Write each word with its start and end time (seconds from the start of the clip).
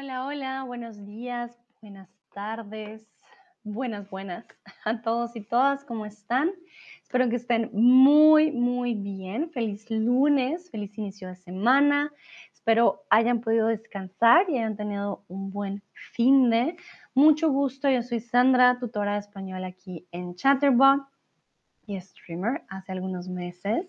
Hola, 0.00 0.26
hola, 0.26 0.62
buenos 0.62 1.04
días, 1.04 1.58
buenas 1.82 2.08
tardes, 2.32 3.04
buenas, 3.64 4.08
buenas 4.08 4.46
a 4.84 5.02
todos 5.02 5.34
y 5.34 5.40
todas, 5.40 5.84
¿cómo 5.84 6.06
están? 6.06 6.52
Espero 7.02 7.28
que 7.28 7.34
estén 7.34 7.68
muy, 7.72 8.52
muy 8.52 8.94
bien. 8.94 9.50
Feliz 9.50 9.90
lunes, 9.90 10.70
feliz 10.70 10.96
inicio 10.96 11.26
de 11.26 11.34
semana. 11.34 12.12
Espero 12.54 13.02
hayan 13.10 13.40
podido 13.40 13.66
descansar 13.66 14.48
y 14.48 14.58
hayan 14.58 14.76
tenido 14.76 15.24
un 15.26 15.50
buen 15.50 15.82
fin 16.12 16.48
de. 16.48 16.76
Mucho 17.14 17.50
gusto, 17.50 17.90
yo 17.90 18.04
soy 18.04 18.20
Sandra, 18.20 18.78
tutora 18.78 19.14
de 19.14 19.18
español 19.18 19.64
aquí 19.64 20.06
en 20.12 20.36
Chatterbox 20.36 21.17
y 21.88 22.00
streamer 22.00 22.62
hace 22.68 22.92
algunos 22.92 23.28
meses. 23.28 23.86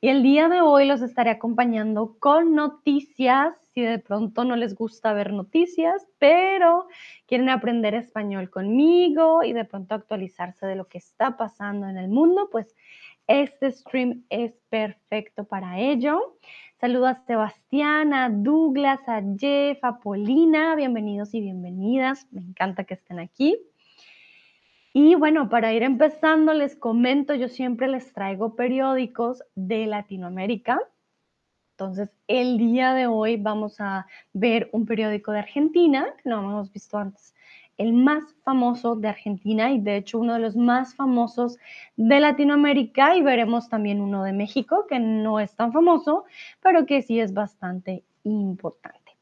Y 0.00 0.08
el 0.08 0.22
día 0.22 0.48
de 0.48 0.60
hoy 0.60 0.86
los 0.86 1.00
estaré 1.00 1.30
acompañando 1.30 2.16
con 2.18 2.54
noticias, 2.54 3.54
si 3.72 3.80
de 3.80 3.98
pronto 3.98 4.44
no 4.44 4.56
les 4.56 4.74
gusta 4.74 5.12
ver 5.12 5.32
noticias, 5.32 6.06
pero 6.18 6.88
quieren 7.26 7.48
aprender 7.48 7.94
español 7.94 8.50
conmigo 8.50 9.42
y 9.44 9.52
de 9.52 9.64
pronto 9.64 9.94
actualizarse 9.94 10.66
de 10.66 10.74
lo 10.74 10.88
que 10.88 10.98
está 10.98 11.36
pasando 11.36 11.88
en 11.88 11.96
el 11.96 12.08
mundo, 12.08 12.48
pues 12.50 12.74
este 13.28 13.70
stream 13.70 14.24
es 14.30 14.52
perfecto 14.68 15.44
para 15.44 15.78
ello. 15.78 16.38
Saludo 16.80 17.06
a 17.06 17.14
Sebastián, 17.26 18.14
a 18.14 18.30
Douglas, 18.30 19.00
a 19.06 19.22
Jeff, 19.38 19.78
a 19.82 20.00
Polina, 20.00 20.74
bienvenidos 20.74 21.34
y 21.34 21.40
bienvenidas. 21.40 22.26
Me 22.30 22.40
encanta 22.40 22.84
que 22.84 22.94
estén 22.94 23.18
aquí. 23.18 23.56
Y 25.00 25.14
bueno, 25.14 25.48
para 25.48 25.72
ir 25.72 25.84
empezando, 25.84 26.52
les 26.54 26.74
comento, 26.74 27.32
yo 27.32 27.46
siempre 27.46 27.86
les 27.86 28.12
traigo 28.12 28.56
periódicos 28.56 29.44
de 29.54 29.86
Latinoamérica. 29.86 30.80
Entonces, 31.74 32.10
el 32.26 32.58
día 32.58 32.94
de 32.94 33.06
hoy 33.06 33.36
vamos 33.36 33.80
a 33.80 34.08
ver 34.32 34.68
un 34.72 34.86
periódico 34.86 35.30
de 35.30 35.38
Argentina, 35.38 36.04
que 36.20 36.28
no 36.28 36.40
hemos 36.40 36.72
visto 36.72 36.98
antes, 36.98 37.32
el 37.76 37.92
más 37.92 38.24
famoso 38.42 38.96
de 38.96 39.06
Argentina 39.06 39.70
y 39.70 39.78
de 39.78 39.98
hecho 39.98 40.18
uno 40.18 40.34
de 40.34 40.40
los 40.40 40.56
más 40.56 40.96
famosos 40.96 41.58
de 41.94 42.18
Latinoamérica 42.18 43.14
y 43.14 43.22
veremos 43.22 43.68
también 43.68 44.00
uno 44.00 44.24
de 44.24 44.32
México, 44.32 44.86
que 44.88 44.98
no 44.98 45.38
es 45.38 45.54
tan 45.54 45.72
famoso, 45.72 46.24
pero 46.60 46.86
que 46.86 47.02
sí 47.02 47.20
es 47.20 47.32
bastante 47.32 48.02
importante. 48.24 49.12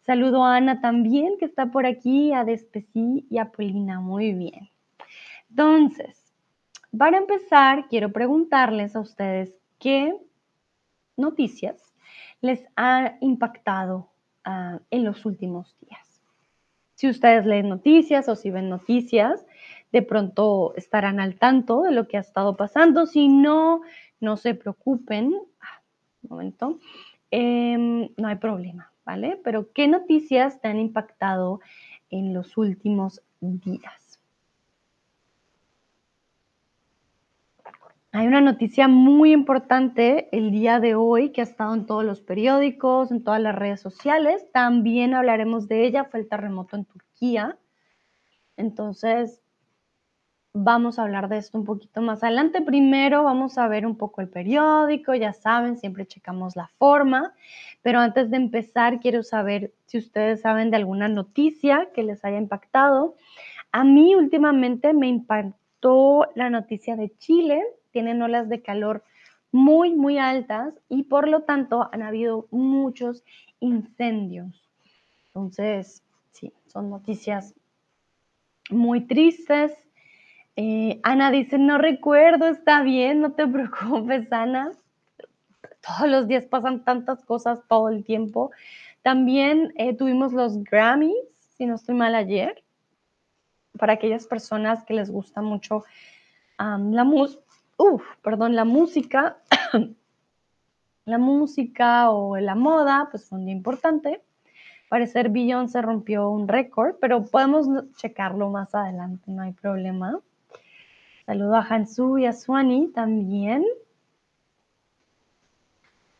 Saludo 0.00 0.42
a 0.42 0.56
Ana 0.56 0.80
también, 0.80 1.34
que 1.38 1.44
está 1.44 1.70
por 1.70 1.86
aquí, 1.86 2.32
a 2.32 2.42
Despesí 2.42 3.28
y 3.30 3.38
a 3.38 3.52
Polina. 3.52 4.00
Muy 4.00 4.32
bien. 4.32 4.70
Entonces, 5.50 6.32
para 6.96 7.18
empezar, 7.18 7.88
quiero 7.88 8.12
preguntarles 8.12 8.96
a 8.96 9.00
ustedes 9.00 9.54
qué 9.78 10.16
noticias 11.16 11.92
les 12.40 12.64
han 12.76 13.18
impactado 13.20 14.10
uh, 14.46 14.78
en 14.90 15.04
los 15.04 15.24
últimos 15.26 15.76
días. 15.80 16.20
Si 16.94 17.08
ustedes 17.08 17.46
leen 17.46 17.68
noticias 17.68 18.28
o 18.28 18.36
si 18.36 18.50
ven 18.50 18.68
noticias, 18.68 19.44
de 19.92 20.02
pronto 20.02 20.74
estarán 20.76 21.20
al 21.20 21.36
tanto 21.36 21.82
de 21.82 21.92
lo 21.92 22.06
que 22.06 22.16
ha 22.16 22.20
estado 22.20 22.56
pasando. 22.56 23.06
Si 23.06 23.28
no, 23.28 23.82
no 24.20 24.36
se 24.36 24.54
preocupen. 24.54 25.34
Ah, 25.60 25.82
un 26.22 26.30
momento. 26.30 26.78
Eh, 27.30 28.10
no 28.16 28.28
hay 28.28 28.36
problema, 28.36 28.92
¿vale? 29.04 29.40
Pero 29.42 29.72
¿qué 29.72 29.88
noticias 29.88 30.60
te 30.60 30.68
han 30.68 30.78
impactado 30.78 31.60
en 32.10 32.34
los 32.34 32.56
últimos 32.56 33.22
días? 33.40 33.99
Hay 38.12 38.26
una 38.26 38.40
noticia 38.40 38.88
muy 38.88 39.30
importante 39.32 40.28
el 40.36 40.50
día 40.50 40.80
de 40.80 40.96
hoy 40.96 41.30
que 41.30 41.42
ha 41.42 41.44
estado 41.44 41.74
en 41.74 41.86
todos 41.86 42.04
los 42.04 42.20
periódicos, 42.20 43.12
en 43.12 43.22
todas 43.22 43.40
las 43.40 43.54
redes 43.54 43.80
sociales. 43.80 44.50
También 44.52 45.14
hablaremos 45.14 45.68
de 45.68 45.86
ella, 45.86 46.04
fue 46.04 46.18
el 46.18 46.28
terremoto 46.28 46.74
en 46.74 46.86
Turquía. 46.86 47.56
Entonces, 48.56 49.40
vamos 50.52 50.98
a 50.98 51.02
hablar 51.02 51.28
de 51.28 51.36
esto 51.36 51.56
un 51.56 51.64
poquito 51.64 52.02
más 52.02 52.24
adelante. 52.24 52.62
Primero 52.62 53.22
vamos 53.22 53.58
a 53.58 53.68
ver 53.68 53.86
un 53.86 53.96
poco 53.96 54.22
el 54.22 54.28
periódico, 54.28 55.14
ya 55.14 55.32
saben, 55.32 55.78
siempre 55.78 56.04
checamos 56.04 56.56
la 56.56 56.66
forma, 56.78 57.32
pero 57.80 58.00
antes 58.00 58.28
de 58.28 58.38
empezar 58.38 58.98
quiero 58.98 59.22
saber 59.22 59.72
si 59.86 59.98
ustedes 59.98 60.40
saben 60.40 60.70
de 60.70 60.78
alguna 60.78 61.06
noticia 61.06 61.90
que 61.94 62.02
les 62.02 62.24
haya 62.24 62.38
impactado. 62.38 63.14
A 63.70 63.84
mí 63.84 64.16
últimamente 64.16 64.94
me 64.94 65.06
impactó 65.06 66.26
la 66.34 66.50
noticia 66.50 66.96
de 66.96 67.16
Chile, 67.18 67.62
tienen 67.90 68.22
olas 68.22 68.48
de 68.48 68.62
calor 68.62 69.04
muy, 69.52 69.94
muy 69.94 70.18
altas 70.18 70.74
y 70.88 71.04
por 71.04 71.28
lo 71.28 71.42
tanto 71.42 71.88
han 71.92 72.02
habido 72.02 72.46
muchos 72.50 73.24
incendios. 73.58 74.68
Entonces, 75.26 76.02
sí, 76.32 76.52
son 76.66 76.90
noticias 76.90 77.54
muy 78.70 79.02
tristes. 79.02 79.72
Eh, 80.56 81.00
Ana 81.02 81.30
dice, 81.30 81.58
no 81.58 81.78
recuerdo, 81.78 82.46
está 82.46 82.82
bien, 82.82 83.20
no 83.20 83.32
te 83.32 83.46
preocupes, 83.48 84.32
Ana. 84.32 84.72
Todos 85.80 86.10
los 86.10 86.28
días 86.28 86.46
pasan 86.46 86.84
tantas 86.84 87.24
cosas 87.24 87.60
todo 87.68 87.88
el 87.88 88.04
tiempo. 88.04 88.50
También 89.02 89.72
eh, 89.76 89.96
tuvimos 89.96 90.32
los 90.32 90.62
Grammys, 90.62 91.14
si 91.56 91.66
no 91.66 91.76
estoy 91.76 91.94
mal 91.94 92.14
ayer, 92.14 92.62
para 93.78 93.94
aquellas 93.94 94.26
personas 94.26 94.84
que 94.84 94.94
les 94.94 95.10
gusta 95.10 95.40
mucho 95.40 95.84
la 96.58 97.04
música 97.04 97.42
Uf, 97.82 98.02
perdón, 98.20 98.54
la 98.54 98.66
música, 98.66 99.38
la 101.06 101.16
música 101.16 102.10
o 102.10 102.36
la 102.36 102.54
moda, 102.54 103.08
pues 103.10 103.24
son 103.24 103.44
muy 103.44 103.52
importante. 103.52 104.20
Parecer 104.90 105.32
se 105.66 105.80
rompió 105.80 106.28
un 106.28 106.46
récord, 106.46 106.96
pero 107.00 107.24
podemos 107.24 107.66
checarlo 107.96 108.50
más 108.50 108.74
adelante, 108.74 109.30
no 109.30 109.40
hay 109.40 109.52
problema. 109.52 110.20
Saludo 111.24 111.54
a 111.54 111.62
Hansu 111.62 112.18
y 112.18 112.26
a 112.26 112.34
Swani 112.34 112.88
también. 112.88 113.64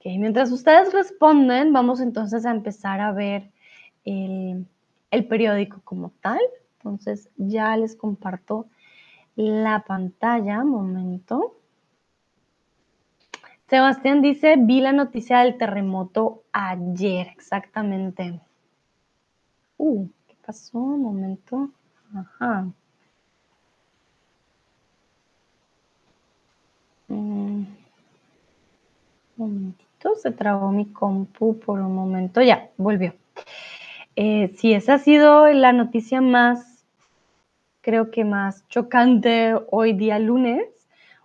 Mientras 0.03 0.51
ustedes 0.53 0.95
responden, 0.95 1.75
vamos 1.75 2.01
entonces 2.01 2.47
a 2.47 2.53
empezar 2.53 3.03
a 3.03 3.13
ver 3.13 3.51
el 4.07 5.27
periódico 5.29 5.83
como 5.85 6.11
tal. 6.23 6.41
Entonces 6.79 7.29
ya 7.37 7.77
les 7.77 7.97
comparto 7.97 8.67
la 9.41 9.85
pantalla, 9.87 10.65
momento. 10.65 11.57
Sebastián 13.69 14.21
dice, 14.21 14.57
vi 14.59 14.81
la 14.81 14.93
noticia 14.93 15.41
del 15.41 15.57
terremoto 15.57 16.43
ayer, 16.53 17.29
exactamente. 17.29 18.41
Uh, 19.79 20.09
¿qué 20.27 20.37
pasó? 20.45 20.79
Un 20.79 21.03
momento. 21.03 21.71
Ajá. 22.15 22.67
Un 27.09 27.69
momentito, 29.37 30.15
se 30.17 30.33
trabó 30.33 30.71
mi 30.71 30.87
compu 30.87 31.59
por 31.61 31.81
un 31.81 31.95
momento. 31.95 32.43
Ya, 32.43 32.71
volvió. 32.77 33.15
Eh, 34.17 34.55
sí, 34.57 34.73
esa 34.73 34.95
ha 34.95 34.99
sido 34.99 35.47
la 35.49 35.73
noticia 35.73 36.21
más 36.21 36.70
creo 37.81 38.11
que 38.11 38.25
más 38.25 38.67
chocante 38.69 39.55
hoy 39.71 39.93
día 39.93 40.19
lunes, 40.19 40.65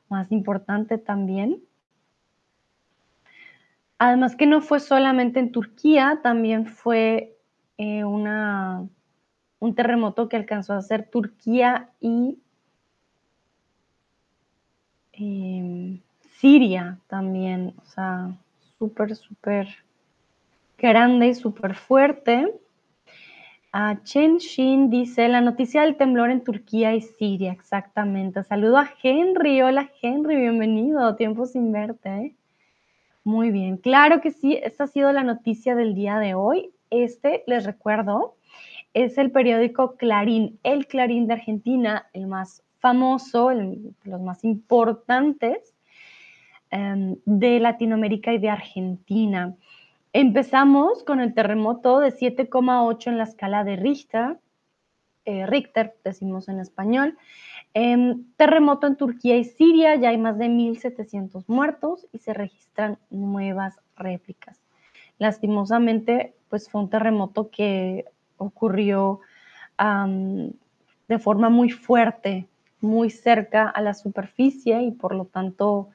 más 0.10 0.32
importante 0.32 0.98
también. 0.98 1.62
Además 3.98 4.36
que 4.36 4.46
no 4.46 4.62
fue 4.62 4.80
solamente 4.80 5.40
en 5.40 5.52
Turquía, 5.52 6.20
también 6.22 6.68
fue 6.68 7.38
eh, 7.78 8.04
una, 8.04 8.88
un 9.60 9.76
terremoto 9.76 10.28
que 10.28 10.36
alcanzó 10.36 10.74
a 10.74 10.82
ser 10.82 11.10
Turquía 11.10 11.90
y 12.02 12.38
em, 15.14 16.02
Siria 16.38 17.00
también, 17.08 17.74
o 17.82 17.86
sea, 17.86 18.36
súper, 18.78 19.16
súper 19.16 19.68
grande 20.78 21.28
y 21.28 21.34
súper 21.34 21.76
fuerte. 21.76 22.54
A 23.78 24.02
Chen 24.06 24.38
Shin 24.38 24.90
dice, 24.90 25.28
la 25.28 25.42
noticia 25.42 25.82
del 25.82 25.98
temblor 25.98 26.30
en 26.30 26.46
Turquía 26.46 26.96
y 26.96 27.02
Siria, 27.02 27.52
exactamente. 27.52 28.42
Saludo 28.46 28.78
a 28.78 28.90
Henry. 29.04 29.62
Hola 29.62 29.92
Henry, 30.02 30.38
bienvenido. 30.38 31.18
Tiempo 31.18 31.46
sin 31.46 31.74
verte. 31.74 32.10
¿eh? 32.10 32.36
Muy 33.26 33.52
bien, 33.52 33.76
claro 33.76 34.22
que 34.22 34.32
sí, 34.32 34.58
esta 34.64 34.86
ha 34.86 34.88
sido 34.88 35.12
la 35.12 35.24
noticia 35.24 35.76
del 35.76 35.94
día 35.94 36.20
de 36.20 36.36
hoy. 36.36 36.72
Este, 36.90 37.44
les 37.48 37.66
recuerdo, 37.66 38.38
es 38.94 39.18
el 39.18 39.30
periódico 39.32 39.98
Clarín, 39.98 40.58
el 40.64 40.88
Clarín 40.88 41.28
de 41.28 41.34
Argentina, 41.34 42.08
el 42.14 42.28
más 42.28 42.64
famoso, 42.80 43.52
los 43.52 44.22
más 44.22 44.46
importantes 44.46 45.76
em, 46.72 47.18
de 47.26 47.60
Latinoamérica 47.60 48.32
y 48.32 48.38
de 48.38 48.50
Argentina. 48.52 49.54
Empezamos 50.18 51.04
con 51.04 51.20
el 51.20 51.34
terremoto 51.34 52.00
de 52.00 52.14
7,8 52.14 53.08
en 53.08 53.18
la 53.18 53.26
escala 53.26 53.66
de 53.66 53.76
Richter, 53.76 54.40
eh, 55.26 55.46
Richter 55.46 55.98
decimos 56.06 56.48
en 56.48 56.62
español. 56.62 57.18
Em, 57.74 58.24
terremoto 58.38 58.88
en 58.88 58.96
Turquía 58.96 59.36
y 59.36 59.44
Siria, 59.44 59.96
ya 59.96 60.12
hay 60.12 60.18
más 60.18 60.38
de 60.38 60.48
1.700 60.48 61.44
muertos 61.50 62.08
y 62.14 62.20
se 62.20 62.34
registran 62.34 62.98
nuevas 63.10 63.78
réplicas. 63.98 64.58
Lastimosamente, 65.18 66.34
pues 66.48 66.70
fue 66.70 66.80
un 66.80 66.90
terremoto 66.90 67.50
que 67.50 68.06
ocurrió 68.38 69.20
de 69.78 71.20
forma 71.20 71.50
muy 71.50 71.72
fuerte, 71.72 72.48
muy 72.80 73.10
cerca 73.10 73.68
a 73.68 73.82
la 73.82 73.94
superficie 73.94 74.82
y 74.82 74.92
por 74.92 75.14
lo 75.14 75.26
tanto 75.26 75.90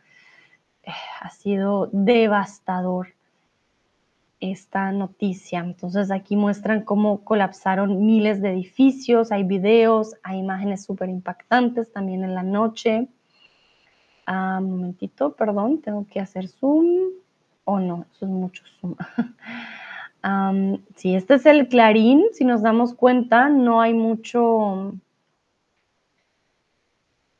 eh, 0.82 0.90
ha 1.22 1.30
sido 1.30 1.88
devastador 1.90 3.14
esta 4.40 4.90
noticia. 4.92 5.60
Entonces 5.60 6.10
aquí 6.10 6.36
muestran 6.36 6.82
cómo 6.82 7.24
colapsaron 7.24 8.04
miles 8.04 8.40
de 8.40 8.50
edificios, 8.50 9.32
hay 9.32 9.44
videos, 9.44 10.16
hay 10.22 10.38
imágenes 10.38 10.84
súper 10.84 11.08
impactantes 11.08 11.92
también 11.92 12.24
en 12.24 12.34
la 12.34 12.42
noche. 12.42 13.08
Ah, 14.26 14.58
un 14.60 14.70
momentito, 14.70 15.34
perdón, 15.34 15.80
tengo 15.82 16.06
que 16.10 16.20
hacer 16.20 16.48
zoom. 16.48 17.10
Oh, 17.64 17.78
no, 17.80 18.06
eso 18.12 18.26
es 18.26 18.30
mucho 18.30 18.64
zoom. 18.80 18.96
si 20.96 21.14
este 21.14 21.34
es 21.34 21.46
el 21.46 21.68
clarín, 21.68 22.24
si 22.32 22.44
nos 22.44 22.62
damos 22.62 22.94
cuenta, 22.94 23.48
no 23.48 23.80
hay 23.80 23.94
mucho 23.94 24.94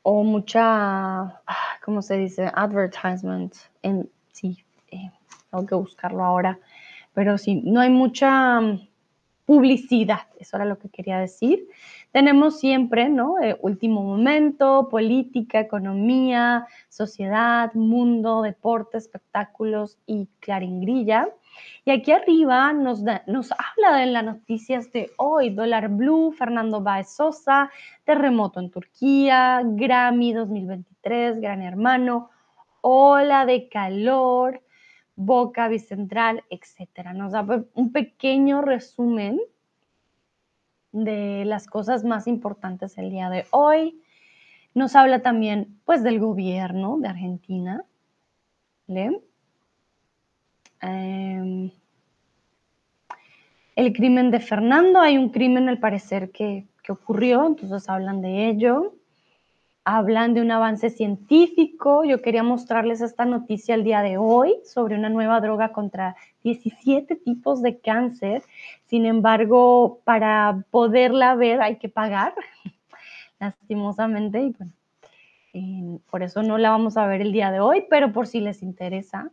o 0.03 0.23
mucha, 0.23 1.21
ah, 1.21 1.79
¿cómo 1.83 2.01
se 2.01 2.17
dice? 2.17 2.51
Advertisement. 2.53 3.53
En, 3.83 4.09
sí, 4.31 4.63
eh, 4.91 5.11
tengo 5.49 5.65
que 5.65 5.75
buscarlo 5.75 6.23
ahora. 6.23 6.57
Pero 7.13 7.37
sí, 7.37 7.61
no 7.63 7.81
hay 7.81 7.89
mucha 7.89 8.61
mm, 8.61 8.87
publicidad, 9.45 10.27
eso 10.39 10.57
era 10.57 10.65
lo 10.65 10.77
que 10.77 10.89
quería 10.89 11.19
decir. 11.19 11.67
Tenemos 12.11 12.59
siempre, 12.59 13.09
¿no? 13.09 13.39
Eh, 13.41 13.57
último 13.61 14.03
momento, 14.03 14.87
política, 14.89 15.59
economía, 15.59 16.67
sociedad, 16.89 17.73
mundo, 17.73 18.41
deporte, 18.41 18.97
espectáculos 18.97 19.97
y 20.05 20.27
claringrilla. 20.39 21.29
Y 21.85 21.91
aquí 21.91 22.11
arriba 22.11 22.73
nos, 22.73 23.01
nos 23.27 23.51
habla 23.51 23.97
de 23.97 24.05
las 24.07 24.23
noticias 24.23 24.91
de 24.91 25.11
hoy, 25.17 25.49
dólar 25.49 25.89
blue, 25.89 26.31
Fernando 26.31 26.81
Baez 26.81 27.09
Sosa, 27.09 27.71
terremoto 28.03 28.59
en 28.59 28.69
Turquía, 28.69 29.61
Grammy 29.63 30.33
2023, 30.33 31.41
Gran 31.41 31.61
Hermano, 31.61 32.29
ola 32.81 33.45
de 33.45 33.67
calor, 33.69 34.61
Boca 35.25 35.67
Bicentral, 35.67 36.43
etc. 36.49 37.13
Nos 37.13 37.31
da 37.31 37.45
un 37.73 37.91
pequeño 37.91 38.61
resumen 38.61 39.39
de 40.91 41.45
las 41.45 41.67
cosas 41.67 42.03
más 42.03 42.27
importantes 42.27 42.97
el 42.97 43.09
día 43.09 43.29
de 43.29 43.45
hoy. 43.51 44.01
Nos 44.73 44.95
habla 44.95 45.21
también 45.21 45.79
pues 45.85 46.03
del 46.03 46.19
gobierno 46.19 46.97
de 46.99 47.07
Argentina. 47.07 47.83
¿Le? 48.87 49.21
Em, 50.81 51.71
el 53.75 53.93
crimen 53.93 54.31
de 54.31 54.39
Fernando, 54.39 54.99
hay 54.99 55.17
un 55.17 55.29
crimen 55.29 55.69
al 55.69 55.79
parecer 55.79 56.31
que, 56.31 56.67
que 56.83 56.91
ocurrió, 56.91 57.45
entonces 57.47 57.87
hablan 57.87 58.21
de 58.21 58.49
ello. 58.49 58.95
Hablan 59.83 60.33
de 60.33 60.41
un 60.41 60.51
avance 60.51 60.89
científico. 60.89 62.03
Yo 62.03 62.21
quería 62.21 62.43
mostrarles 62.43 63.01
esta 63.01 63.25
noticia 63.25 63.75
el 63.75 63.83
día 63.83 64.01
de 64.01 64.17
hoy 64.17 64.55
sobre 64.63 64.95
una 64.95 65.09
nueva 65.09 65.41
droga 65.41 65.71
contra 65.71 66.15
17 66.43 67.15
tipos 67.15 67.61
de 67.61 67.79
cáncer. 67.79 68.43
Sin 68.85 69.05
embargo, 69.05 69.99
para 70.03 70.63
poderla 70.69 71.35
ver 71.35 71.61
hay 71.61 71.77
que 71.77 71.89
pagar, 71.89 72.33
lastimosamente. 73.39 74.41
Y 74.41 74.49
bueno, 74.51 74.73
eh, 75.53 75.99
por 76.09 76.23
eso 76.23 76.43
no 76.43 76.57
la 76.57 76.69
vamos 76.69 76.97
a 76.97 77.07
ver 77.07 77.21
el 77.21 77.31
día 77.31 77.51
de 77.51 77.59
hoy, 77.59 77.85
pero 77.89 78.13
por 78.13 78.27
si 78.27 78.39
les 78.39 78.61
interesa, 78.61 79.31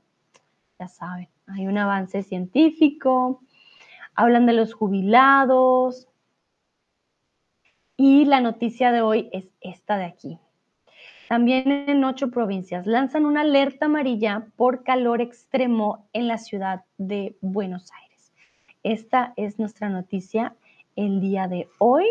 ya 0.79 0.89
saben 0.89 1.29
hay 1.49 1.67
un 1.67 1.79
avance 1.79 2.23
científico, 2.23 3.41
hablan 4.15 4.47
de 4.47 4.53
los 4.53 4.75
jubilados 4.75 6.09
y 8.01 8.25
la 8.25 8.41
noticia 8.41 8.93
de 8.93 9.03
hoy 9.03 9.29
es 9.33 9.45
esta 9.61 9.99
de 9.99 10.05
aquí. 10.05 10.39
También 11.29 11.71
en 11.71 12.05
ocho 12.05 12.31
provincias 12.31 12.87
lanzan 12.87 13.27
una 13.27 13.43
alerta 13.43 13.87
amarilla 13.87 14.47
por 14.57 14.85
calor 14.85 15.21
extremo 15.21 16.09
en 16.13 16.29
la 16.29 16.39
ciudad 16.39 16.85
de 16.97 17.37
Buenos 17.43 17.91
Aires. 18.01 18.33
Esta 18.85 19.35
es 19.37 19.59
nuestra 19.59 19.91
noticia 19.91 20.55
el 20.95 21.21
día 21.21 21.49
de 21.49 21.69
hoy. 21.79 22.07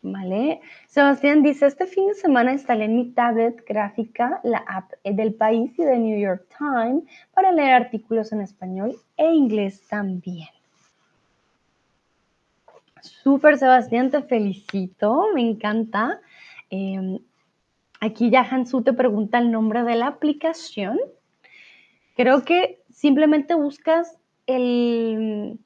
¿Vale? 0.00 0.60
Sebastián 0.86 1.42
dice, 1.42 1.66
este 1.66 1.86
fin 1.86 2.06
de 2.06 2.14
semana 2.14 2.52
instalé 2.52 2.84
en 2.84 2.94
mi 2.94 3.10
tablet 3.10 3.64
gráfica 3.66 4.40
la 4.44 4.58
app 4.58 4.92
del 5.02 5.34
país 5.34 5.76
y 5.76 5.82
de 5.82 5.98
New 5.98 6.20
York 6.20 6.46
Times 6.56 7.02
para 7.34 7.50
leer 7.50 7.72
artículos 7.72 8.32
en 8.32 8.42
español 8.42 8.96
e 9.16 9.28
inglés 9.32 9.82
también. 9.88 10.55
Súper, 13.00 13.58
Sebastián, 13.58 14.10
te 14.10 14.22
felicito, 14.22 15.26
me 15.34 15.42
encanta. 15.42 16.20
Em, 16.70 17.18
aquí 18.00 18.30
ya 18.30 18.42
Hansu 18.42 18.82
te 18.82 18.92
pregunta 18.92 19.38
el 19.38 19.50
nombre 19.50 19.82
de 19.82 19.96
la 19.96 20.08
aplicación. 20.08 20.98
Creo 22.16 22.44
que 22.44 22.82
simplemente 22.90 23.54
buscas 23.54 24.18
el, 24.46 25.58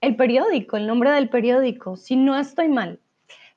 el 0.00 0.16
periódico, 0.16 0.76
el 0.76 0.86
nombre 0.86 1.10
del 1.10 1.28
periódico, 1.28 1.96
si 1.96 2.16
no 2.16 2.38
estoy 2.38 2.68
mal. 2.68 3.00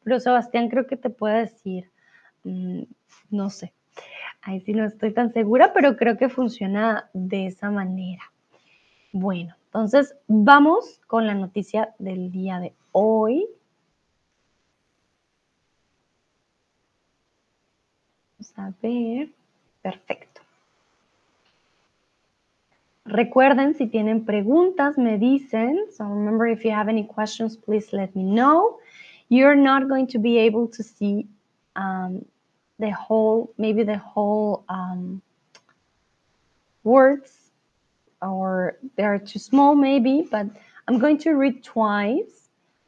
Pero 0.04 0.20
Sebastián 0.20 0.70
creo 0.70 0.88
que 0.88 0.98
te 0.98 1.10
puede 1.10 1.40
decir, 1.40 1.90
mm, 2.44 2.84
no 3.30 3.50
sé, 3.50 3.74
ahí 4.42 4.62
sí 4.62 4.74
no 4.74 4.86
estoy 4.86 5.14
tan 5.14 5.34
segura, 5.34 5.74
pero 5.74 5.98
creo 5.98 6.18
que 6.18 6.30
funciona 6.30 7.10
de 7.14 7.48
esa 7.48 7.70
manera. 7.72 8.24
Bueno, 9.12 9.56
entonces 9.66 10.16
vamos 10.28 11.02
con 11.08 11.28
la 11.28 11.34
noticia 11.34 11.94
del 12.00 12.32
día 12.32 12.60
de 12.60 12.68
hoy. 12.68 12.87
Vamos 18.40 18.54
a 18.58 18.74
ver. 18.82 19.30
Perfecto. 19.84 20.42
Recuerden, 23.06 23.76
si 23.76 23.88
tienen 23.88 24.26
preguntas, 24.26 24.98
me 24.98 25.18
dicen. 25.18 25.92
So 25.96 26.06
remember, 26.06 26.48
if 26.48 26.66
you 26.66 26.72
have 26.72 26.90
any 26.90 27.06
questions, 27.06 27.56
please 27.56 27.94
let 27.94 28.16
me 28.16 28.24
know 28.24 28.80
you're 29.30 29.56
not 29.56 29.88
going 29.88 30.08
to 30.08 30.20
be 30.20 30.40
able 30.40 30.68
to 30.68 30.84
see 30.84 31.28
um, 31.76 32.26
the 32.80 32.92
whole, 32.92 33.54
maybe 33.58 33.84
the 33.84 33.98
whole 33.98 34.64
um, 34.70 35.22
words, 36.84 37.32
or 38.22 38.78
they're 38.96 39.20
too 39.20 39.40
small, 39.40 39.76
maybe, 39.76 40.28
but 40.30 40.48
I'm 40.88 40.98
going 40.98 41.18
to 41.20 41.32
read 41.34 41.64
twice 41.64 42.47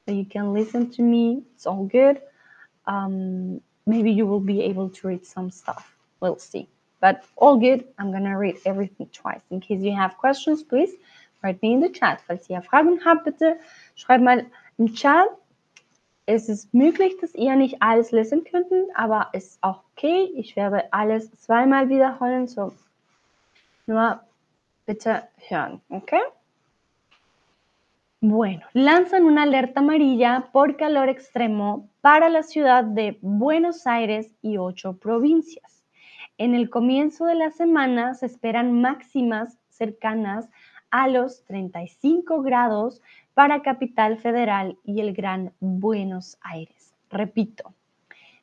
so 0.09 0.15
you 0.15 0.25
can 0.25 0.53
listen 0.53 0.89
to 0.89 1.03
me. 1.03 1.43
It's 1.53 1.67
all 1.67 1.85
good. 1.85 2.19
Um, 2.87 3.61
maybe 3.85 4.09
you 4.11 4.25
will 4.25 4.39
be 4.39 4.63
able 4.63 4.89
to 4.89 5.07
read 5.07 5.23
some 5.23 5.51
stuff. 5.51 5.93
We'll 6.19 6.39
see. 6.39 6.67
But 6.99 7.23
all 7.35 7.57
good. 7.57 7.85
I'm 7.99 8.11
to 8.11 8.31
read 8.31 8.57
everything 8.65 9.07
twice. 9.13 9.41
In 9.51 9.61
case 9.61 9.81
you 9.81 9.95
have 9.95 10.17
questions, 10.17 10.63
please 10.63 10.89
write 11.43 11.61
me 11.61 11.73
in 11.73 11.79
the 11.79 11.89
chat. 11.89 12.21
Falls 12.27 12.49
ihr 12.49 12.61
Fragen 12.63 12.99
habt, 13.05 13.23
bitte 13.23 13.57
schreibt 13.95 14.23
mal 14.23 14.47
im 14.79 14.95
Chat 14.95 15.29
es 16.25 16.47
ist 16.47 16.73
möglich, 16.75 17.17
dass 17.21 17.33
ihr 17.33 17.55
nicht 17.55 17.81
alles 17.81 18.11
lesen 18.11 18.43
könnten, 18.43 18.87
aber 18.93 19.29
ist 19.33 19.57
auch 19.61 19.81
okay. 19.95 20.29
Ich 20.35 20.55
werde 20.55 20.93
alles 20.93 21.31
zweimal 21.37 21.89
wiederholen, 21.89 22.47
so 22.47 22.71
nur 23.87 24.19
bitte 24.85 25.23
hören, 25.47 25.81
¿ok? 25.89 26.13
Bueno, 28.21 28.65
lanzan 28.73 29.23
una 29.23 29.43
alerta 29.43 29.79
amarilla 29.79 30.49
por 30.51 30.75
calor 30.75 31.07
extremo 31.07 31.87
para 32.01 32.27
la 32.27 32.43
ciudad 32.43 32.83
de 32.83 33.17
Buenos 33.21 33.87
Aires 33.87 34.35
y 34.41 34.57
ocho 34.57 34.97
provincias. 34.97 35.85
En 36.37 36.53
el 36.53 36.69
comienzo 36.69 37.23
de 37.23 37.35
la 37.35 37.51
semana 37.51 38.15
se 38.15 38.25
esperan 38.25 38.81
máximas 38.81 39.57
cercanas 39.69 40.49
a 40.91 41.07
los 41.07 41.45
35 41.45 42.41
grados 42.41 43.01
para 43.33 43.61
Capital 43.61 44.17
Federal 44.17 44.77
y 44.83 44.99
el 44.99 45.13
Gran 45.13 45.53
Buenos 45.61 46.37
Aires. 46.41 46.93
Repito, 47.09 47.73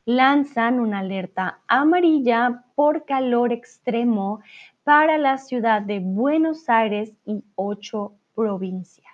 lanzan 0.07 0.81
una 0.81 1.01
alerta 1.01 1.61
amarilla 1.69 2.65
por 2.77 3.05
calor 3.05 3.53
extremo 3.53 4.41
para 4.85 5.19
la 5.19 5.37
ciudad 5.37 5.83
de 5.83 6.01
Buenos 6.01 6.67
Aires 6.71 7.13
y 7.27 7.45
ocho 7.57 8.15
provincias. 8.35 9.06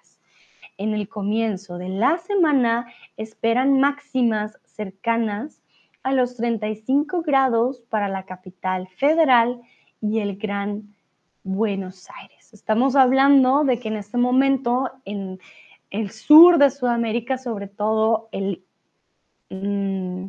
En 0.83 0.95
el 0.95 1.09
comienzo 1.09 1.79
de 1.79 1.89
la 1.89 2.19
semana 2.19 2.93
esperan 3.17 3.79
máximas 3.79 4.59
cercanas 4.65 5.63
a 6.03 6.11
los 6.11 6.35
35 6.35 7.23
grados 7.23 7.85
para 7.89 8.09
la 8.09 8.25
capital 8.25 8.89
federal 8.89 9.61
y 10.01 10.19
el 10.19 10.39
Gran 10.39 10.93
Buenos 11.45 12.09
Aires. 12.19 12.53
Estamos 12.53 12.97
hablando 12.97 13.63
de 13.63 13.79
que 13.79 13.87
en 13.87 13.97
este 13.97 14.19
momento 14.19 14.91
en 15.05 15.39
el 15.93 16.11
sur 16.11 16.59
de 16.59 16.69
Sudamérica, 16.69 17.39
sobre 17.39 17.69
todo 17.69 18.29
el, 18.33 18.65
mm, 19.51 20.27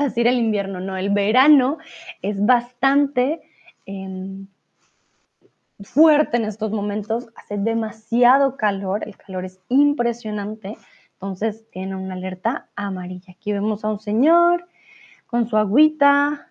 decir 0.00 0.28
el 0.28 0.38
invierno, 0.38 0.80
no, 0.80 0.96
el 0.96 1.10
verano 1.10 1.76
es 2.22 2.42
bastante 2.42 3.42
em, 3.84 4.46
fuerte 5.82 6.36
en 6.36 6.44
estos 6.44 6.70
momentos, 6.72 7.28
hace 7.36 7.56
demasiado 7.56 8.56
calor, 8.56 9.06
el 9.06 9.16
calor 9.16 9.44
es 9.44 9.60
impresionante, 9.68 10.76
entonces 11.12 11.64
tiene 11.70 11.96
una 11.96 12.14
alerta 12.14 12.68
amarilla. 12.74 13.32
Aquí 13.32 13.52
vemos 13.52 13.84
a 13.84 13.90
un 13.90 14.00
señor 14.00 14.66
con 15.26 15.48
su 15.48 15.56
agüita, 15.56 16.50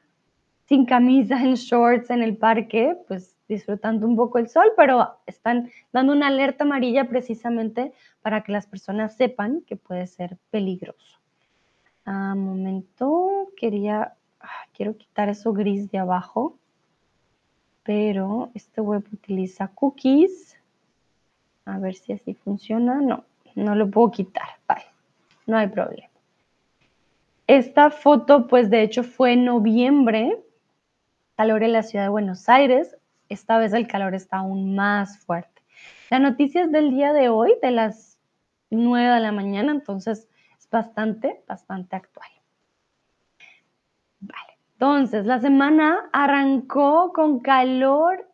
sin 0.65 0.86
camisa, 0.86 1.41
en 1.41 1.55
shorts 1.55 2.10
en 2.10 2.22
el 2.22 2.38
parque, 2.38 2.98
pues 3.07 3.36
disfrutando 3.48 4.05
un 4.05 4.15
poco 4.15 4.39
el 4.39 4.50
sol, 4.50 4.74
pero 4.75 5.19
están 5.25 5.72
dando 5.93 6.13
una 6.13 6.27
alerta 6.27 6.65
amarilla 6.65 7.07
precisamente 7.07 7.93
para 8.22 8.43
que 8.43 8.51
las 8.51 8.67
personas 8.67 9.15
sepan 9.15 9.62
que 9.62 9.77
puede 9.77 10.05
ser 10.07 10.38
peligroso. 10.51 11.19
A 12.03 12.36
momento, 12.36 13.50
quería, 13.55 14.15
ah, 14.41 14.65
quiero 14.74 14.98
quitar 14.98 15.29
eso 15.29 15.53
gris 15.53 15.89
de 15.91 15.98
abajo 15.98 16.57
pero 17.88 18.51
este 18.53 18.82
web 18.82 19.06
utiliza 19.13 19.70
cookies. 19.70 20.58
A 21.63 21.79
ver 21.79 21.96
si 21.96 22.12
así 22.12 22.34
funciona. 22.34 23.00
No, 23.00 23.24
no 23.56 23.75
lo 23.75 23.89
puedo 23.89 24.12
quitar. 24.12 24.48
Bye. 24.67 24.84
No 25.46 25.58
hay 25.58 25.70
problema. 25.70 26.10
Esta 27.48 27.89
foto, 27.89 28.48
pues 28.48 28.70
de 28.70 28.82
hecho 28.82 29.06
fue 29.06 29.32
en 29.34 29.46
noviembre, 29.46 30.38
calor 31.38 31.63
en 31.63 31.72
la 31.72 31.82
ciudad 31.82 32.03
de 32.03 32.10
Buenos 32.10 32.50
Aires. 32.50 32.98
Esta 33.29 33.58
vez 33.58 33.72
el 33.72 33.88
calor 33.88 34.13
está 34.15 34.39
aún 34.39 34.75
más 34.75 35.20
fuerte. 35.20 35.62
La 36.10 36.20
noticia 36.20 36.63
es 36.63 36.72
del 36.74 36.91
día 36.91 37.13
de 37.13 37.29
hoy, 37.29 37.53
de 37.62 37.72
las 37.72 38.20
9 38.70 39.13
de 39.13 39.20
la 39.22 39.32
mañana, 39.32 39.72
entonces 39.72 40.27
es 40.60 40.70
bastante, 40.70 41.41
bastante 41.48 41.96
actual. 41.96 42.27
Entonces, 44.79 45.25
la 45.25 45.39
semana 45.39 46.07
arrancó 46.13 47.12
con 47.12 47.39
calor 47.39 48.29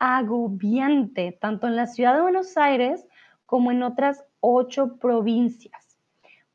agobiante, 0.00 1.30
tanto 1.30 1.68
en 1.68 1.76
la 1.76 1.86
ciudad 1.86 2.16
de 2.16 2.22
Buenos 2.22 2.56
Aires 2.56 3.06
como 3.46 3.70
en 3.70 3.84
otras 3.84 4.24
ocho 4.40 4.96
provincias, 4.96 5.96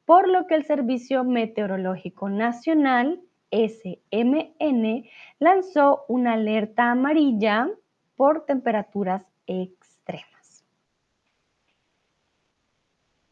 por 0.03 0.27
lo 0.27 0.47
que 0.47 0.55
el 0.55 0.65
Servicio 0.65 1.23
Meteorológico 1.23 2.27
Nacional, 2.27 3.21
SMN, 3.51 5.05
lanzó 5.39 6.03
una 6.09 6.33
alerta 6.33 6.91
amarilla 6.91 7.69
por 8.17 8.45
temperaturas 8.45 9.23
extremas. 9.47 10.65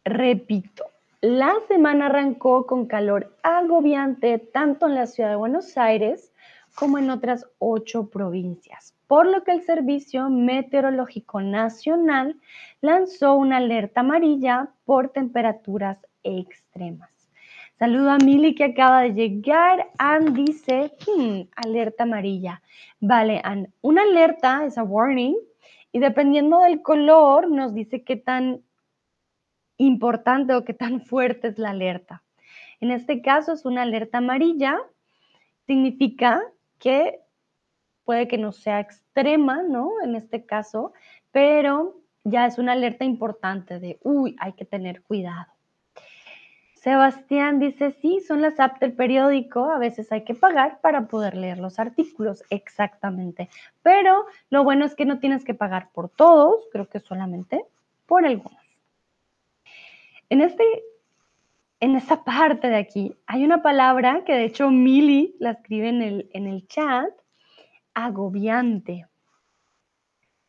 Repito, 0.05 0.85
la 1.21 1.53
semana 1.67 2.07
arrancó 2.07 2.65
con 2.65 2.87
calor 2.87 3.37
agobiante 3.43 4.39
tanto 4.39 4.87
en 4.87 4.95
la 4.95 5.05
ciudad 5.05 5.29
de 5.29 5.35
Buenos 5.35 5.77
Aires 5.77 6.33
como 6.73 6.97
en 6.97 7.11
otras 7.11 7.45
ocho 7.59 8.09
provincias, 8.09 8.95
por 9.05 9.27
lo 9.27 9.43
que 9.43 9.51
el 9.51 9.61
Servicio 9.61 10.29
Meteorológico 10.31 11.41
Nacional 11.41 12.39
lanzó 12.81 13.35
una 13.35 13.57
alerta 13.57 13.99
amarilla 13.99 14.69
por 14.83 15.09
temperaturas 15.09 15.99
extremas. 16.23 17.11
Saludo 17.77 18.09
a 18.11 18.17
Mili 18.17 18.55
que 18.55 18.63
acaba 18.63 19.01
de 19.01 19.13
llegar. 19.13 19.89
Ann 19.99 20.33
dice, 20.33 20.91
hmm, 21.05 21.41
alerta 21.55 22.03
amarilla. 22.03 22.63
Vale, 22.99 23.41
Ann, 23.43 23.71
una 23.81 24.01
alerta 24.03 24.65
es 24.65 24.77
a 24.77 24.83
warning 24.83 25.35
y 25.91 25.99
dependiendo 25.99 26.61
del 26.61 26.81
color 26.81 27.51
nos 27.51 27.75
dice 27.75 28.03
qué 28.03 28.15
tan 28.15 28.63
importante 29.85 30.53
o 30.53 30.63
qué 30.63 30.73
tan 30.73 31.01
fuerte 31.01 31.47
es 31.47 31.57
la 31.57 31.71
alerta. 31.71 32.23
En 32.79 32.91
este 32.91 33.21
caso 33.21 33.53
es 33.53 33.65
una 33.65 33.83
alerta 33.83 34.19
amarilla, 34.19 34.79
significa 35.67 36.41
que 36.79 37.19
puede 38.03 38.27
que 38.27 38.37
no 38.37 38.51
sea 38.51 38.79
extrema, 38.79 39.61
¿no? 39.63 39.91
En 40.03 40.15
este 40.15 40.45
caso, 40.45 40.93
pero 41.31 42.01
ya 42.23 42.45
es 42.45 42.57
una 42.57 42.73
alerta 42.73 43.05
importante 43.05 43.79
de, 43.79 43.99
uy, 44.03 44.35
hay 44.39 44.53
que 44.53 44.65
tener 44.65 45.01
cuidado. 45.03 45.51
Sebastián 46.75 47.59
dice, 47.59 47.91
sí, 47.91 48.21
son 48.21 48.41
las 48.41 48.59
apps 48.59 48.79
del 48.79 48.93
periódico, 48.93 49.65
a 49.65 49.77
veces 49.77 50.11
hay 50.11 50.23
que 50.23 50.33
pagar 50.33 50.81
para 50.81 51.07
poder 51.07 51.37
leer 51.37 51.59
los 51.59 51.77
artículos, 51.77 52.43
exactamente. 52.49 53.49
Pero 53.83 54.25
lo 54.49 54.63
bueno 54.63 54.85
es 54.85 54.95
que 54.95 55.05
no 55.05 55.19
tienes 55.19 55.45
que 55.45 55.53
pagar 55.53 55.89
por 55.93 56.09
todos, 56.09 56.67
creo 56.71 56.89
que 56.89 56.99
solamente 56.99 57.63
por 58.07 58.25
algunos. 58.25 58.60
En, 60.31 60.39
este, 60.39 60.63
en 61.81 61.97
esta 61.97 62.23
parte 62.23 62.69
de 62.69 62.77
aquí 62.77 63.13
hay 63.27 63.43
una 63.43 63.61
palabra 63.61 64.23
que 64.23 64.31
de 64.31 64.45
hecho 64.45 64.71
Mili 64.71 65.35
la 65.39 65.51
escribe 65.51 65.89
en 65.89 66.01
el, 66.01 66.29
en 66.31 66.47
el 66.47 66.65
chat, 66.67 67.11
agobiante. 67.93 69.07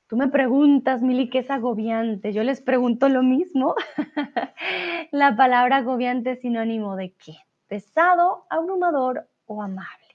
Tú 0.07 0.17
me 0.17 0.29
preguntas, 0.29 1.03
Mili, 1.03 1.29
¿qué 1.29 1.41
es 1.41 1.51
agobiante? 1.51 2.33
Yo 2.33 2.45
les 2.45 2.61
pregunto 2.61 3.09
lo 3.09 3.25
mismo. 3.25 3.75
la 5.11 5.35
palabra 5.35 5.79
agobiante 5.79 6.31
es 6.31 6.43
sinónimo 6.43 6.95
de 6.95 7.15
qué? 7.15 7.35
Pesado, 7.67 8.47
abrumador 8.51 9.29
o 9.47 9.63
amable. 9.63 10.15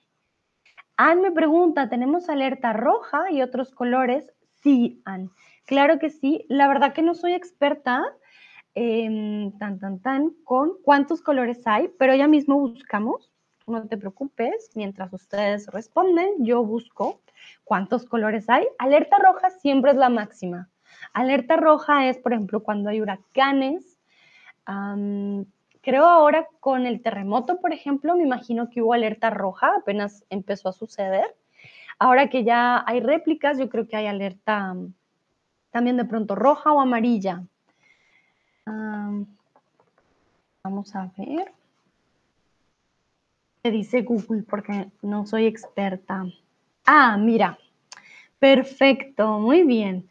Anne 0.95 1.23
me 1.23 1.31
pregunta, 1.33 1.89
¿tenemos 1.89 2.29
alerta 2.29 2.71
roja 2.71 3.31
y 3.31 3.41
otros 3.41 3.71
colores? 3.71 4.31
Sí, 4.63 5.01
Anne. 5.03 5.29
Claro 5.65 5.99
que 5.99 6.09
sí. 6.09 6.45
La 6.47 6.69
verdad 6.69 6.93
que 6.93 7.01
no 7.01 7.15
soy 7.15 7.33
experta 7.33 8.05
Em, 8.79 9.57
tan, 9.57 9.79
tan, 9.79 9.99
tan, 10.01 10.29
con 10.43 10.73
cuántos 10.83 11.23
colores 11.23 11.65
hay, 11.65 11.89
pero 11.97 12.13
ya 12.13 12.27
mismo 12.27 12.59
buscamos, 12.59 13.31
no 13.65 13.87
te 13.87 13.97
preocupes, 13.97 14.69
mientras 14.75 15.11
ustedes 15.13 15.65
responden, 15.69 16.45
yo 16.45 16.63
busco 16.63 17.19
cuántos 17.63 18.05
colores 18.05 18.47
hay. 18.51 18.67
Alerta 18.77 19.17
roja 19.17 19.49
siempre 19.49 19.89
es 19.89 19.97
la 19.97 20.09
máxima. 20.09 20.69
Alerta 21.13 21.57
roja 21.57 22.07
es, 22.07 22.19
por 22.19 22.33
ejemplo, 22.33 22.61
cuando 22.61 22.91
hay 22.91 23.01
huracanes. 23.01 23.97
creo 25.81 26.05
ahora 26.05 26.47
con 26.59 26.85
el 26.85 27.01
terremoto, 27.01 27.59
por 27.59 27.73
ejemplo, 27.73 28.15
me 28.15 28.25
imagino 28.25 28.69
que 28.69 28.83
hubo 28.83 28.93
alerta 28.93 29.31
roja, 29.31 29.71
apenas 29.75 30.23
empezó 30.29 30.69
a 30.69 30.73
suceder. 30.73 31.35
Ahora 31.97 32.29
que 32.29 32.43
ya 32.43 32.83
hay 32.85 32.99
réplicas, 32.99 33.57
yo 33.57 33.69
creo 33.69 33.87
que 33.87 33.95
hay 33.97 34.05
alerta 34.05 34.75
también 35.71 35.97
de 35.97 36.05
pronto 36.05 36.35
roja 36.35 36.71
o 36.73 36.79
amarilla 36.79 37.43
vamos 40.63 40.95
a 40.95 41.11
ver. 41.17 41.51
¿Qué 43.63 43.71
dice 43.71 44.01
Google? 44.01 44.43
Porque 44.43 44.87
no 45.01 45.25
soy 45.25 45.45
experta. 45.45 46.25
Ah, 46.85 47.17
mira. 47.17 47.57
Perfecto, 48.39 49.39
muy 49.39 49.63
bien. 49.63 50.07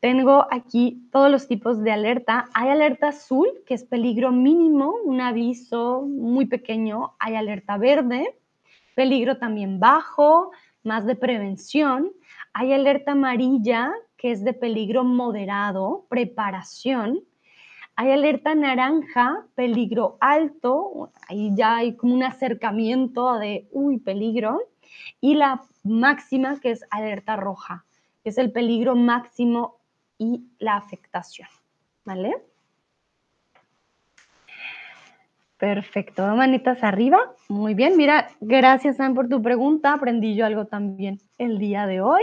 Tengo 0.00 0.48
aquí 0.50 1.08
todos 1.12 1.30
los 1.30 1.46
tipos 1.46 1.80
de 1.84 1.92
alerta. 1.92 2.46
Hay 2.54 2.70
alerta 2.70 3.08
azul, 3.08 3.48
que 3.66 3.74
es 3.74 3.84
peligro 3.84 4.32
mínimo, 4.32 4.96
un 5.04 5.20
aviso 5.20 6.02
muy 6.02 6.46
pequeño. 6.46 7.14
Hay 7.20 7.36
alerta 7.36 7.78
verde, 7.78 8.36
peligro 8.96 9.38
también 9.38 9.78
bajo, 9.78 10.50
más 10.82 11.06
de 11.06 11.14
prevención. 11.14 12.10
Hay 12.52 12.72
alerta 12.72 13.12
amarilla, 13.12 13.92
que 14.16 14.32
es 14.32 14.42
de 14.42 14.54
peligro 14.54 15.04
moderado, 15.04 16.04
preparación. 16.08 17.20
Hay 17.94 18.10
alerta 18.10 18.54
naranja, 18.54 19.46
peligro 19.54 20.16
alto, 20.20 21.12
ahí 21.28 21.50
ya 21.54 21.76
hay 21.76 21.96
como 21.96 22.14
un 22.14 22.22
acercamiento 22.22 23.38
de, 23.38 23.68
uy, 23.70 23.98
peligro. 23.98 24.60
Y 25.20 25.34
la 25.34 25.62
máxima, 25.84 26.58
que 26.60 26.70
es 26.70 26.84
alerta 26.90 27.36
roja, 27.36 27.84
que 28.22 28.30
es 28.30 28.38
el 28.38 28.52
peligro 28.52 28.96
máximo 28.96 29.78
y 30.18 30.44
la 30.58 30.76
afectación. 30.76 31.48
¿Vale? 32.04 32.34
Perfecto, 35.62 36.26
manitas 36.34 36.82
arriba. 36.82 37.34
Muy 37.48 37.74
bien, 37.74 37.96
mira, 37.96 38.30
gracias 38.40 38.96
Sam 38.96 39.14
por 39.14 39.28
tu 39.28 39.40
pregunta. 39.40 39.92
Aprendí 39.92 40.34
yo 40.34 40.44
algo 40.44 40.66
también 40.66 41.20
el 41.38 41.58
día 41.58 41.86
de 41.86 42.00
hoy. 42.00 42.22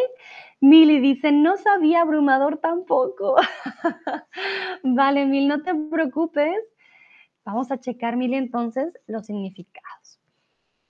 Mili 0.62 1.00
dice, 1.00 1.32
no 1.32 1.56
sabía 1.58 2.02
abrumador 2.02 2.58
tampoco. 2.58 3.36
vale, 4.84 5.26
Mil, 5.26 5.48
no 5.48 5.62
te 5.62 5.74
preocupes. 5.74 6.58
Vamos 7.46 7.72
a 7.72 7.80
checar, 7.80 8.18
Mili, 8.18 8.36
entonces 8.36 8.94
los 9.08 9.26
significados. 9.26 10.20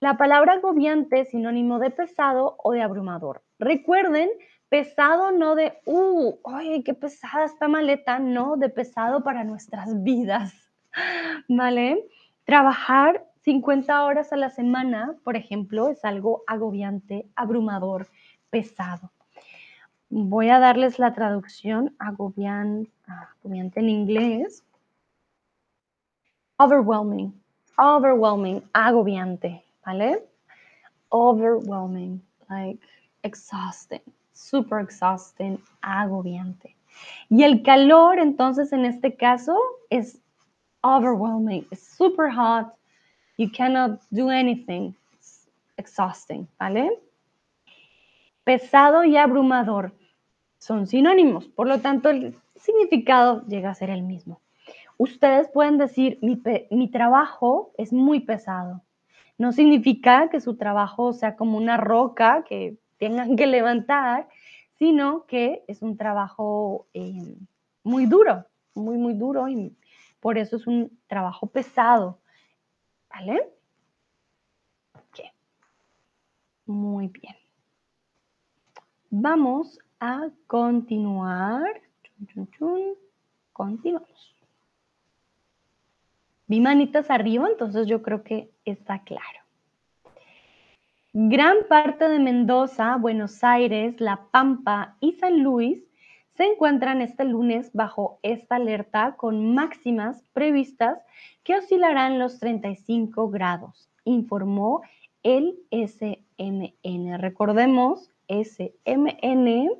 La 0.00 0.16
palabra 0.16 0.54
agobiante 0.54 1.20
es 1.20 1.28
sinónimo 1.30 1.78
de 1.78 1.90
pesado 1.90 2.56
o 2.64 2.72
de 2.72 2.82
abrumador. 2.82 3.42
Recuerden, 3.58 4.30
pesado 4.68 5.30
no 5.30 5.54
de, 5.54 5.78
uh, 5.84 6.38
oye, 6.42 6.82
qué 6.82 6.94
pesada 6.94 7.44
esta 7.44 7.68
maleta, 7.68 8.18
no, 8.18 8.56
de 8.56 8.70
pesado 8.70 9.22
para 9.22 9.44
nuestras 9.44 10.02
vidas. 10.02 10.52
¿Vale? 11.48 12.08
Trabajar 12.44 13.26
50 13.42 14.04
horas 14.04 14.32
a 14.32 14.36
la 14.36 14.50
semana, 14.50 15.16
por 15.22 15.36
ejemplo, 15.36 15.88
es 15.88 16.04
algo 16.04 16.42
agobiante, 16.46 17.30
abrumador, 17.36 18.08
pesado. 18.50 19.12
Voy 20.12 20.48
a 20.48 20.58
darles 20.58 20.98
la 20.98 21.14
traducción 21.14 21.94
agobiante, 22.00 22.90
agobiante 23.06 23.78
en 23.78 23.88
inglés. 23.88 24.64
Overwhelming, 26.58 27.32
overwhelming, 27.78 28.60
agobiante, 28.72 29.64
¿vale? 29.86 30.28
Overwhelming, 31.10 32.20
like 32.48 32.80
exhausting, 33.22 34.02
super 34.32 34.80
exhausting, 34.80 35.62
agobiante. 35.80 36.74
Y 37.28 37.44
el 37.44 37.62
calor, 37.62 38.18
entonces, 38.18 38.72
en 38.72 38.86
este 38.86 39.14
caso, 39.14 39.56
es 39.90 40.18
overwhelming, 40.82 41.64
es 41.70 41.84
super 41.84 42.28
hot, 42.28 42.74
you 43.38 43.48
cannot 43.48 44.00
do 44.10 44.28
anything, 44.28 44.92
it's 45.12 45.48
exhausting, 45.76 46.48
¿vale? 46.58 46.90
Pesado 48.42 49.04
y 49.04 49.16
abrumador 49.16 49.92
son 50.60 50.86
sinónimos, 50.86 51.48
por 51.48 51.66
lo 51.66 51.80
tanto, 51.80 52.10
el 52.10 52.36
significado 52.54 53.44
llega 53.46 53.70
a 53.70 53.74
ser 53.74 53.90
el 53.90 54.02
mismo. 54.02 54.40
Ustedes 54.98 55.48
pueden 55.48 55.78
decir, 55.78 56.18
mi, 56.20 56.40
mi 56.70 56.88
trabajo 56.88 57.72
es 57.78 57.92
muy 57.92 58.20
pesado. 58.20 58.82
No 59.38 59.52
significa 59.52 60.28
que 60.28 60.40
su 60.40 60.56
trabajo 60.56 61.14
sea 61.14 61.34
como 61.34 61.56
una 61.56 61.78
roca 61.78 62.44
que 62.46 62.76
tengan 62.98 63.36
que 63.36 63.46
levantar, 63.46 64.28
sino 64.78 65.24
que 65.24 65.64
es 65.66 65.80
un 65.80 65.96
trabajo 65.96 66.86
eh, 66.92 67.36
muy 67.82 68.04
duro, 68.04 68.44
muy, 68.74 68.98
muy 68.98 69.14
duro 69.14 69.48
y 69.48 69.74
por 70.20 70.36
eso 70.36 70.56
es 70.56 70.66
un 70.66 70.98
trabajo 71.06 71.46
pesado. 71.46 72.18
¿Vale? 73.08 73.50
Muy 76.66 77.08
bien. 77.08 77.34
Vamos 79.08 79.80
a 80.00 80.28
continuar. 80.46 81.80
Continuamos. 83.52 84.34
Vi 86.46 86.60
manitas 86.60 87.10
arriba, 87.10 87.48
entonces 87.48 87.86
yo 87.86 88.02
creo 88.02 88.24
que 88.24 88.50
está 88.64 89.04
claro. 89.04 89.40
Gran 91.12 91.58
parte 91.68 92.08
de 92.08 92.18
Mendoza, 92.18 92.96
Buenos 92.96 93.44
Aires, 93.44 94.00
La 94.00 94.26
Pampa 94.30 94.96
y 95.00 95.12
San 95.12 95.42
Luis 95.42 95.84
se 96.36 96.44
encuentran 96.44 97.02
este 97.02 97.24
lunes 97.24 97.70
bajo 97.72 98.18
esta 98.22 98.56
alerta 98.56 99.16
con 99.16 99.54
máximas 99.54 100.24
previstas 100.32 100.98
que 101.44 101.56
oscilarán 101.56 102.18
los 102.18 102.38
35 102.40 103.28
grados, 103.28 103.90
informó 104.04 104.82
el 105.22 105.58
SMN. 105.70 107.18
Recordemos, 107.18 108.10
SMN, 108.28 109.70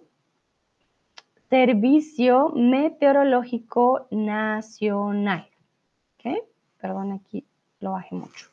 Servicio 1.50 2.50
Meteorológico 2.54 4.07
Nacional. 4.12 5.49
¿Ok? 6.14 6.45
Perdón, 6.80 7.11
aquí 7.11 7.45
lo 7.80 7.90
bajé 7.90 8.14
mucho. 8.14 8.47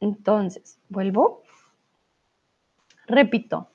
Entonces, 0.00 0.80
vuelvo. 0.88 1.44
Repito, 3.06 3.68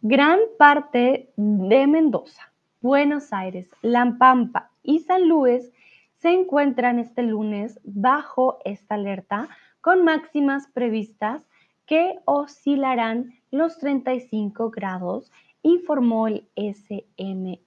gran 0.00 0.38
parte 0.56 1.32
de 1.34 1.86
Mendoza, 1.88 2.52
Buenos 2.80 3.32
Aires, 3.32 3.68
La 3.82 4.16
Pampa 4.16 4.70
y 4.84 5.00
San 5.00 5.28
Luis 5.28 5.72
se 6.18 6.30
encuentran 6.30 7.00
este 7.00 7.24
lunes 7.24 7.80
bajo 7.82 8.58
esta 8.64 8.94
alerta 8.94 9.48
con 9.80 10.04
máximas 10.04 10.68
previstas 10.68 11.42
que 11.84 12.20
oscilarán 12.26 13.34
los 13.50 13.78
35 13.78 14.70
grados, 14.70 15.32
informó 15.62 16.28
el 16.28 16.48
SMN. 16.56 17.60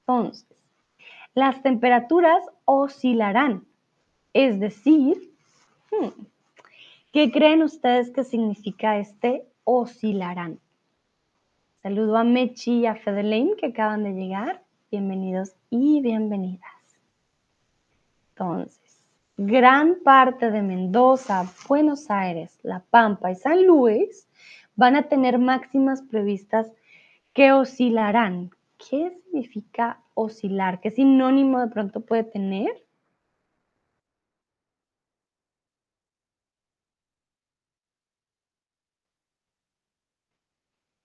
Entonces, 0.00 0.46
las 1.34 1.62
temperaturas 1.62 2.44
oscilarán, 2.64 3.66
es 4.32 4.60
decir, 4.60 5.34
Hmm. 6.00 6.08
¿Qué 7.12 7.30
creen 7.30 7.62
ustedes 7.62 8.10
que 8.10 8.24
significa 8.24 8.98
este 8.98 9.46
oscilarán? 9.64 10.58
Saludo 11.82 12.16
a 12.16 12.24
Mechi 12.24 12.80
y 12.80 12.86
a 12.86 12.96
Fedelaine 12.96 13.54
que 13.56 13.66
acaban 13.66 14.02
de 14.02 14.12
llegar. 14.12 14.62
Bienvenidos 14.90 15.54
y 15.70 16.00
bienvenidas. 16.00 16.72
Entonces, 18.30 18.98
gran 19.36 20.00
parte 20.02 20.50
de 20.50 20.62
Mendoza, 20.62 21.48
Buenos 21.68 22.10
Aires, 22.10 22.58
La 22.62 22.80
Pampa 22.80 23.30
y 23.30 23.36
San 23.36 23.64
Luis 23.64 24.26
van 24.76 24.96
a 24.96 25.08
tener 25.08 25.38
máximas 25.38 26.02
previstas 26.02 26.72
que 27.32 27.52
oscilarán. 27.52 28.50
¿Qué 28.78 29.10
significa 29.24 30.00
oscilar? 30.14 30.80
¿Qué 30.80 30.90
sinónimo 30.90 31.60
de 31.60 31.68
pronto 31.68 32.00
puede 32.00 32.24
tener? 32.24 32.84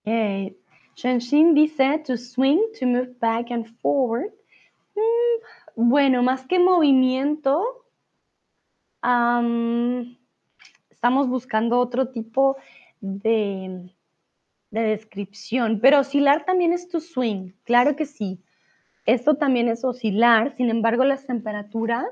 Okay. 0.02 0.56
Shanshin 0.96 1.54
dice 1.54 1.98
to 2.04 2.16
swing, 2.16 2.60
to 2.78 2.86
move 2.86 3.18
back 3.20 3.50
and 3.50 3.66
forward. 3.80 4.32
Mm, 4.96 5.88
bueno, 5.88 6.22
más 6.22 6.46
que 6.46 6.58
movimiento, 6.58 7.64
estamos 10.90 11.28
buscando 11.28 11.78
otro 11.78 12.08
tipo 12.08 12.56
de, 12.56 12.62
de 13.00 13.90
descripción, 14.70 15.80
pero 15.80 16.00
oscilar 16.00 16.44
también 16.44 16.72
es 16.72 16.88
to 16.88 17.00
swing, 17.00 17.52
claro 17.64 17.96
que 17.96 18.06
sí. 18.06 18.42
Esto 19.06 19.36
también 19.36 19.68
es 19.68 19.84
oscilar, 19.84 20.54
sin 20.56 20.70
embargo 20.70 21.04
las 21.04 21.26
temperaturas 21.26 22.06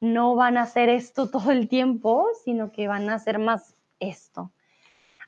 no 0.00 0.34
van 0.34 0.56
a 0.56 0.66
ser 0.66 0.88
esto 0.88 1.30
todo 1.30 1.50
el 1.50 1.68
tiempo, 1.68 2.26
sino 2.44 2.72
que 2.72 2.88
van 2.88 3.08
a 3.10 3.18
ser 3.18 3.38
más 3.38 3.76
esto. 4.00 4.52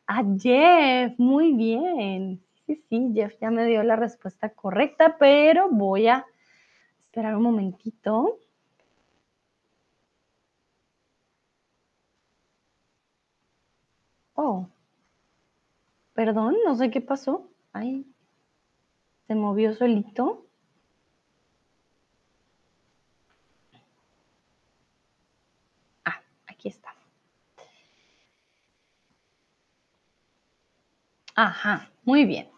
A 0.07 0.24
Jeff, 0.38 1.18
muy 1.18 1.53
bien. 1.53 2.42
Sí, 2.66 2.83
sí, 2.88 3.12
Jeff 3.14 3.35
ya 3.40 3.51
me 3.51 3.66
dio 3.66 3.83
la 3.83 3.96
respuesta 3.96 4.51
correcta, 4.51 5.16
pero 5.18 5.68
voy 5.70 6.09
a 6.09 6.27
esperar 7.07 7.37
un 7.37 7.42
momentito. 7.42 8.38
Oh, 14.35 14.68
perdón, 16.19 16.57
no 16.65 16.75
sé 16.75 16.91
qué 16.91 17.01
pasó. 17.01 17.49
Ay, 17.73 18.05
se 19.29 19.37
movió 19.37 19.73
solito. 19.73 20.49
Ah, 26.05 26.21
aquí 26.49 26.71
está. 26.71 26.93
Ajá, 31.37 31.89
muy 32.03 32.25
bien. 32.25 32.49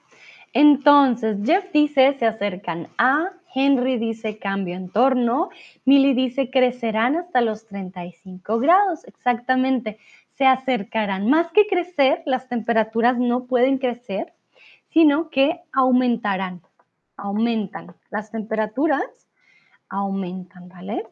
Entonces, 0.54 1.36
Jeff 1.44 1.70
dice, 1.70 2.16
se 2.18 2.24
acercan 2.24 2.88
a, 2.96 3.30
Henry 3.54 3.98
dice, 3.98 4.38
cambio 4.38 4.74
en 4.74 4.88
torno, 4.88 5.50
Millie 5.84 6.14
dice, 6.14 6.48
crecerán 6.48 7.16
hasta 7.16 7.42
los 7.42 7.66
35 7.66 8.58
grados, 8.58 9.04
exactamente, 9.04 9.98
se 10.40 10.46
acercarán. 10.46 11.28
Más 11.28 11.52
que 11.52 11.66
crecer, 11.66 12.22
las 12.24 12.48
temperaturas 12.48 13.18
no 13.18 13.44
pueden 13.44 13.76
crecer, 13.76 14.32
sino 14.88 15.28
que 15.28 15.60
aumentarán, 15.70 16.62
aumentan. 17.18 17.94
Las 18.08 18.30
temperaturas 18.30 19.04
aumentan, 19.90 20.70
¿vale? 20.70 21.04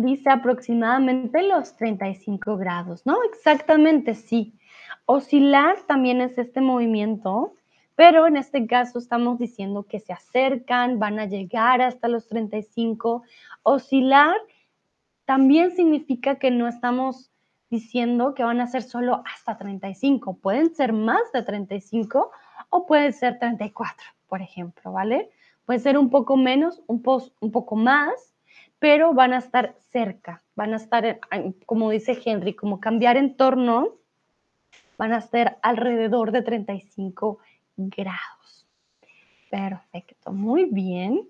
dice 0.00 0.30
aproximadamente 0.30 1.42
los 1.42 1.76
35 1.76 2.56
grados, 2.56 3.04
¿no? 3.04 3.22
Exactamente, 3.24 4.14
sí. 4.14 4.54
Oscilar 5.04 5.76
también 5.86 6.22
es 6.22 6.38
este 6.38 6.62
movimiento, 6.62 7.54
pero 7.96 8.26
en 8.26 8.36
este 8.36 8.66
caso 8.66 8.98
estamos 8.98 9.38
diciendo 9.38 9.84
que 9.84 10.00
se 10.00 10.12
acercan, 10.12 10.98
van 10.98 11.18
a 11.18 11.26
llegar 11.26 11.80
hasta 11.80 12.08
los 12.08 12.26
35. 12.26 13.22
Oscilar 13.62 14.36
también 15.24 15.70
significa 15.76 16.36
que 16.36 16.50
no 16.50 16.66
estamos 16.66 17.30
diciendo 17.70 18.34
que 18.34 18.44
van 18.44 18.60
a 18.60 18.66
ser 18.66 18.82
solo 18.82 19.22
hasta 19.24 19.56
35. 19.56 20.38
Pueden 20.38 20.74
ser 20.74 20.92
más 20.92 21.32
de 21.32 21.42
35 21.42 22.30
o 22.70 22.86
pueden 22.86 23.12
ser 23.12 23.38
34, 23.38 24.04
por 24.28 24.42
ejemplo, 24.42 24.92
¿vale? 24.92 25.30
Puede 25.64 25.78
ser 25.78 25.96
un 25.96 26.10
poco 26.10 26.36
menos, 26.36 26.82
un, 26.86 27.02
un 27.40 27.50
poco 27.52 27.76
más, 27.76 28.34
pero 28.78 29.14
van 29.14 29.32
a 29.32 29.38
estar 29.38 29.74
cerca, 29.90 30.42
van 30.56 30.72
a 30.74 30.76
estar, 30.76 31.20
como 31.64 31.90
dice 31.90 32.18
Henry, 32.24 32.54
como 32.54 32.80
cambiar 32.80 33.16
entorno, 33.16 33.88
van 34.98 35.12
a 35.12 35.18
estar 35.18 35.58
alrededor 35.62 36.32
de 36.32 36.42
35 36.42 37.38
grados. 37.76 38.66
Perfecto, 39.50 40.32
muy 40.32 40.64
bien. 40.66 41.28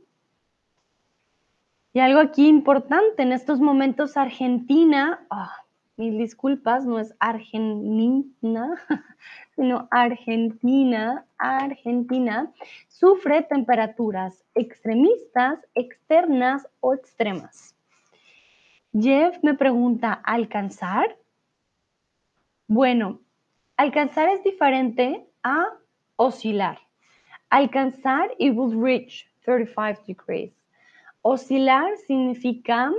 Y 1.92 2.00
algo 2.00 2.20
aquí 2.20 2.48
importante, 2.48 3.22
en 3.22 3.32
estos 3.32 3.60
momentos 3.60 4.16
Argentina, 4.16 5.24
ah, 5.30 5.64
mil 5.96 6.18
disculpas, 6.18 6.84
no 6.84 6.98
es 6.98 7.14
Argentina, 7.20 8.74
sino 9.56 9.86
Argentina, 9.90 11.24
Argentina, 11.38 12.52
sufre 12.88 13.42
temperaturas 13.42 14.44
extremistas, 14.54 15.60
externas 15.74 16.66
o 16.80 16.94
extremas. 16.94 17.76
Jeff 18.92 19.38
me 19.42 19.54
pregunta, 19.54 20.12
¿alcanzar? 20.12 21.16
Bueno, 22.66 23.20
alcanzar 23.76 24.28
es 24.28 24.42
diferente 24.42 25.28
a 25.42 25.66
oscilar. 26.18 26.76
Alcanzar, 27.52 28.28
it 28.38 28.50
will 28.50 28.74
reach 28.74 29.26
35 29.46 30.04
degrees. 30.06 30.52
Oscilar 31.24 31.96
significa 32.08 32.92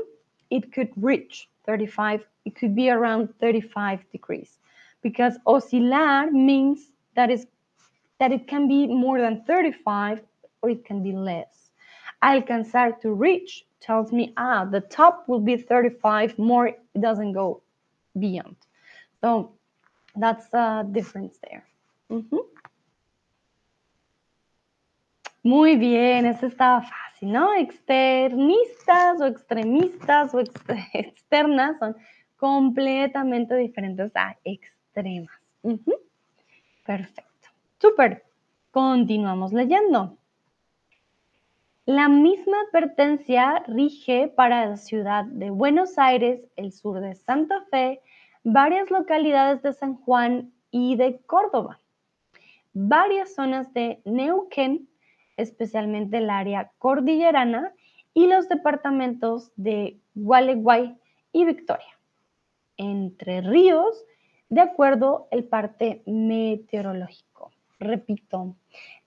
it 0.49 0.71
could 0.71 0.89
reach 0.95 1.49
35, 1.65 2.25
it 2.45 2.56
could 2.56 2.75
be 2.75 2.89
around 2.89 3.34
35 3.39 3.99
degrees. 4.12 4.58
Because 5.01 5.38
oscilar 5.45 6.32
means 6.32 6.91
that 7.15 7.30
is 7.30 7.47
that 8.19 8.32
it 8.32 8.47
can 8.47 8.67
be 8.67 8.88
more 8.88 9.19
than 9.19 9.43
35 9.43 10.21
or 10.62 10.69
it 10.69 10.86
can 10.86 11.04
be 11.04 11.12
less. 11.12 11.69
Alcanzar 12.23 12.99
to 13.01 13.12
reach 13.12 13.65
tells 13.82 14.12
me, 14.12 14.34
ah, 14.38 14.65
the 14.65 14.82
top 14.82 15.28
will 15.28 15.41
be 15.41 15.58
35, 15.58 16.39
more 16.39 16.67
it 16.67 16.80
doesn't 16.99 17.34
go 17.34 17.62
beyond. 18.17 18.56
So 19.21 19.51
that's 20.15 20.47
the 20.47 20.88
difference 20.91 21.38
there. 21.43 21.65
Ujú. 22.10 22.39
Muy 25.45 25.75
bien, 25.75 26.25
eso 26.25 26.47
estaba 26.47 26.81
fácil, 26.81 27.31
¿no? 27.31 27.53
Externistas 27.53 29.21
o 29.21 29.27
extremistas 29.27 30.34
o 30.34 30.39
ex- 30.39 30.51
externas 30.93 31.77
son 31.77 31.95
completamente 32.36 33.55
diferentes 33.55 34.12
a 34.15 34.36
extremas. 34.43 35.29
Perfecto. 36.84 37.49
Súper. 37.77 38.23
Continuamos 38.71 39.53
leyendo. 39.53 40.17
La 41.86 42.08
misma 42.10 42.58
advertencia 42.67 43.63
rige 43.67 44.27
para 44.27 44.65
la 44.65 44.77
ciudad 44.77 45.25
de 45.25 45.51
Buenos 45.51 45.99
Aires, 45.99 46.41
el 46.55 46.71
sur 46.71 47.01
de 47.01 47.13
Santa 47.13 47.62
Fe, 47.69 48.01
varias 48.43 48.89
localidades 48.89 49.62
de 49.62 49.73
San 49.73 49.93
Juan 49.93 50.51
y 50.71 50.95
de 50.95 51.19
Córdoba, 51.27 51.79
varias 52.73 53.36
zonas 53.36 53.71
de 53.75 54.01
Neuquén, 54.05 54.89
especialmente 55.38 56.17
el 56.17 56.30
área 56.30 56.71
cordillerana, 56.78 57.74
y 58.15 58.28
los 58.28 58.48
departamentos 58.48 59.52
de 59.58 60.00
Gualeguay 60.15 60.98
y 61.34 61.45
Victoria. 61.45 62.00
Entre 62.78 63.41
ríos, 63.41 64.06
de 64.50 64.62
acuerdo 64.62 65.28
el 65.32 65.43
parte 65.43 66.02
meteorológico. 66.06 67.52
Repito, 67.78 68.56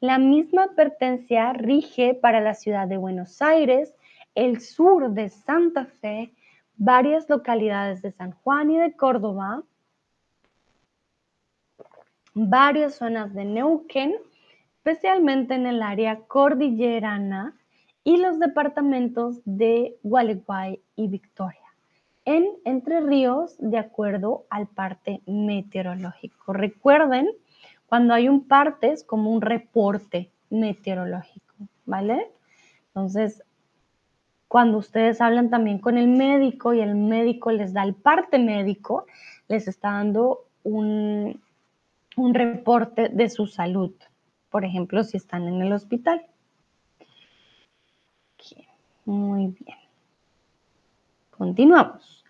la 0.01 0.19
misma 0.19 0.65
advertencia 0.65 1.55
rige 1.55 2.15
para 2.15 2.41
la 2.41 2.55
ciudad 2.55 2.87
de 2.87 2.99
Buenos 2.99 3.41
Aires, 3.41 3.95
el 4.35 4.61
sur 4.61 5.11
de 5.11 5.31
Santa 5.31 5.87
Fe, 5.87 6.35
varias 6.77 7.29
localidades 7.31 8.03
de 8.03 8.13
San 8.13 8.33
Juan 8.33 8.71
y 8.71 8.79
de 8.79 8.93
Córdoba, 8.93 9.63
varias 12.35 12.97
zonas 12.97 13.33
de 13.33 13.47
Neuquén, 13.47 14.17
especialmente 14.89 15.55
en 15.55 15.67
el 15.67 15.83
área 15.83 16.21
cordillerana 16.21 17.55
y 18.05 18.17
los 18.17 18.39
departamentos 18.39 19.43
de 19.45 19.99
Gualeguay 20.03 20.81
y 20.97 21.09
Victoria. 21.09 21.61
En 22.25 22.47
Entre 22.65 23.01
Ríos, 23.01 23.57
de 23.59 23.77
acuerdo 23.77 24.47
al 24.49 24.67
parte 24.67 25.21
meteorológico. 25.27 26.55
Recuerden, 26.55 27.29
cuando 27.87 28.15
hay 28.15 28.31
un 28.31 28.49
parte 28.49 28.93
es 28.93 29.05
como 29.05 29.31
un 29.31 29.43
reporte 29.43 30.31
meteorológico, 30.49 31.55
¿vale? 31.85 32.31
Entonces, 32.87 33.43
cuando 34.49 34.79
ustedes 34.79 35.21
hablan 35.21 35.51
también 35.51 35.81
con 35.81 35.99
el 35.99 36.09
médico 36.09 36.73
y 36.73 36.81
el 36.81 36.95
médico 36.95 37.53
les 37.53 37.75
da 37.75 37.83
el 37.83 37.95
parte 37.95 38.39
médico, 38.39 39.05
les 39.49 39.69
está 39.69 39.93
dando 39.93 40.47
un, 40.63 41.43
un 42.17 42.35
reporte 42.35 43.11
de 43.11 43.29
su 43.29 43.47
salud. 43.47 43.93
Por 44.51 44.65
ejemplo, 44.65 45.05
si 45.05 45.17
están 45.17 45.47
en 45.47 45.61
el 45.63 45.73
hospital. 45.73 46.27
Muy 49.05 49.57
bien. 49.59 49.79
Continuamos. 51.31 52.25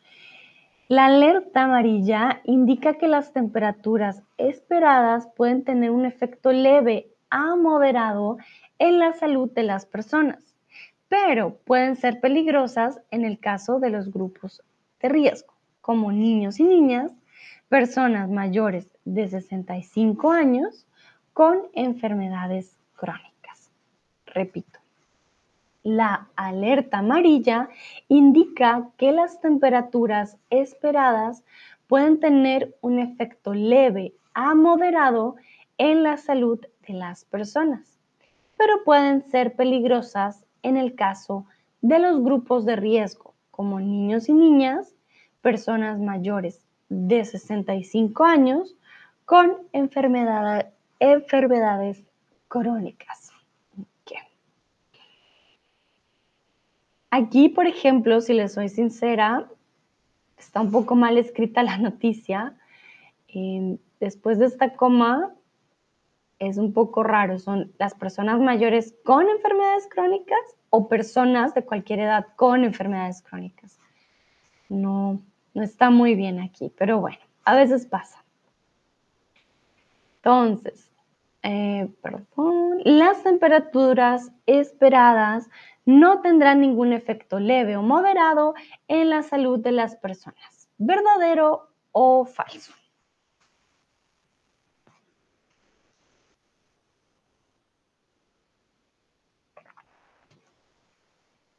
La 0.86 1.06
alerta 1.06 1.64
amarilla 1.64 2.40
indica 2.44 2.94
que 2.94 3.08
las 3.08 3.32
temperaturas 3.32 4.22
esperadas 4.36 5.28
pueden 5.36 5.64
tener 5.64 5.90
un 5.90 6.06
efecto 6.06 6.52
leve 6.52 7.08
a 7.30 7.56
moderado 7.56 8.38
en 8.78 8.98
la 8.98 9.12
salud 9.12 9.50
de 9.50 9.64
las 9.64 9.86
personas, 9.86 10.54
pero 11.08 11.58
pueden 11.64 11.96
ser 11.96 12.20
peligrosas 12.20 13.00
en 13.10 13.24
el 13.24 13.38
caso 13.38 13.80
de 13.80 13.90
los 13.90 14.10
grupos 14.10 14.62
de 15.00 15.08
riesgo, 15.08 15.54
como 15.80 16.12
niños 16.12 16.60
y 16.60 16.64
niñas, 16.64 17.12
personas 17.68 18.30
mayores 18.30 18.88
de 19.04 19.28
65 19.28 20.30
años 20.30 20.86
con 21.38 21.68
enfermedades 21.72 22.76
crónicas. 22.96 23.70
Repito, 24.26 24.80
la 25.84 26.26
alerta 26.34 26.98
amarilla 26.98 27.68
indica 28.08 28.88
que 28.96 29.12
las 29.12 29.40
temperaturas 29.40 30.36
esperadas 30.50 31.44
pueden 31.86 32.18
tener 32.18 32.76
un 32.80 32.98
efecto 32.98 33.54
leve 33.54 34.14
a 34.34 34.56
moderado 34.56 35.36
en 35.78 36.02
la 36.02 36.16
salud 36.16 36.58
de 36.88 36.94
las 36.94 37.24
personas, 37.24 38.00
pero 38.56 38.82
pueden 38.84 39.22
ser 39.30 39.54
peligrosas 39.54 40.44
en 40.64 40.76
el 40.76 40.96
caso 40.96 41.46
de 41.82 42.00
los 42.00 42.20
grupos 42.20 42.66
de 42.66 42.74
riesgo, 42.74 43.32
como 43.52 43.78
niños 43.78 44.28
y 44.28 44.32
niñas, 44.32 44.92
personas 45.40 46.00
mayores 46.00 46.66
de 46.88 47.24
65 47.24 48.24
años 48.24 48.74
con 49.24 49.56
enfermedad- 49.72 50.72
enfermedades 51.00 52.04
crónicas. 52.48 53.32
Aquí, 57.10 57.48
por 57.48 57.66
ejemplo, 57.66 58.20
si 58.20 58.34
les 58.34 58.52
soy 58.52 58.68
sincera, 58.68 59.48
está 60.36 60.60
un 60.60 60.70
poco 60.70 60.94
mal 60.94 61.16
escrita 61.16 61.62
la 61.62 61.78
noticia. 61.78 62.54
Después 63.98 64.38
de 64.38 64.44
esta 64.44 64.74
coma, 64.74 65.34
es 66.38 66.58
un 66.58 66.74
poco 66.74 67.02
raro. 67.02 67.38
Son 67.38 67.72
las 67.78 67.94
personas 67.94 68.40
mayores 68.40 68.94
con 69.04 69.26
enfermedades 69.28 69.88
crónicas 69.88 70.38
o 70.70 70.88
personas 70.88 71.54
de 71.54 71.64
cualquier 71.64 72.00
edad 72.00 72.26
con 72.36 72.62
enfermedades 72.62 73.22
crónicas. 73.22 73.78
No, 74.68 75.18
no 75.54 75.62
está 75.62 75.88
muy 75.88 76.14
bien 76.14 76.38
aquí, 76.40 76.70
pero 76.76 77.00
bueno, 77.00 77.18
a 77.44 77.56
veces 77.56 77.86
pasa. 77.86 78.22
Entonces, 80.16 80.87
eh, 81.42 81.88
perdón, 82.02 82.80
las 82.84 83.22
temperaturas 83.22 84.32
esperadas 84.46 85.48
no 85.84 86.20
tendrán 86.20 86.60
ningún 86.60 86.92
efecto 86.92 87.38
leve 87.38 87.76
o 87.76 87.82
moderado 87.82 88.54
en 88.88 89.08
la 89.10 89.22
salud 89.22 89.58
de 89.58 89.72
las 89.72 89.96
personas. 89.96 90.68
¿Verdadero 90.76 91.70
o 91.92 92.24
falso? 92.24 92.72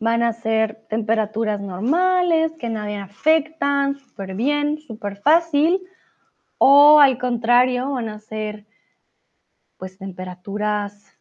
Van 0.01 0.23
a 0.23 0.31
ser 0.31 0.85
temperaturas 0.89 1.59
normales 1.59 2.53
que 2.57 2.69
nadie 2.69 2.97
afectan, 2.97 3.95
súper 3.95 4.35
bien, 4.35 4.77
súper 4.79 5.17
fácil. 5.17 5.81
O 6.57 6.99
al 6.99 7.17
contrario, 7.17 7.91
van 7.91 8.09
a 8.09 8.19
ser 8.19 8.68
pues 9.79 9.97
temperaturas 9.97 11.17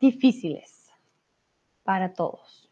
difíciles 0.00 0.90
para 1.84 2.14
todos. 2.14 2.71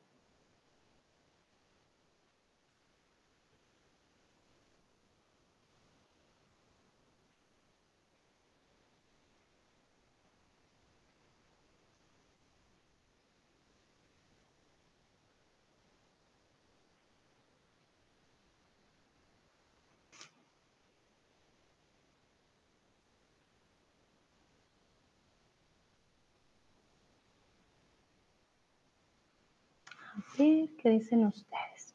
Ver, 30.41 30.71
¿qué 30.79 30.89
dicen 30.89 31.27
ustedes? 31.27 31.95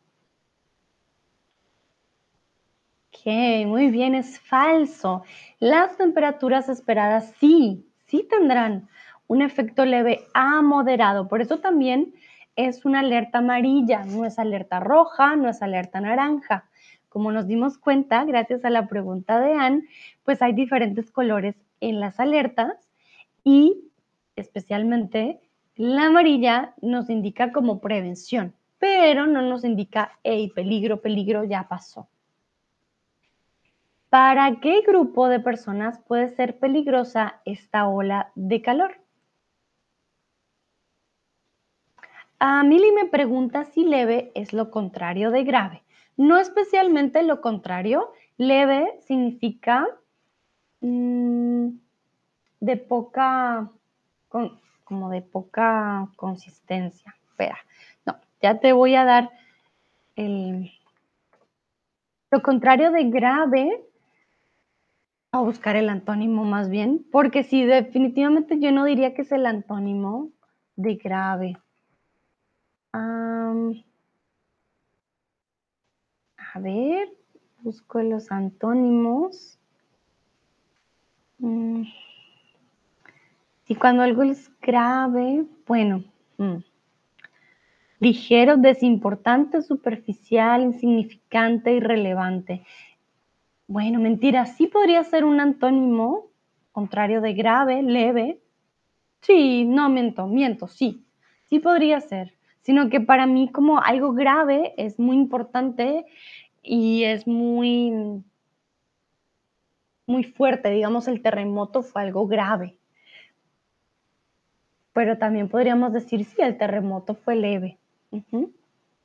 Ok, 3.10 3.66
muy 3.66 3.90
bien, 3.90 4.14
es 4.14 4.40
falso. 4.40 5.24
Las 5.58 5.98
temperaturas 5.98 6.70
esperadas 6.70 7.34
sí, 7.40 7.90
sí 8.06 8.28
tendrán 8.30 8.88
un 9.26 9.42
efecto 9.42 9.84
leve 9.84 10.28
a 10.36 10.62
moderado. 10.62 11.28
Por 11.28 11.42
eso 11.42 11.58
también 11.58 12.14
es 12.56 12.86
una 12.86 13.00
alerta 13.00 13.40
amarilla, 13.40 14.06
no 14.06 14.26
es 14.26 14.38
alerta 14.38 14.80
roja, 14.80 15.36
no 15.36 15.50
es 15.50 15.64
alerta 15.64 16.00
naranja. 16.00 16.70
Como 17.10 17.32
nos 17.32 17.48
dimos 17.48 17.80
cuenta, 17.80 18.26
gracias 18.26 18.64
a 18.64 18.70
la 18.70 18.88
pregunta 18.88 19.40
de 19.40 19.54
Anne, 19.54 19.88
pues 20.24 20.44
hay 20.44 20.54
diferentes 20.54 21.10
colores 21.10 21.56
en 21.80 22.00
las 22.00 22.20
alertas 22.20 22.78
y 23.44 23.90
especialmente 24.36 25.40
la 25.76 26.06
amarilla 26.06 26.74
nos 26.82 27.10
indica 27.10 27.52
como 27.52 27.82
prevención, 27.82 28.54
pero 28.80 29.28
no 29.28 29.42
nos 29.42 29.64
indica, 29.64 30.18
hey, 30.24 30.52
peligro, 30.54 31.02
peligro, 31.02 31.44
ya 31.44 31.68
pasó. 31.68 32.08
¿Para 34.10 34.60
qué 34.62 34.82
grupo 34.82 35.28
de 35.28 35.42
personas 35.42 36.00
puede 36.00 36.30
ser 36.30 36.58
peligrosa 36.60 37.42
esta 37.44 37.88
ola 37.88 38.32
de 38.36 38.62
calor? 38.62 39.02
A 42.40 42.64
Mili 42.64 42.92
me 42.92 43.06
pregunta 43.06 43.66
si 43.66 43.84
leve 43.84 44.32
es 44.36 44.54
lo 44.54 44.72
contrario 44.72 45.32
de 45.32 45.44
grave. 45.44 45.84
No 46.16 46.38
especialmente 46.38 47.24
lo 47.24 47.42
contrario. 47.42 48.14
Leve 48.38 49.00
significa 49.02 49.88
mm, 50.80 51.68
de 52.60 52.78
poca, 52.78 53.72
como 54.86 55.10
de 55.10 55.22
poca 55.22 56.08
consistencia. 56.16 57.16
Espera, 57.28 57.58
no, 58.06 58.18
ya 58.42 58.60
te 58.60 58.72
voy 58.72 58.96
a 58.96 59.04
dar 59.04 59.32
el... 60.16 60.72
Lo 62.32 62.42
contrario 62.42 62.92
de 62.92 63.10
grave, 63.10 63.84
a 65.32 65.40
buscar 65.40 65.76
el 65.76 65.90
antónimo 65.90 66.46
más 66.46 66.70
bien, 66.70 67.06
porque 67.12 67.44
sí, 67.44 67.66
definitivamente 67.66 68.60
yo 68.60 68.72
no 68.72 68.86
diría 68.86 69.14
que 69.14 69.24
es 69.24 69.32
el 69.34 69.46
antónimo 69.46 70.30
de 70.78 70.96
grave 70.96 71.58
a 76.56 76.60
ver, 76.60 77.10
busco 77.64 78.02
los 78.02 78.32
antónimos. 78.32 79.60
Mm. 81.40 81.84
Y 83.68 83.76
cuando 83.76 84.04
algo 84.04 84.24
es 84.24 84.52
grave, 84.62 85.46
bueno, 85.66 86.04
mm. 86.38 86.58
ligero, 88.00 88.58
desimportante, 88.58 89.62
superficial, 89.62 90.62
insignificante, 90.62 91.74
irrelevante. 91.74 92.64
Bueno, 93.68 94.00
mentira, 94.00 94.46
sí 94.46 94.68
podría 94.68 95.04
ser 95.04 95.26
un 95.26 95.40
antónimo 95.40 96.28
contrario 96.72 97.22
de 97.22 97.34
grave, 97.34 97.82
leve. 97.82 98.40
Sí, 99.22 99.66
no 99.66 99.90
miento, 99.90 100.28
miento, 100.28 100.68
sí, 100.68 101.04
sí 101.50 101.60
podría 101.60 102.00
ser 102.02 102.36
sino 102.66 102.90
que 102.90 103.00
para 103.00 103.28
mí 103.28 103.52
como 103.52 103.80
algo 103.80 104.14
grave 104.14 104.74
es 104.78 104.98
muy 104.98 105.18
importante 105.18 106.04
y 106.64 107.04
es 107.04 107.28
muy, 107.28 108.24
muy 110.08 110.24
fuerte. 110.24 110.72
Digamos, 110.72 111.08
el 111.08 111.22
terremoto 111.22 111.84
fue 111.84 112.02
algo 112.02 112.26
grave. 112.26 112.76
Pero 114.96 115.18
también 115.18 115.50
podríamos 115.50 115.92
decir, 115.92 116.24
sí, 116.24 116.42
el 116.42 116.58
terremoto 116.58 117.16
fue 117.16 117.36
leve. 117.36 117.78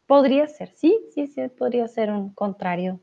Podría 0.06 0.46
ser, 0.46 0.70
sí, 0.76 0.96
sí, 1.12 1.26
sí, 1.26 1.48
podría 1.48 1.88
ser 1.88 2.12
un 2.12 2.30
contrario 2.30 3.00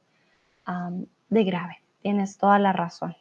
de 1.28 1.43
grave. 1.43 1.82
Tienes 2.02 2.38
toda 2.38 2.60
la 2.60 2.71
razón. 2.71 3.13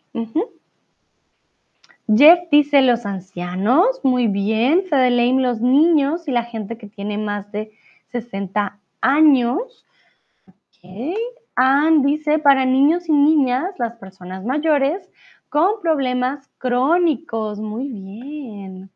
Jeff 2.07 2.39
dice 2.53 2.81
los 2.81 3.05
ancianos, 3.07 4.01
muy 4.05 4.29
bien. 4.29 4.85
Fedeleim, 4.89 5.39
los 5.39 5.61
niños 5.61 6.29
y 6.29 6.31
la 6.31 6.45
gente 6.45 6.79
que 6.79 6.87
tiene 6.87 7.19
más 7.19 7.51
de 7.51 7.73
60 8.13 8.79
años. 9.01 9.85
Ok. 10.47 11.17
Ann 11.57 12.03
dice 12.03 12.39
para 12.39 12.65
niños 12.67 13.09
y 13.09 13.13
niñas, 13.13 13.75
las 13.79 13.97
personas 13.97 14.45
mayores 14.45 15.11
con 15.49 15.81
problemas 15.83 16.49
crónicos. 16.59 17.59
Muy 17.59 17.89
bien. 17.89 18.91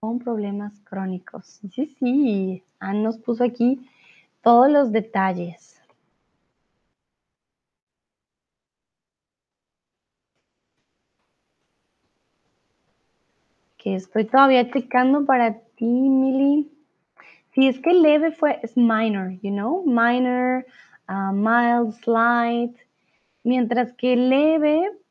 Con 0.00 0.18
problemas 0.18 0.78
crónicos. 0.80 1.60
Sí, 1.72 1.86
sí. 1.98 2.62
Ann 2.78 3.02
nos 3.02 3.18
puso 3.18 3.44
aquí 3.44 3.88
todos 4.42 4.70
los 4.70 4.92
detalles. 4.92 5.74
que 13.84 13.96
estoy 13.96 14.24
todavía 14.24 14.70
checando 14.70 15.26
para 15.26 15.58
ti, 15.76 15.84
Mili. 15.84 16.72
Si 17.52 17.68
es 17.68 17.78
que 17.80 17.92
leve 17.92 18.32
fue, 18.32 18.58
es 18.62 18.78
minor, 18.78 19.32
you 19.42 19.50
know, 19.50 19.84
minor, 19.84 20.64
uh, 21.06 21.32
mild, 21.32 21.92
slight, 22.02 22.74
mientras 23.44 23.92
que 23.92 24.16
leve, 24.16 24.88
ah, 24.88 25.03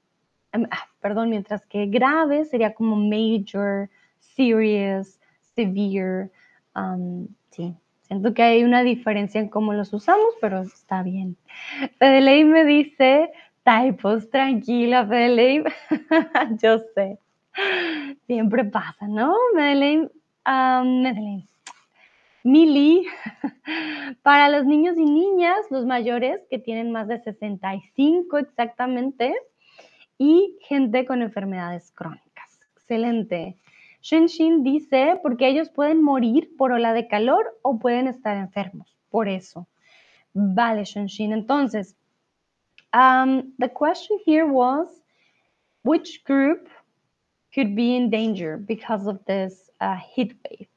perdón, 0.99 1.29
mientras 1.29 1.65
que 1.65 1.87
grave 1.87 2.45
sería 2.45 2.73
como 2.73 2.95
major, 2.95 3.89
serious, 4.19 5.19
severe, 5.55 6.29
um, 6.75 7.27
sí. 7.51 7.75
Siento 8.03 8.33
que 8.33 8.43
hay 8.43 8.63
una 8.63 8.83
diferencia 8.83 9.39
en 9.39 9.49
cómo 9.49 9.73
los 9.73 9.93
usamos, 9.93 10.35
pero 10.41 10.61
está 10.61 11.01
bien. 11.03 11.37
Fedeleim 11.97 12.49
me 12.49 12.65
dice, 12.65 13.31
typos, 13.63 14.29
tranquila, 14.29 15.07
Fedeleim. 15.07 15.63
Yo 16.61 16.79
sé. 16.93 17.17
Siempre 18.27 18.65
pasa, 18.65 19.07
¿no? 19.07 19.35
Medellín, 19.55 20.11
Medellín. 20.45 21.47
Mili, 22.43 23.07
para 24.21 24.49
los 24.49 24.65
niños 24.65 24.97
y 24.97 25.05
niñas, 25.05 25.59
los 25.69 25.85
mayores 25.85 26.41
que 26.49 26.59
tienen 26.59 26.91
más 26.91 27.07
de 27.07 27.21
65 27.21 28.37
exactamente, 28.37 29.33
y 30.23 30.57
gente 30.61 31.05
con 31.05 31.21
enfermedades 31.21 31.91
crónicas. 31.91 32.59
Excelente. 32.77 33.57
Shenshin 34.01 34.63
dice, 34.63 35.19
porque 35.21 35.47
ellos 35.47 35.69
pueden 35.69 36.01
morir 36.01 36.55
por 36.57 36.71
ola 36.71 36.93
de 36.93 37.07
calor 37.09 37.59
o 37.61 37.77
pueden 37.77 38.07
estar 38.07 38.37
enfermos. 38.37 38.87
Por 39.09 39.27
eso. 39.27 39.67
Vale, 40.33 40.85
Shenshin. 40.85 41.33
Entonces, 41.33 41.95
um, 42.93 43.53
the 43.59 43.67
question 43.67 44.17
here 44.25 44.45
was, 44.45 44.87
which 45.83 46.23
group 46.23 46.69
could 47.53 47.75
be 47.75 47.95
in 47.97 48.09
danger 48.09 48.57
because 48.57 49.07
of 49.07 49.19
this 49.25 49.69
uh, 49.81 49.97
heat 49.97 50.33
wave. 50.43 50.67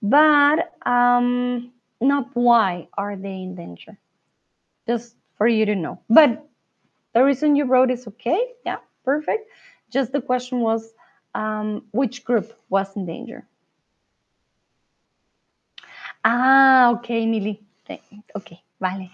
But 0.00 0.72
um, 0.86 1.72
not 2.00 2.28
why 2.34 2.86
are 2.96 3.16
they 3.16 3.42
in 3.42 3.56
danger. 3.56 3.98
Just 4.86 5.16
for 5.36 5.48
you 5.48 5.66
to 5.66 5.74
know. 5.74 5.98
But 6.08 6.47
the 7.14 7.22
reason 7.24 7.56
you 7.56 7.64
wrote 7.64 7.90
is 7.90 8.06
okay. 8.06 8.40
Yeah, 8.64 8.78
perfect. 9.04 9.48
Just 9.90 10.12
the 10.12 10.20
question 10.20 10.60
was 10.60 10.92
um, 11.34 11.84
which 11.92 12.24
group 12.24 12.52
was 12.68 12.94
in 12.96 13.06
danger. 13.06 13.46
Ah, 16.24 16.90
okay, 16.92 17.26
Millie. 17.26 17.60
Okay, 18.36 18.60
vale. 18.80 19.08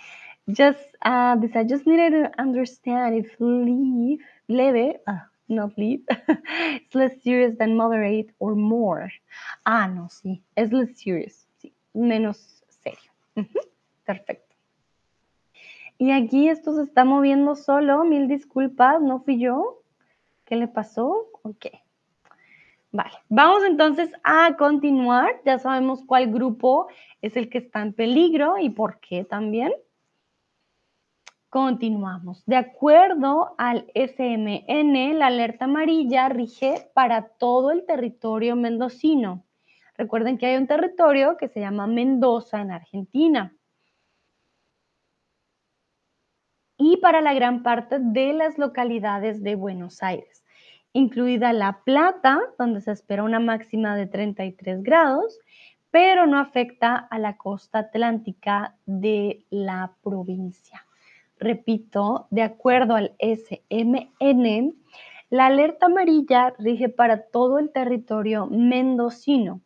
Just 0.50 0.84
uh, 1.02 1.36
this, 1.36 1.54
I 1.56 1.64
just 1.64 1.86
needed 1.86 2.10
to 2.10 2.30
understand 2.40 3.16
if 3.16 3.34
leave, 3.40 4.20
leve, 4.48 4.96
uh, 5.06 5.18
not 5.48 5.76
lead. 5.78 6.00
it's 6.28 6.94
less 6.94 7.12
serious 7.22 7.54
than 7.58 7.76
moderate 7.76 8.30
or 8.38 8.54
more. 8.54 9.10
Ah, 9.64 9.86
no, 9.86 10.08
sí, 10.10 10.42
es 10.56 10.72
less 10.72 10.96
serious, 10.98 11.46
sí, 11.62 11.72
menos 11.94 12.62
serio. 12.68 13.10
Perfecto. 14.06 14.43
Y 15.98 16.10
aquí 16.10 16.48
esto 16.48 16.74
se 16.74 16.82
está 16.82 17.04
moviendo 17.04 17.54
solo, 17.54 18.04
mil 18.04 18.28
disculpas, 18.28 19.00
no 19.00 19.20
fui 19.20 19.38
yo. 19.38 19.82
¿Qué 20.44 20.56
le 20.56 20.68
pasó? 20.68 21.28
Ok. 21.42 21.66
Vale, 22.90 23.10
vamos 23.28 23.64
entonces 23.64 24.12
a 24.22 24.54
continuar. 24.56 25.40
Ya 25.44 25.58
sabemos 25.58 26.04
cuál 26.06 26.32
grupo 26.32 26.88
es 27.22 27.36
el 27.36 27.48
que 27.48 27.58
está 27.58 27.82
en 27.82 27.92
peligro 27.92 28.58
y 28.58 28.70
por 28.70 29.00
qué 29.00 29.24
también. 29.24 29.72
Continuamos. 31.48 32.44
De 32.46 32.56
acuerdo 32.56 33.54
al 33.58 33.86
SMN, 33.94 35.18
la 35.18 35.26
alerta 35.26 35.66
amarilla 35.66 36.28
rige 36.28 36.90
para 36.94 37.28
todo 37.28 37.70
el 37.70 37.86
territorio 37.86 38.56
mendocino. 38.56 39.44
Recuerden 39.96 40.36
que 40.36 40.46
hay 40.46 40.56
un 40.56 40.66
territorio 40.66 41.36
que 41.36 41.48
se 41.48 41.60
llama 41.60 41.86
Mendoza 41.86 42.60
en 42.60 42.72
Argentina. 42.72 43.53
Y 46.86 46.98
para 46.98 47.22
la 47.22 47.32
gran 47.32 47.62
parte 47.62 47.96
de 47.98 48.34
las 48.34 48.58
localidades 48.58 49.42
de 49.42 49.54
Buenos 49.54 50.02
Aires, 50.02 50.44
incluida 50.92 51.54
La 51.54 51.80
Plata, 51.82 52.42
donde 52.58 52.82
se 52.82 52.92
espera 52.92 53.22
una 53.22 53.40
máxima 53.40 53.96
de 53.96 54.06
33 54.06 54.82
grados, 54.82 55.40
pero 55.90 56.26
no 56.26 56.38
afecta 56.38 56.94
a 56.94 57.18
la 57.18 57.38
costa 57.38 57.78
atlántica 57.78 58.76
de 58.84 59.46
la 59.48 59.96
provincia. 60.02 60.84
Repito, 61.38 62.26
de 62.28 62.42
acuerdo 62.42 62.96
al 62.96 63.16
SMN, 63.18 64.74
La 65.30 65.46
alerta 65.46 65.86
amarilla 65.86 66.52
rige 66.58 66.90
para 66.90 67.28
todo 67.28 67.58
el 67.58 67.72
territorio 67.72 68.46
mendocino 68.46 69.62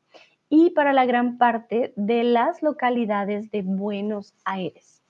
y 0.48 0.70
para 0.70 0.92
la 0.92 1.04
gran 1.04 1.36
parte 1.36 1.92
de 1.96 2.22
las 2.22 2.62
localidades 2.62 3.50
de 3.50 3.62
Buenos 3.62 4.36
Aires, 4.44 5.02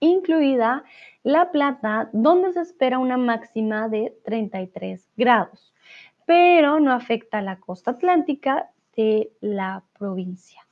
incluida 0.00 0.84
La 1.22 1.50
Plata, 1.50 2.08
donde 2.12 2.52
se 2.52 2.60
espera 2.60 2.98
una 2.98 3.18
máxima 3.18 3.88
de 3.88 4.18
33 4.24 5.06
grados, 5.16 5.74
pero 6.24 6.80
no 6.80 6.92
afecta 6.92 7.38
a 7.38 7.42
la 7.42 7.60
costa 7.60 7.90
atlántica 7.92 8.70
de 8.96 9.30
la 9.40 9.82
provincia. 9.98 10.66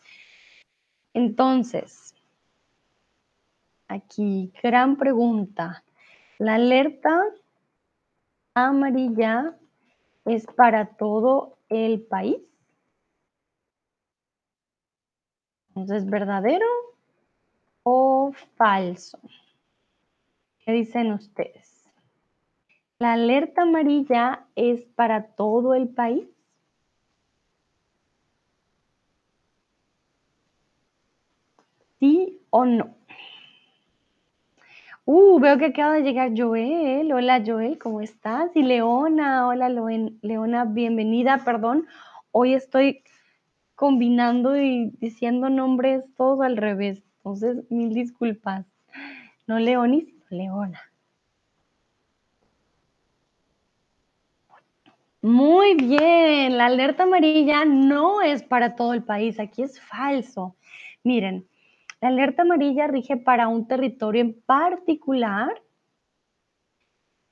Entonces, 1.13 2.15
aquí, 3.89 4.53
gran 4.63 4.97
pregunta. 4.97 5.85
La 6.39 6.55
alerta 6.55 7.25
amarilla 8.55 9.57
es 10.25 10.47
para 10.47 10.87
todo 10.97 11.59
el 11.69 12.03
país. 12.03 12.41
Entonces, 15.75 16.09
¿verdadero 16.09 16.67
o 17.83 18.33
falso? 18.57 19.19
¿Qué 20.69 20.75
dicen 20.75 21.13
ustedes? 21.13 21.89
¿La 22.99 23.15
alerta 23.15 23.63
amarilla 23.63 24.45
es 24.55 24.85
para 24.85 25.29
todo 25.29 25.73
el 25.73 25.89
país? 25.89 26.29
¿Sí 31.99 32.43
o 32.51 32.67
no? 32.67 32.95
Uh, 35.07 35.41
veo 35.41 35.57
que 35.57 35.65
acaba 35.65 35.95
de 35.95 36.03
llegar 36.03 36.33
Joel. 36.37 37.15
Hola 37.15 37.43
Joel, 37.47 37.79
¿cómo 37.79 38.03
estás? 38.03 38.55
Y 38.55 38.63
Leona, 38.63 39.49
hola 39.49 39.71
Leona, 39.71 40.67
bienvenida, 40.67 41.45
perdón. 41.47 41.87
Hoy 42.31 42.53
estoy 42.53 43.03
combinando 43.75 44.55
y 44.55 44.91
diciendo 45.01 45.49
nombres 45.49 46.05
todos 46.15 46.43
al 46.43 46.59
revés. 46.59 47.03
Entonces, 47.21 47.65
mil 47.71 47.95
disculpas. 47.95 48.67
No 49.47 49.59
Leonis, 49.59 50.18
Leona. 50.31 50.81
Muy 55.21 55.75
bien, 55.75 56.57
la 56.57 56.67
alerta 56.67 57.03
amarilla 57.03 57.65
no 57.65 58.23
es 58.23 58.45
para 58.45 58.77
todo 58.77 58.95
el 58.95 59.03
país, 59.03 59.41
aquí 59.41 59.63
es 59.63 59.81
falso. 59.81 60.55
Miren, 61.03 61.49
la 62.01 62.09
alerta 62.09 62.43
amarilla 62.43 62.87
rige 62.87 63.17
para 63.17 63.49
un 63.49 63.67
territorio 63.67 64.23
en 64.23 64.41
particular. 64.43 65.61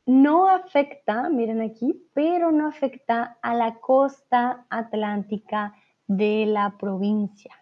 No 0.05 0.49
afecta, 0.49 1.29
miren 1.29 1.61
aquí, 1.61 2.09
pero 2.13 2.51
no 2.51 2.67
afecta 2.67 3.39
a 3.41 3.55
la 3.55 3.77
costa 3.77 4.67
atlántica 4.69 5.75
de 6.09 6.47
la 6.47 6.77
provincia. 6.79 7.55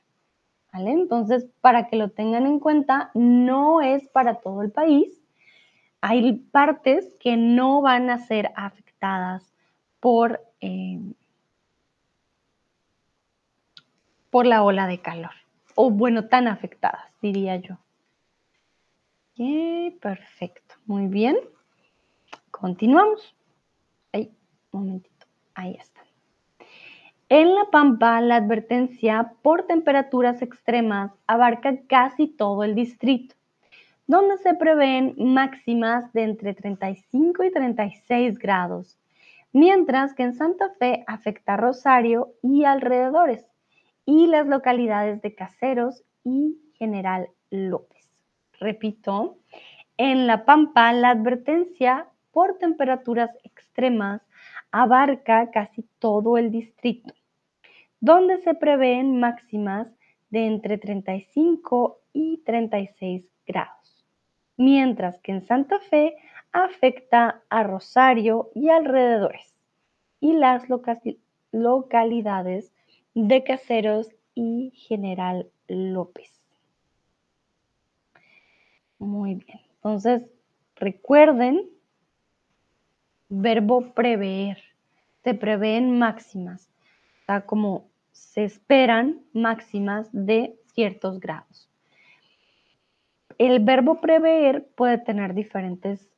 ¿Vale? 0.73 0.91
Entonces, 0.91 1.47
para 1.61 1.87
que 1.87 1.97
lo 1.97 2.11
tengan 2.11 2.47
en 2.47 2.59
cuenta, 2.61 3.11
no 3.15 3.81
es 3.81 4.09
para 4.09 4.41
todo 4.41 4.63
el 4.63 4.73
país. 4.73 5.24
Hay 6.07 6.35
partes 6.35 7.17
que 7.19 7.39
no 7.39 7.81
van 7.81 8.11
a 8.11 8.19
ser 8.19 8.51
afectadas 8.57 9.55
por, 10.01 10.39
eh, 10.61 11.01
por 14.29 14.45
la 14.45 14.63
ola 14.63 14.87
de 14.87 15.01
calor 15.01 15.31
o 15.75 15.91
bueno, 15.91 16.29
tan 16.29 16.47
afectadas, 16.47 17.11
diría 17.23 17.57
yo. 17.57 17.79
perfecto, 20.03 20.75
muy 20.85 21.07
bien. 21.07 21.39
Continuamos. 22.51 23.35
Ahí, 24.13 24.31
un 24.73 24.81
momentito, 24.81 25.27
ahí 25.55 25.75
está. 25.81 26.03
En 27.31 27.55
La 27.55 27.65
Pampa, 27.71 28.21
la 28.21 28.37
advertencia 28.37 29.33
por 29.41 29.67
temperaturas 29.67 30.43
extremas 30.43 31.13
abarca 31.27 31.79
casi 31.87 32.27
todo 32.27 32.63
el 32.63 32.75
distrito, 32.75 33.37
donde 34.07 34.37
se 34.39 34.55
prevén 34.55 35.15
máximas 35.19 36.13
de 36.13 36.25
entre 36.25 36.55
35 36.55 37.45
y 37.45 37.51
36 37.51 38.39
grados, 38.39 38.99
mientras 39.53 40.15
que 40.15 40.25
en 40.25 40.35
Santa 40.35 40.71
Fe 40.79 41.05
afecta 41.07 41.57
Rosario 41.57 42.33
y 42.43 42.65
alrededores, 42.65 43.47
y 44.07 44.27
las 44.27 44.47
localidades 44.47 45.23
de 45.23 45.35
Caseros 45.35 46.03
y 46.25 46.59
General 46.75 47.29
López. 47.51 48.09
Repito, 48.61 49.39
en 49.97 50.27
La 50.27 50.45
Pampa 50.45 50.93
la 50.93 51.11
advertencia 51.11 52.09
por 52.33 52.59
temperaturas 52.59 53.31
extremas 53.45 54.21
abarca 54.73 55.51
casi 55.53 55.85
todo 55.99 56.37
el 56.37 56.51
distrito, 56.51 57.15
donde 58.01 58.39
se 58.39 58.55
prevén 58.55 59.21
máximas 59.21 59.87
de 60.31 60.47
entre 60.47 60.79
35 60.79 62.01
y 62.13 62.39
36 62.45 63.25
grados, 63.47 63.84
mientras 64.57 65.19
que 65.21 65.33
en 65.33 65.47
Santa 65.47 65.79
Fe 65.81 66.17
afecta 66.53 67.43
a 67.49 67.63
Rosario 67.63 68.51
y 68.55 68.69
alrededores, 68.71 69.55
y 70.21 70.33
las 70.33 70.65
localidades 71.53 72.73
de 73.15 73.45
Caseros 73.45 74.09
y 74.35 74.73
General 74.75 75.51
López. 75.69 76.31
Muy 78.99 79.35
bien. 79.35 79.61
Entonces, 79.77 80.23
recuerden, 80.77 81.69
verbo 83.29 83.93
prever. 83.93 84.59
Se 85.23 85.35
prevén 85.35 85.99
máximas. 85.99 86.71
Está 87.21 87.43
como 87.43 87.89
se 88.13 88.45
esperan 88.45 89.21
máximas 89.33 90.09
de 90.13 90.57
ciertos 90.75 91.21
grados. 91.21 91.69
El 93.39 93.65
verbo 93.65 94.01
prever 94.01 94.67
puede 94.75 94.99
tener 94.99 95.35
diferentes 95.35 96.09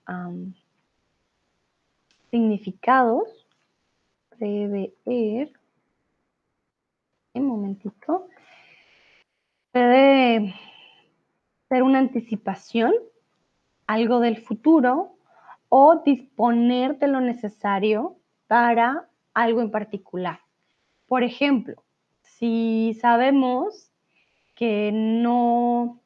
significados. 2.30 3.46
Prever 4.38 5.52
un 7.34 7.46
momentito. 7.46 8.28
Puede 9.72 10.54
ser 11.68 11.82
una 11.82 11.98
anticipación, 11.98 12.94
algo 13.86 14.20
del 14.20 14.38
futuro, 14.38 15.16
o 15.68 16.02
disponer 16.04 16.98
de 16.98 17.08
lo 17.08 17.20
necesario 17.20 18.16
para 18.46 19.08
algo 19.34 19.60
en 19.60 19.70
particular. 19.70 20.40
Por 21.06 21.22
ejemplo, 21.22 21.82
si 22.22 22.96
sabemos 23.00 23.90
que 24.54 24.90
no, 24.92 26.00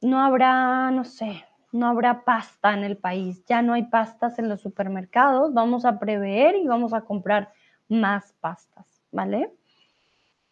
no 0.00 0.20
habrá, 0.20 0.90
no 0.90 1.04
sé, 1.04 1.44
no 1.72 1.86
habrá 1.86 2.24
pasta 2.24 2.74
en 2.74 2.84
el 2.84 2.96
país, 2.96 3.44
ya 3.46 3.62
no 3.62 3.74
hay 3.74 3.84
pastas 3.84 4.38
en 4.38 4.48
los 4.48 4.60
supermercados, 4.60 5.52
vamos 5.54 5.84
a 5.84 5.98
prever 5.98 6.56
y 6.56 6.66
vamos 6.66 6.92
a 6.92 7.02
comprar 7.02 7.52
más 7.88 8.32
pastas, 8.40 9.02
¿vale? 9.12 9.52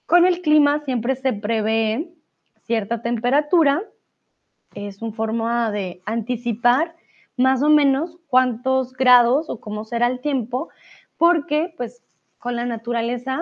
Con 0.07 0.26
el 0.26 0.42
clima 0.42 0.80
siempre 0.80 1.16
se 1.16 1.33
prevé 1.33 2.12
cierta 2.62 3.02
temperatura, 3.02 3.83
es 4.74 5.02
una 5.02 5.12
forma 5.12 5.70
de 5.70 6.02
anticipar 6.04 6.96
más 7.37 7.62
o 7.62 7.68
menos 7.68 8.18
cuántos 8.28 8.92
grados 8.92 9.48
o 9.48 9.61
cómo 9.61 9.85
será 9.85 10.07
el 10.07 10.20
tiempo, 10.20 10.68
porque 11.16 11.72
pues 11.76 12.02
con 12.38 12.57
la 12.57 12.66
naturaleza 12.66 13.40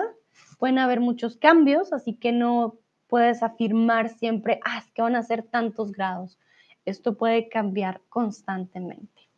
pueden 0.57 0.79
haber 0.79 0.99
muchos 0.99 1.37
cambios, 1.37 1.91
así 1.93 2.15
que 2.15 2.31
no 2.31 2.75
puedes 3.13 3.43
afirmar 3.43 4.09
siempre, 4.09 4.59
ah, 4.65 4.79
es 4.79 4.89
que 4.91 5.03
van 5.03 5.15
a 5.15 5.21
ser 5.21 5.43
tantos 5.43 5.91
grados. 5.91 6.39
Esto 6.83 7.15
puede 7.15 7.47
cambiar 7.47 8.01
constantemente. 8.09 9.29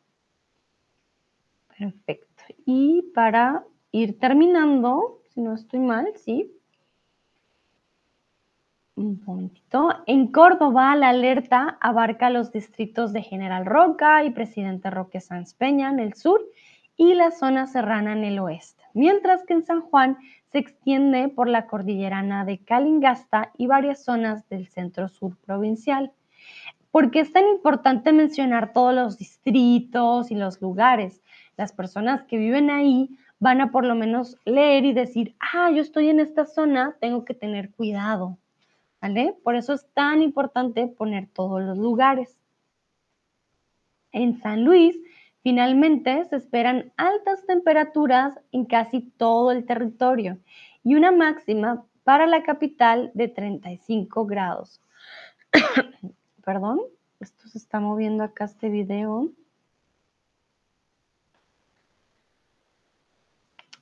Perfecto. 1.78 2.42
Y 2.66 3.02
para 3.14 3.66
ir 3.92 4.18
terminando, 4.18 5.20
si 5.28 5.42
no 5.42 5.54
estoy 5.54 5.82
mal, 5.82 6.08
sí, 6.16 6.56
un 8.96 9.22
momentito. 9.26 9.90
En 10.08 10.32
Córdoba, 10.32 10.96
la 10.96 11.10
alerta 11.10 11.78
abarca 11.82 12.30
los 12.30 12.54
distritos 12.54 13.12
de 13.12 13.24
General 13.24 13.66
Roca 13.66 14.24
y 14.24 14.32
Presidente 14.32 14.90
Roque 14.90 15.20
Sanz 15.20 15.54
Peña 15.54 15.90
en 15.90 16.00
el 16.00 16.14
sur 16.14 16.40
y 16.96 17.14
la 17.14 17.32
zona 17.32 17.68
serrana 17.68 18.14
en 18.14 18.24
el 18.24 18.40
oeste, 18.40 18.86
mientras 18.94 19.44
que 19.44 19.52
en 19.52 19.64
San 19.64 19.82
Juan 19.82 20.18
se 20.56 20.60
extiende 20.60 21.28
por 21.28 21.50
la 21.50 21.68
cordillerana 21.68 22.46
de 22.46 22.60
Calingasta 22.60 23.52
y 23.58 23.68
varias 23.68 24.06
zonas 24.06 24.48
del 24.48 24.70
centro 24.70 25.10
sur 25.10 25.36
provincial. 25.36 26.14
¿Por 26.92 27.12
qué 27.12 27.20
es 27.20 27.34
tan 27.34 27.46
importante 27.50 28.14
mencionar 28.14 28.72
todos 28.72 28.96
los 28.96 29.18
distritos 29.18 30.32
y 30.32 30.36
los 30.36 30.62
lugares? 30.62 31.22
Las 31.58 31.74
personas 31.74 32.24
que 32.24 32.38
viven 32.38 32.70
ahí 32.70 33.10
van 33.38 33.60
a 33.60 33.70
por 33.70 33.84
lo 33.86 33.96
menos 33.96 34.38
leer 34.46 34.86
y 34.86 34.94
decir, 34.94 35.36
ah, 35.42 35.72
yo 35.72 35.82
estoy 35.82 36.08
en 36.08 36.22
esta 36.22 36.46
zona, 36.46 36.96
tengo 37.02 37.26
que 37.26 37.34
tener 37.34 37.72
cuidado, 37.72 38.38
por 39.44 39.56
eso 39.56 39.74
es 39.74 39.86
tan 39.94 40.22
importante 40.22 40.88
poner 40.88 41.28
todos 41.28 41.62
los 41.62 41.78
lugares. 41.78 42.40
En 44.14 44.40
San 44.40 44.64
Luis 44.64 44.96
Finalmente, 45.46 46.26
se 46.26 46.38
esperan 46.38 46.92
altas 46.98 47.46
temperaturas 47.46 48.34
en 48.52 48.66
casi 48.66 49.02
todo 49.02 49.52
el 49.52 49.68
territorio 49.68 50.40
y 50.84 50.96
una 50.96 51.12
máxima 51.12 51.86
para 52.04 52.26
la 52.26 52.42
capital 52.42 53.12
de 53.14 53.28
35 53.28 54.26
grados. 54.26 54.82
Perdón, 56.44 56.80
esto 57.20 57.48
se 57.48 57.60
está 57.60 57.80
moviendo 57.80 58.24
acá 58.24 58.46
este 58.46 58.70
video. 58.70 59.30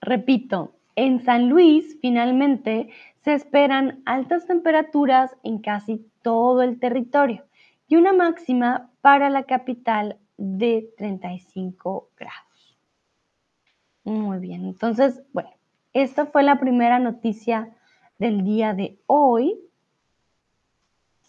Repito, 0.01 0.74
en 0.97 1.24
San 1.24 1.47
Luis 1.47 1.97
finalmente 2.01 2.89
se 3.22 3.36
esperan 3.36 4.01
altas 4.05 4.47
temperaturas 4.47 5.34
en 5.43 5.59
casi 5.59 6.05
todo 6.24 6.61
el 6.61 6.78
territorio 6.78 7.45
y 7.88 7.95
una 7.95 8.11
máxima 8.11 8.89
para 8.99 9.30
la 9.30 9.43
capital 9.43 10.18
de 10.38 10.93
35 10.97 12.09
grados. 12.17 12.77
Muy 14.03 14.39
bien, 14.39 14.65
entonces, 14.65 15.21
bueno, 15.31 15.49
esta 15.93 16.25
fue 16.25 16.43
la 16.43 16.59
primera 16.59 16.99
noticia 16.99 17.75
del 18.19 18.43
día 18.43 18.73
de 18.73 18.97
hoy. 19.05 19.59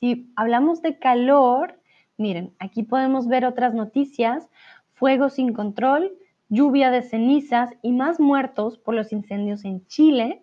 Si 0.01 0.33
hablamos 0.37 0.83
de 0.83 0.99
calor, 0.99 1.79
miren, 2.17 2.53
aquí 2.59 2.83
podemos 2.83 3.29
ver 3.29 3.45
otras 3.45 3.75
noticias, 3.75 4.49
fuego 4.95 5.29
sin 5.29 5.53
control, 5.53 6.13
lluvia 6.49 6.91
de 6.91 7.03
cenizas 7.03 7.71
y 7.83 7.93
más 7.93 8.21
muertos 8.21 8.79
por 8.79 8.95
los 8.95 9.13
incendios 9.13 9.65
en 9.65 9.87
Chile. 9.87 10.43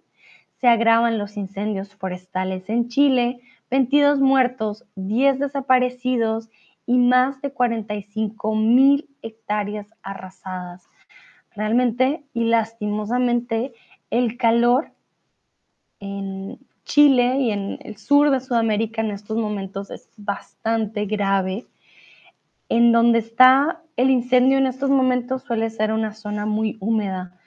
Se 0.60 0.68
agravan 0.68 1.18
los 1.18 1.38
incendios 1.38 1.96
forestales 1.96 2.70
en 2.70 2.88
Chile, 2.88 3.42
22 3.70 4.20
muertos, 4.20 4.86
10 4.96 5.40
desaparecidos 5.40 6.50
y 6.92 6.98
más 6.98 7.42
de 7.42 7.54
45 7.54 8.54
mil 8.54 9.08
hectáreas 9.22 9.88
arrasadas. 10.04 10.90
Realmente 11.56 12.26
y 12.34 12.44
lastimosamente 12.44 13.72
el 14.10 14.36
calor 14.36 14.92
en 16.02 16.60
Chile 16.84 17.38
y 17.40 17.52
en 17.52 17.80
el 17.80 17.96
sur 17.96 18.30
de 18.30 18.42
Sudamérica 18.42 19.00
en 19.02 19.12
estos 19.12 19.38
momentos 19.38 19.90
es 19.90 20.10
bastante 20.18 21.06
grave. 21.06 21.66
En 22.68 22.92
donde 22.92 23.20
está 23.20 23.82
el 23.96 24.10
incendio 24.10 24.58
en 24.58 24.68
estos 24.68 24.90
momentos 24.90 25.44
suele 25.44 25.70
ser 25.70 25.94
una 25.94 26.12
zona 26.12 26.46
muy 26.46 26.76
húmeda. 26.82 27.40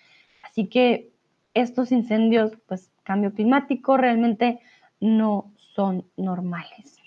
Así 0.42 0.68
que 0.68 1.12
estos 1.52 1.92
incendios, 1.92 2.52
pues 2.66 2.90
cambio 3.02 3.34
climático, 3.34 3.98
realmente 3.98 4.60
no 5.00 5.52
son 5.74 6.06
normales. 6.16 7.03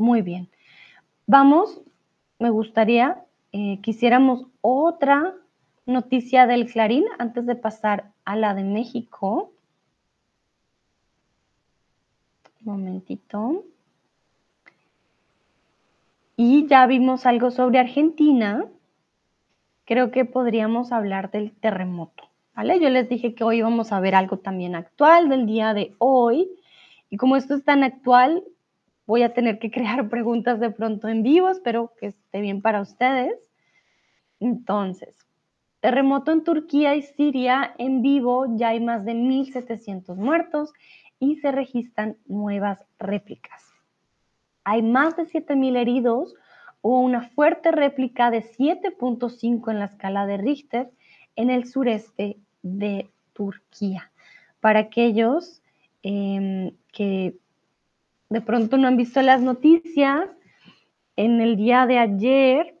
Muy 0.00 0.22
bien. 0.22 0.48
Vamos, 1.26 1.78
me 2.38 2.48
gustaría, 2.48 3.22
eh, 3.52 3.80
quisiéramos 3.82 4.46
otra 4.62 5.34
noticia 5.84 6.46
del 6.46 6.72
Clarín 6.72 7.04
antes 7.18 7.44
de 7.44 7.54
pasar 7.54 8.10
a 8.24 8.34
la 8.34 8.54
de 8.54 8.64
México. 8.64 9.52
Un 12.64 12.72
momentito. 12.72 13.62
Y 16.34 16.66
ya 16.66 16.86
vimos 16.86 17.26
algo 17.26 17.50
sobre 17.50 17.78
Argentina. 17.78 18.64
Creo 19.84 20.10
que 20.10 20.24
podríamos 20.24 20.92
hablar 20.92 21.30
del 21.30 21.52
terremoto. 21.52 22.24
¿Vale? 22.56 22.80
Yo 22.80 22.88
les 22.88 23.06
dije 23.10 23.34
que 23.34 23.44
hoy 23.44 23.60
vamos 23.60 23.92
a 23.92 24.00
ver 24.00 24.14
algo 24.14 24.38
también 24.38 24.74
actual 24.74 25.28
del 25.28 25.44
día 25.44 25.74
de 25.74 25.94
hoy. 25.98 26.48
Y 27.10 27.18
como 27.18 27.36
esto 27.36 27.54
es 27.54 27.64
tan 27.64 27.84
actual, 27.84 28.42
voy 29.10 29.24
a 29.24 29.34
tener 29.34 29.58
que 29.58 29.72
crear 29.72 30.08
preguntas 30.08 30.60
de 30.60 30.70
pronto 30.70 31.08
en 31.08 31.24
vivo, 31.24 31.48
espero 31.48 31.92
que 31.98 32.06
esté 32.06 32.40
bien 32.40 32.62
para 32.62 32.80
ustedes. 32.80 33.34
Entonces, 34.38 35.16
terremoto 35.80 36.30
en 36.30 36.44
Turquía 36.44 36.94
y 36.94 37.02
Siria 37.02 37.74
en 37.78 38.02
vivo, 38.02 38.46
ya 38.56 38.68
hay 38.68 38.78
más 38.80 39.04
de 39.04 39.14
1.700 39.14 40.14
muertos 40.14 40.72
y 41.18 41.36
se 41.36 41.50
registran 41.50 42.18
nuevas 42.26 42.78
réplicas. 43.00 43.64
Hay 44.62 44.82
más 44.82 45.16
de 45.16 45.24
7.000 45.24 45.76
heridos, 45.76 46.34
hubo 46.80 47.00
una 47.00 47.28
fuerte 47.30 47.72
réplica 47.72 48.30
de 48.30 48.44
7.5 48.44 49.72
en 49.72 49.78
la 49.80 49.86
escala 49.86 50.24
de 50.26 50.36
Richter 50.36 50.90
en 51.34 51.50
el 51.50 51.66
sureste 51.66 52.38
de 52.62 53.10
Turquía. 53.32 54.12
Para 54.60 54.78
aquellos 54.78 55.62
em, 56.02 56.76
que 56.92 57.34
de 58.30 58.40
pronto 58.40 58.76
no 58.76 58.86
han 58.86 58.96
visto 58.96 59.20
las 59.22 59.42
noticias, 59.42 60.30
en 61.16 61.40
el 61.40 61.56
día 61.56 61.86
de 61.86 61.98
ayer 61.98 62.76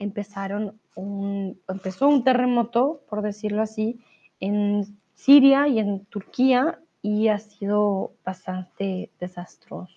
empezaron 0.00 0.80
un, 0.96 1.60
empezó 1.68 2.08
un 2.08 2.24
terremoto, 2.24 3.02
por 3.08 3.22
decirlo 3.22 3.62
así, 3.62 4.00
en 4.40 4.98
Siria 5.14 5.68
y 5.68 5.78
en 5.78 6.04
Turquía 6.06 6.80
y 7.02 7.28
ha 7.28 7.38
sido 7.38 8.14
bastante 8.24 9.10
desastroso. 9.20 9.94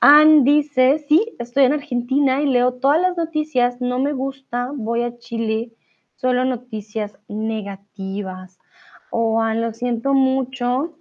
Ann 0.00 0.44
dice, 0.44 1.04
sí, 1.08 1.34
estoy 1.38 1.64
en 1.64 1.72
Argentina 1.72 2.42
y 2.42 2.46
leo 2.46 2.74
todas 2.74 3.00
las 3.00 3.16
noticias, 3.16 3.80
no 3.80 3.98
me 3.98 4.12
gusta, 4.12 4.70
voy 4.74 5.02
a 5.02 5.16
Chile, 5.18 5.72
solo 6.16 6.44
noticias 6.44 7.18
negativas. 7.28 8.58
O 9.10 9.40
Ann, 9.40 9.62
lo 9.62 9.72
siento 9.72 10.12
mucho, 10.12 10.98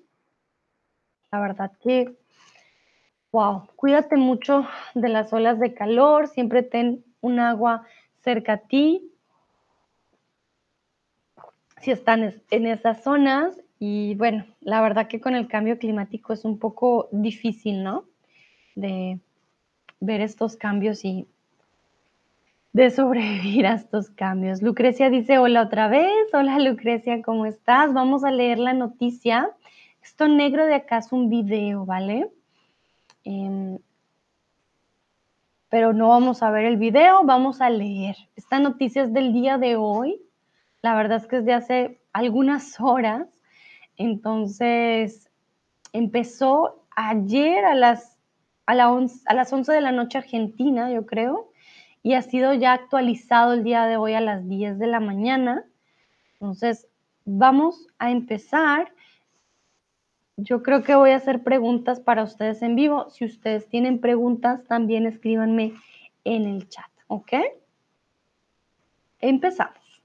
la 1.29 1.41
verdad 1.41 1.73
que 1.81 2.15
Wow, 3.31 3.67
cuídate 3.75 4.15
mucho 4.15 4.65
de 4.95 5.09
las 5.09 5.33
olas 5.33 5.59
de 5.59 5.73
calor, 5.73 6.27
siempre 6.27 6.63
ten 6.63 7.03
un 7.19 7.39
agua 7.39 7.83
cerca 8.23 8.53
a 8.53 8.57
ti. 8.57 9.11
Si 11.81 11.91
están 11.91 12.41
en 12.49 12.67
esas 12.67 13.03
zonas 13.03 13.61
y 13.79 14.15
bueno, 14.15 14.45
la 14.61 14.81
verdad 14.81 15.07
que 15.07 15.19
con 15.19 15.35
el 15.35 15.47
cambio 15.47 15.77
climático 15.77 16.33
es 16.33 16.45
un 16.45 16.57
poco 16.57 17.09
difícil, 17.11 17.83
¿no? 17.83 18.05
De 18.75 19.19
ver 19.99 20.21
estos 20.21 20.55
cambios 20.55 21.03
y 21.03 21.27
de 22.71 22.89
sobrevivir 22.91 23.67
a 23.67 23.73
estos 23.73 24.09
cambios. 24.09 24.61
Lucrecia 24.61 25.09
dice, 25.09 25.37
hola 25.37 25.63
otra 25.63 25.89
vez, 25.89 26.33
hola 26.33 26.59
Lucrecia, 26.59 27.21
¿cómo 27.21 27.45
estás? 27.45 27.93
Vamos 27.93 28.23
a 28.23 28.31
leer 28.31 28.57
la 28.57 28.73
noticia. 28.73 29.51
Esto 30.01 30.27
negro 30.27 30.65
de 30.65 30.75
acá 30.75 30.99
es 30.99 31.11
un 31.11 31.29
video, 31.29 31.85
¿vale? 31.85 32.31
Em, 33.29 33.77
pero 35.67 35.91
no 35.91 36.07
vamos 36.07 36.41
a 36.43 36.49
ver 36.49 36.63
el 36.63 36.77
video, 36.77 37.25
vamos 37.25 37.59
a 37.59 37.69
leer. 37.69 38.15
Esta 38.37 38.57
noticia 38.57 39.03
es 39.03 39.11
del 39.11 39.33
día 39.33 39.57
de 39.57 39.75
hoy. 39.75 40.21
La 40.81 40.95
verdad 40.95 41.17
es 41.17 41.27
que 41.27 41.39
es 41.39 41.45
de 41.45 41.51
hace 41.51 41.99
algunas 42.13 42.79
horas. 42.79 43.27
Entonces, 43.97 45.29
empezó 45.91 46.85
ayer 46.95 47.65
a 47.65 47.75
las, 47.75 48.17
a, 48.65 48.71
a 48.71 49.33
las 49.33 49.51
11 49.51 49.73
de 49.73 49.81
la 49.81 49.91
noche 49.91 50.19
Argentina, 50.19 50.89
yo 50.89 51.05
creo, 51.05 51.51
y 52.03 52.13
ha 52.13 52.21
sido 52.21 52.53
ya 52.53 52.71
actualizado 52.71 53.51
el 53.51 53.65
día 53.65 53.87
de 53.87 53.97
hoy 53.97 54.13
a 54.13 54.21
las 54.21 54.47
10 54.47 54.79
de 54.79 54.87
la 54.87 55.01
mañana. 55.01 55.65
Entonces, 56.35 56.87
vamos 57.25 57.87
a 57.99 58.09
empezar 58.09 58.93
yo 60.37 60.61
creo 60.61 60.83
que 60.83 60.95
voy 60.95 61.09
a 61.09 61.15
hacer 61.15 61.43
preguntas 61.43 61.99
para 61.99 62.23
ustedes 62.23 62.61
en 62.61 62.75
vivo. 62.75 63.09
Si 63.09 63.25
ustedes 63.25 63.67
tienen 63.67 63.99
preguntas, 63.99 64.63
también 64.65 65.07
escríbanme 65.07 65.73
en 66.23 66.45
el 66.45 66.69
chat, 66.69 66.89
¿ok? 67.07 67.33
Empezamos. 69.19 70.03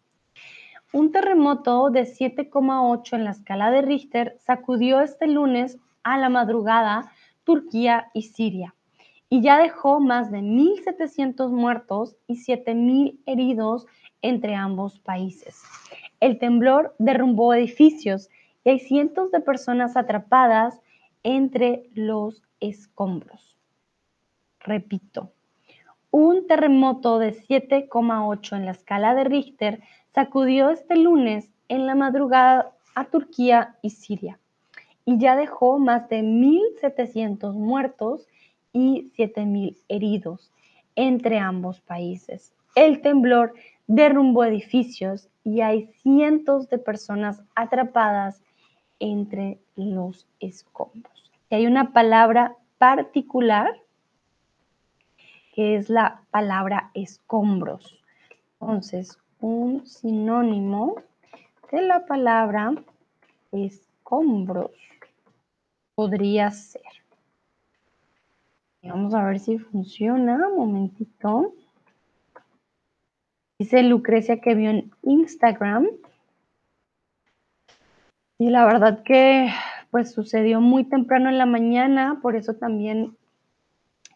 Un 0.95 1.13
terremoto 1.13 1.91
de 1.91 2.03
7,8 2.03 3.15
en 3.15 3.25
la 3.25 3.31
escala 3.31 3.71
de 3.71 3.83
Richter 3.83 4.37
sacudió 4.39 5.01
este 5.01 5.27
lunes 5.27 5.79
a 6.03 6.19
la 6.19 6.31
madrugada 6.31 7.13
Turquía 7.45 8.11
y 8.15 8.23
Siria 8.23 8.75
y 9.29 9.41
ya 9.41 9.59
dejó 9.59 10.01
más 10.01 10.31
de 10.31 10.41
1.700 10.41 11.51
muertos 11.51 12.17
y 12.27 12.35
7.000 12.45 13.19
heridos 13.27 13.87
entre 14.21 14.55
ambos 14.55 14.99
países. 14.99 15.63
El 16.21 16.39
temblor 16.39 16.95
derrumbó 16.99 17.55
edificios 17.55 18.29
y 18.65 18.71
hay 18.71 18.79
cientos 18.79 19.31
de 19.31 19.41
personas 19.41 19.97
atrapadas 19.97 20.81
entre 21.23 21.89
los 21.95 22.43
escombros. 22.61 23.57
Repito, 24.61 25.33
un 26.11 26.47
terremoto 26.47 27.19
de 27.19 27.35
7,8 27.35 28.57
en 28.57 28.67
la 28.67 28.73
escala 28.73 29.15
de 29.15 29.25
Richter 29.25 29.83
sacudió 30.15 30.71
este 30.71 30.97
lunes 30.97 31.51
en 31.69 31.87
la 31.87 31.95
madrugada 31.95 32.73
a 32.95 33.05
Turquía 33.07 33.77
y 33.83 33.91
Siria 33.91 34.39
y 35.05 35.19
ya 35.19 35.37
dejó 35.37 35.79
más 35.79 36.09
de 36.09 36.23
1.700 36.23 37.55
muertos 37.55 38.27
y 38.73 39.11
7.000 39.17 39.77
heridos 39.89 40.53
entre 40.95 41.39
ambos 41.39 41.81
países. 41.81 42.53
El 42.75 43.01
temblor 43.01 43.55
derrumbó 43.87 44.45
edificios 44.45 45.29
y 45.45 45.61
hay 45.61 45.87
cientos 46.03 46.69
de 46.69 46.79
personas 46.79 47.43
atrapadas 47.55 48.43
entre 49.03 49.59
los 49.75 50.29
escombros. 50.39 51.31
Y 51.51 51.57
hay 51.57 51.67
una 51.67 51.93
palabra 51.93 52.57
particular 52.79 53.77
que 55.55 55.75
es 55.75 55.91
la 55.91 56.23
palabra 56.31 56.91
escombros. 56.95 58.01
Entonces, 58.61 59.19
un 59.41 59.85
sinónimo 59.85 60.95
de 61.73 61.83
la 61.83 62.07
palabra 62.07 62.73
escombros 63.51 64.71
podría 65.97 66.53
ser. 66.53 66.83
Vamos 68.85 69.15
a 69.15 69.25
ver 69.25 69.41
si 69.41 69.59
funciona. 69.59 70.49
Un 70.49 70.57
momentito. 70.57 71.55
Dice 73.59 73.83
Lucrecia 73.83 74.41
que 74.41 74.55
vio 74.55 74.71
en 74.71 74.93
Instagram. 75.03 75.89
Y 78.43 78.51
la 78.51 78.65
verdad 78.65 79.05
que 79.05 79.53
pues 79.93 80.11
sucedió 80.11 80.61
muy 80.61 80.83
temprano 80.83 81.29
en 81.29 81.39
la 81.39 81.47
mañana, 81.47 82.19
por 82.21 82.35
eso 82.35 82.55
también 82.55 83.17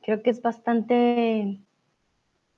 creo 0.03 0.21
que 0.21 0.31
es 0.31 0.43
bastante 0.43 1.61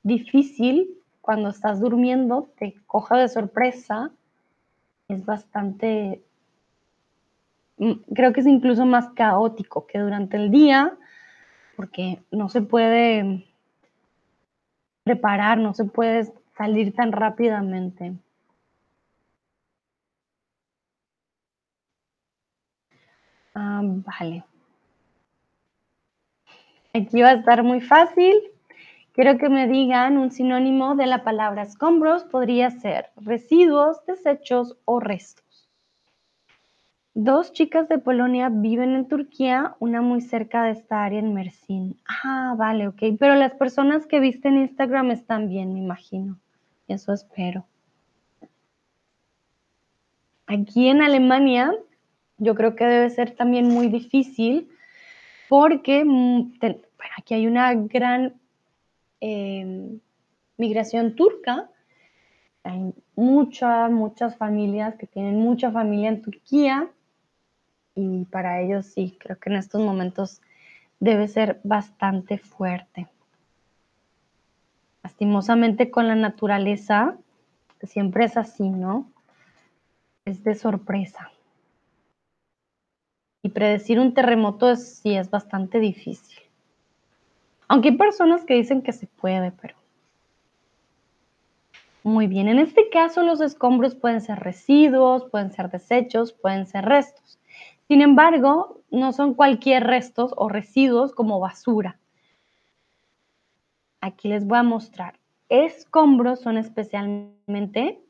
difícil 0.03 0.89
cuando 1.21 1.51
estás 1.51 1.79
durmiendo, 1.79 2.49
te 2.57 2.75
coja 2.87 3.19
de 3.19 3.29
sorpresa. 3.29 4.11
Es 5.09 5.27
bastante, 5.27 6.23
mm, 7.77 8.14
creo 8.14 8.33
que 8.33 8.41
es 8.41 8.47
incluso 8.47 8.87
más 8.87 9.11
caótico 9.11 9.87
que 9.87 9.99
durante 9.99 10.39
el 10.39 10.51
día, 10.51 10.97
porque 11.77 12.23
no 12.31 12.49
se 12.49 12.62
puede 12.62 13.45
preparar, 15.05 15.59
no 15.59 15.75
se 15.75 15.85
puede 15.85 16.33
salir 16.57 16.95
tan 16.95 17.12
rápidamente. 17.12 18.14
Ah, 23.61 23.81
vale. 23.83 24.45
Aquí 26.95 27.23
va 27.23 27.31
a 27.31 27.33
estar 27.33 27.65
muy 27.65 27.81
fácil. 27.81 28.35
Quiero 29.13 29.37
que 29.37 29.49
me 29.49 29.67
digan 29.67 30.17
un 30.17 30.31
sinónimo 30.31 30.95
de 30.95 31.07
la 31.07 31.25
palabra 31.25 31.63
escombros. 31.63 32.23
Podría 32.23 32.71
ser 32.71 33.11
residuos, 33.17 34.07
desechos 34.07 34.77
o 34.85 35.01
restos. 35.01 35.69
Dos 37.15 37.53
chicas 37.53 37.89
de 37.89 37.99
Polonia 37.99 38.49
viven 38.49 38.95
en 38.95 39.09
Turquía, 39.09 39.75
una 39.81 40.03
muy 40.03 40.21
cerca 40.21 40.63
de 40.63 40.71
esta 40.71 41.05
área 41.05 41.19
en 41.19 41.35
Mersin. 41.35 42.01
Ah, 42.07 42.55
vale, 42.57 42.87
ok. 42.87 43.03
Pero 43.19 43.35
las 43.35 43.55
personas 43.55 44.07
que 44.07 44.21
viste 44.21 44.47
en 44.47 44.59
Instagram 44.59 45.11
están 45.11 45.49
bien, 45.49 45.75
me 45.75 45.81
imagino. 45.81 46.39
Eso 46.87 47.13
espero. 47.13 47.67
Aquí 50.47 50.89
en 50.89 51.03
Alemania, 51.03 51.75
yo 52.39 52.55
creo 52.55 52.74
que 52.74 52.84
debe 52.84 53.11
ser 53.11 53.32
también 53.32 53.68
muy 53.68 53.89
difícil 53.89 54.70
porque 55.49 56.05
mm, 56.05 56.53
aquí 57.16 57.34
hay 57.34 57.47
una 57.47 57.74
gran 57.74 58.34
em, 59.20 60.01
migración 60.57 61.16
turca. 61.16 61.70
Hay 62.64 62.95
muchas, 63.16 63.91
muchas 63.91 64.36
familias 64.36 64.95
que 64.97 65.07
tienen 65.07 65.36
mucha 65.36 65.70
familia 65.70 66.09
en 66.11 66.22
Turquía 66.22 66.89
y 67.95 68.24
para 68.26 68.61
ellos 68.61 68.86
sí, 68.86 69.16
creo 69.18 69.39
que 69.39 69.51
en 69.51 69.57
estos 69.57 69.80
momentos 69.80 70.41
debe 71.01 71.26
ser 71.28 71.61
bastante 71.64 72.39
fuerte. 72.39 73.09
Lastimosamente 75.03 75.91
con 75.91 76.07
la 76.07 76.14
naturaleza, 76.14 77.16
siempre 77.82 78.24
es 78.24 78.36
así, 78.36 78.68
¿no? 78.68 79.11
Es 80.24 80.45
de 80.45 80.55
sorpresa. 80.55 81.30
Y 83.43 83.51
predecir 83.51 84.01
un 84.01 84.14
terremoto 84.14 84.70
es, 84.70 84.99
sí 84.99 85.14
es 85.14 85.30
bastante 85.30 85.78
difícil. 85.78 86.39
Aunque 87.68 87.91
hay 87.91 87.97
personas 87.97 88.45
que 88.45 88.55
dicen 88.55 88.82
que 88.82 88.93
se 88.93 89.07
puede, 89.07 89.53
pero... 89.53 89.76
Muy 92.03 92.26
bien, 92.26 92.49
en 92.49 92.59
este 92.59 92.89
caso 92.89 93.22
los 93.22 93.41
escombros 93.41 93.95
pueden 93.95 94.22
ser 94.22 94.39
residuos, 94.39 95.24
pueden 95.30 95.53
ser 95.53 95.70
desechos, 95.70 96.32
pueden 96.32 96.66
ser 96.66 96.86
restos. 96.86 97.39
Sin 97.86 98.01
embargo, 98.01 98.80
no 98.91 99.12
son 99.12 99.34
cualquier 99.34 99.84
restos 99.84 100.32
o 100.36 100.49
residuos 100.49 101.12
como 101.12 101.39
basura. 101.41 101.99
Aquí 104.01 104.28
les 104.28 104.47
voy 104.47 104.59
a 104.59 104.62
mostrar. 104.62 105.18
Escombros 105.49 106.41
son 106.41 106.57
especialmente 106.57 108.01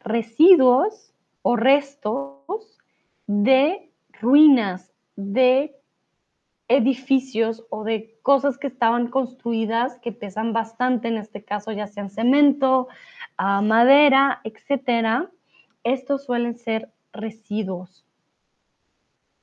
residuos 0.00 1.12
o 1.42 1.56
restos 1.56 2.78
de 3.26 3.89
ruinas, 4.20 4.92
de 5.16 5.74
edificios 6.68 7.64
o 7.70 7.84
de 7.84 8.16
cosas 8.22 8.56
que 8.58 8.68
estaban 8.68 9.08
construidas 9.08 9.98
que 9.98 10.12
pesan 10.12 10.52
bastante, 10.52 11.08
en 11.08 11.16
este 11.16 11.44
caso 11.44 11.72
ya 11.72 11.86
sean 11.86 12.10
cemento, 12.10 12.88
ah, 13.36 13.60
madera, 13.60 14.40
etcétera. 14.44 15.30
Estos 15.82 16.24
suelen 16.24 16.56
ser 16.56 16.90
residuos. 17.12 18.04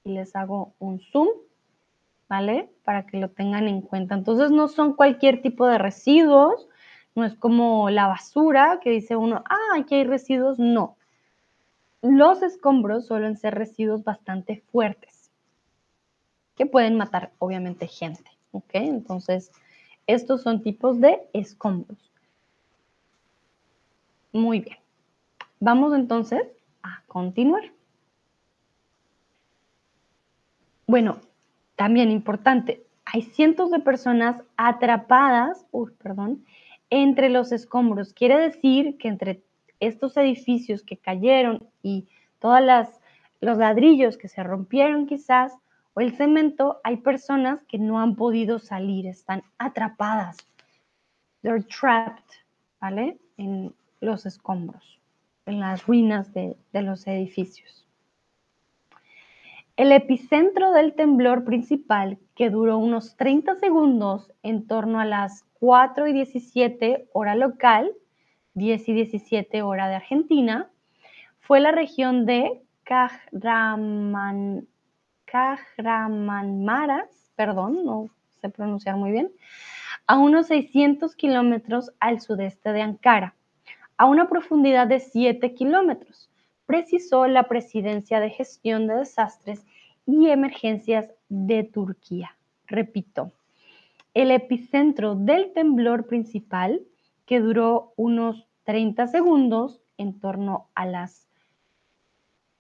Y 0.06 0.14
les 0.14 0.36
hago 0.36 0.74
un 0.80 1.00
zoom 1.00 1.28
¿vale? 2.30 2.70
Para 2.84 3.06
que 3.06 3.18
lo 3.18 3.30
tengan 3.30 3.68
en 3.68 3.82
cuenta. 3.82 4.16
Entonces 4.16 4.52
no 4.52 4.68
son 4.68 4.94
cualquier 4.94 5.42
tipo 5.42 5.66
de 5.68 5.78
residuos, 5.78 6.68
no 7.16 7.26
es 7.26 7.36
como 7.36 7.90
la 7.90 8.08
basura 8.08 8.80
que 8.82 8.92
dice 8.92 9.16
uno, 9.16 9.44
ah, 9.50 9.80
aquí 9.80 9.96
hay 9.96 10.04
residuos, 10.04 10.60
no. 10.60 10.97
Los 12.10 12.42
escombros 12.42 13.06
suelen 13.06 13.36
ser 13.36 13.56
residuos 13.56 14.06
bastante 14.06 14.64
fuertes, 14.72 15.30
que 16.56 16.66
pueden 16.66 16.96
matar 16.96 17.34
obviamente 17.38 17.86
gente. 17.86 18.32
Entonces, 18.72 19.52
estos 20.08 20.42
son 20.42 20.64
tipos 20.64 21.02
de 21.02 21.20
escombros. 21.34 22.00
Muy 24.32 24.62
bien. 24.62 24.78
Vamos 25.60 25.94
entonces 25.94 26.44
a 26.82 27.04
continuar. 27.08 27.74
Bueno, 30.86 31.20
también 31.76 32.10
importante, 32.10 32.86
hay 33.04 33.24
cientos 33.24 33.70
de 33.70 33.80
personas 33.80 34.42
atrapadas, 34.56 35.66
perdón, 36.02 36.46
entre 36.90 37.28
los 37.28 37.52
escombros. 37.52 38.14
Quiere 38.14 38.38
decir 38.38 38.98
que 38.98 39.10
entre 39.10 39.44
estos 39.80 40.18
edificios 40.18 40.84
que 40.84 40.98
cayeron 40.98 41.68
y 41.82 42.08
todos 42.40 42.62
los 43.42 43.58
ladrillos 43.58 44.18
que 44.18 44.28
se 44.28 44.44
rompieron 44.44 45.06
quizás, 45.06 45.54
o 45.94 46.02
el 46.02 46.16
cemento, 46.16 46.80
hay 46.84 46.98
personas 46.98 47.64
que 47.64 47.80
no 47.80 48.00
han 48.00 48.16
podido 48.16 48.60
salir, 48.60 49.08
están 49.08 49.44
atrapadas. 49.58 50.38
They're 51.42 51.64
trapped, 51.64 52.24
¿vale? 52.80 53.18
En 53.38 53.74
los 54.00 54.26
escombros, 54.26 55.00
en 55.46 55.60
las 55.60 55.88
ruinas 55.88 56.34
de 56.34 56.56
los 56.74 57.08
edificios. 57.08 57.88
El 59.76 59.92
epicentro 59.92 60.72
del 60.72 60.94
temblor 60.94 61.46
principal, 61.46 62.18
que 62.36 62.50
duró 62.50 62.80
unos 62.80 63.16
30 63.16 63.56
segundos 63.56 64.32
en 64.42 64.66
torno 64.66 65.00
a 65.00 65.06
las 65.06 65.46
4 65.60 66.08
y 66.08 66.14
17 66.14 67.10
hora 67.14 67.36
local, 67.36 67.92
10 68.58 68.90
y 68.90 68.94
17 68.94 69.62
hora 69.62 69.88
de 69.88 69.96
Argentina, 69.96 70.70
fue 71.40 71.60
la 71.60 71.72
región 71.72 72.26
de 72.26 72.62
Kahraman, 72.84 74.68
perdón, 77.36 77.86
no 77.86 78.10
sé 78.42 78.50
pronunciar 78.50 78.96
muy 78.98 79.12
bien, 79.12 79.32
a 80.08 80.18
unos 80.18 80.48
600 80.48 81.16
kilómetros 81.16 81.92
al 82.00 82.20
sudeste 82.20 82.74
de 82.74 82.82
Ankara, 82.82 83.36
a 83.96 84.06
una 84.06 84.28
profundidad 84.28 84.88
de 84.88 85.00
7 85.00 85.54
kilómetros 85.54 86.30
precisó 86.68 87.28
la 87.28 87.44
Presidencia 87.44 88.20
de 88.20 88.30
Gestión 88.30 88.88
de 88.88 88.96
Desastres 88.96 89.66
y 90.06 90.30
Emergencias 90.30 91.10
de 91.30 91.64
Turquía. 91.64 92.36
Repito, 92.68 93.32
el 94.14 94.32
epicentro 94.32 95.16
del 95.16 95.54
temblor 95.54 96.08
principal, 96.08 96.82
que 97.26 97.40
duró 97.40 97.94
unos 97.96 98.47
30 98.68 99.08
segundos 99.08 99.82
en 99.98 100.20
torno 100.20 100.68
a 100.76 100.86
las 100.86 101.26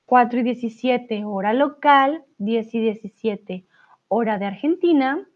4 0.05 0.39
y 0.39 0.43
17 0.43 1.25
hora 1.25 1.51
local, 1.51 2.23
10 2.37 2.75
y 2.75 2.79
17 2.79 3.65
hora 4.07 4.37
de 4.37 4.45
Argentina, 4.45 5.27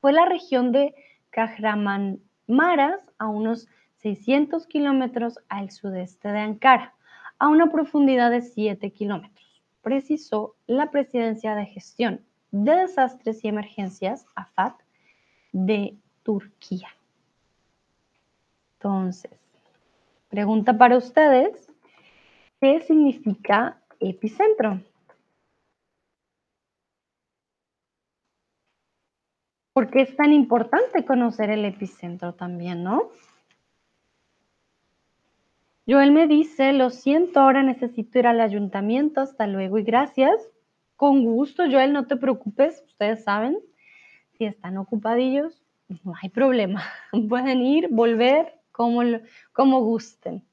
fue 0.00 0.12
la 0.12 0.24
región 0.24 0.70
de 0.70 0.94
Kahramanmaras, 1.30 3.00
a 3.18 3.26
unos 3.26 3.66
600 3.96 4.68
kilómetros 4.68 5.40
al 5.48 5.72
sudeste 5.72 6.28
de 6.28 6.38
Ankara 6.38 6.94
a 7.40 7.48
una 7.48 7.72
profundidad 7.72 8.30
de 8.30 8.42
7 8.42 8.92
kilómetros, 8.92 9.60
precisó 9.82 10.54
la 10.68 10.92
Presidencia 10.92 11.56
de 11.56 11.66
Gestión 11.66 12.20
de 12.52 12.76
Desastres 12.76 13.44
y 13.44 13.48
Emergencias, 13.48 14.24
AFAD, 14.36 14.74
de 15.50 15.96
Turquía. 16.22 16.90
Entonces, 18.74 19.32
pregunta 20.28 20.76
para 20.76 20.96
ustedes, 20.96 21.70
¿qué 22.60 22.80
significa 22.80 23.80
epicentro? 24.00 24.80
¿Por 29.72 29.90
qué 29.90 30.02
es 30.02 30.16
tan 30.16 30.32
importante 30.32 31.04
conocer 31.04 31.50
el 31.50 31.64
epicentro 31.64 32.34
también, 32.34 32.82
no? 32.82 33.10
Joel 35.88 36.10
me 36.10 36.26
dice, 36.26 36.72
lo 36.72 36.90
siento, 36.90 37.40
ahora 37.40 37.62
necesito 37.62 38.18
ir 38.18 38.26
al 38.26 38.40
ayuntamiento, 38.40 39.20
hasta 39.20 39.46
luego 39.46 39.78
y 39.78 39.84
gracias. 39.84 40.34
Con 40.96 41.24
gusto, 41.24 41.64
Joel, 41.70 41.92
no 41.92 42.06
te 42.06 42.16
preocupes, 42.16 42.82
ustedes 42.86 43.22
saben, 43.22 43.58
si 44.32 44.46
están 44.46 44.78
ocupadillos, 44.78 45.62
no 46.04 46.14
hay 46.20 46.30
problema. 46.30 46.82
Pueden 47.28 47.62
ir, 47.62 47.88
volver, 47.90 48.54
como, 48.76 49.80
gusten. 49.80 50.44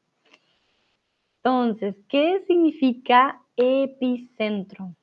Entonces, 1.38 1.96
¿qué 2.08 2.42
significa 2.48 3.42
epicentro? 3.58 4.96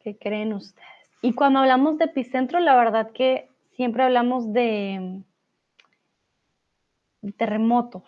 ¿Qué 0.00 0.16
creen 0.16 0.54
ustedes? 0.54 0.88
Y 1.20 1.34
cuando 1.34 1.58
hablamos 1.58 1.98
de 1.98 2.06
epicentro, 2.06 2.58
la 2.60 2.74
verdad 2.74 3.12
que 3.12 3.50
siempre 3.76 4.02
hablamos 4.02 4.50
de, 4.52 5.22
terremotos. 7.36 8.02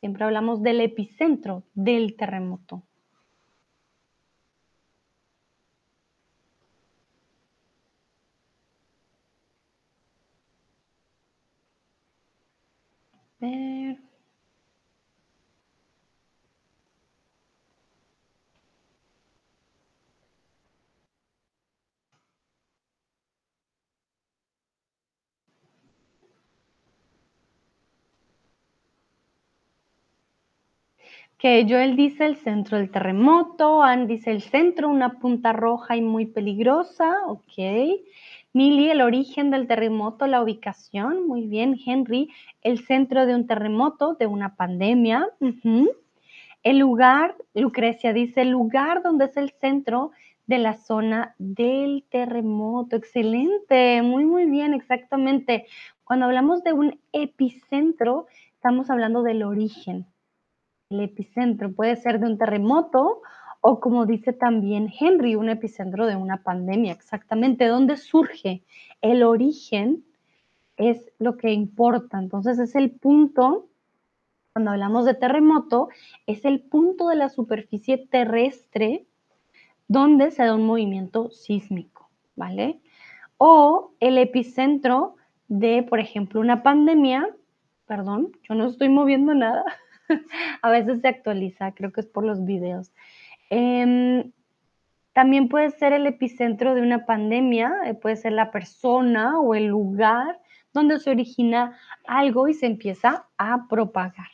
Siempre 0.00 0.24
hablamos 0.24 0.60
del 0.62 0.80
epicentro 0.80 1.62
del 1.74 2.16
terremoto. 2.16 2.82
ver. 13.42 14.12
Que 31.42 31.66
Joel 31.68 31.96
dice 31.96 32.24
el 32.24 32.36
centro 32.36 32.78
del 32.78 32.92
terremoto, 32.92 33.82
Ann 33.82 34.06
dice 34.06 34.30
el 34.30 34.42
centro, 34.42 34.88
una 34.88 35.18
punta 35.18 35.52
roja 35.52 35.96
y 35.96 36.00
muy 36.00 36.26
peligrosa, 36.26 37.16
ok. 37.26 37.98
Milly, 38.52 38.90
el 38.90 39.00
origen 39.00 39.50
del 39.50 39.66
terremoto, 39.66 40.28
la 40.28 40.40
ubicación, 40.40 41.26
muy 41.26 41.48
bien. 41.48 41.80
Henry, 41.84 42.30
el 42.62 42.86
centro 42.86 43.26
de 43.26 43.34
un 43.34 43.48
terremoto, 43.48 44.14
de 44.14 44.28
una 44.28 44.54
pandemia. 44.54 45.30
El 46.62 46.78
lugar, 46.78 47.34
Lucrecia 47.54 48.12
dice, 48.12 48.42
el 48.42 48.50
lugar 48.50 49.02
donde 49.02 49.24
es 49.24 49.36
el 49.36 49.50
centro 49.50 50.12
de 50.46 50.58
la 50.58 50.74
zona 50.74 51.34
del 51.38 52.04
terremoto. 52.08 52.94
Excelente, 52.94 54.00
muy, 54.02 54.24
muy 54.26 54.44
bien, 54.44 54.74
exactamente. 54.74 55.66
Cuando 56.04 56.26
hablamos 56.26 56.62
de 56.62 56.72
un 56.72 57.00
epicentro, 57.10 58.28
estamos 58.54 58.90
hablando 58.90 59.24
del 59.24 59.42
origen, 59.42 60.06
el 60.92 61.00
epicentro. 61.00 61.72
Puede 61.72 61.96
ser 61.96 62.20
de 62.20 62.26
un 62.26 62.38
terremoto 62.38 63.22
o 63.60 63.80
como 63.80 64.06
dice 64.06 64.32
también 64.32 64.92
Henry, 64.98 65.36
un 65.36 65.48
epicentro 65.48 66.06
de 66.06 66.16
una 66.16 66.42
pandemia. 66.42 66.92
Exactamente, 66.92 67.66
¿dónde 67.66 67.96
surge? 67.96 68.64
El 69.00 69.22
origen 69.22 70.04
es 70.76 71.12
lo 71.18 71.36
que 71.36 71.52
importa. 71.52 72.18
Entonces 72.18 72.58
es 72.58 72.74
el 72.74 72.90
punto, 72.90 73.68
cuando 74.52 74.72
hablamos 74.72 75.04
de 75.04 75.14
terremoto, 75.14 75.88
es 76.26 76.44
el 76.44 76.60
punto 76.60 77.08
de 77.08 77.16
la 77.16 77.28
superficie 77.28 77.98
terrestre 77.98 79.06
donde 79.86 80.32
se 80.32 80.44
da 80.44 80.56
un 80.56 80.66
movimiento 80.66 81.30
sísmico, 81.30 82.10
¿vale? 82.34 82.80
O 83.38 83.92
el 84.00 84.18
epicentro 84.18 85.16
de, 85.46 85.82
por 85.82 86.00
ejemplo, 86.00 86.40
una 86.40 86.62
pandemia, 86.62 87.28
perdón, 87.86 88.32
yo 88.48 88.54
no 88.54 88.66
estoy 88.66 88.88
moviendo 88.88 89.34
nada, 89.34 89.64
a 90.62 90.70
veces 90.70 91.00
se 91.00 91.08
actualiza, 91.08 91.72
creo 91.72 91.92
que 91.92 92.00
es 92.00 92.06
por 92.06 92.24
los 92.24 92.44
videos. 92.44 92.92
Em, 93.50 94.32
también 95.12 95.48
puede 95.48 95.70
ser 95.70 95.92
el 95.92 96.06
epicentro 96.06 96.74
de 96.74 96.82
una 96.82 97.04
pandemia, 97.04 97.72
eh, 97.86 97.94
puede 97.94 98.16
ser 98.16 98.32
la 98.32 98.50
persona 98.50 99.38
o 99.40 99.54
el 99.54 99.66
lugar 99.66 100.40
donde 100.72 100.98
se 100.98 101.10
origina 101.10 101.78
algo 102.06 102.48
y 102.48 102.54
se 102.54 102.66
empieza 102.66 103.26
a 103.36 103.68
propagar. 103.68 104.28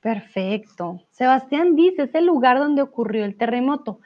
Perfecto. 0.00 1.00
Sebastián 1.10 1.76
dice, 1.76 2.02
es 2.02 2.14
el 2.14 2.26
lugar 2.26 2.58
donde 2.58 2.82
ocurrió 2.82 3.24
el 3.24 3.38
terremoto. 3.38 4.00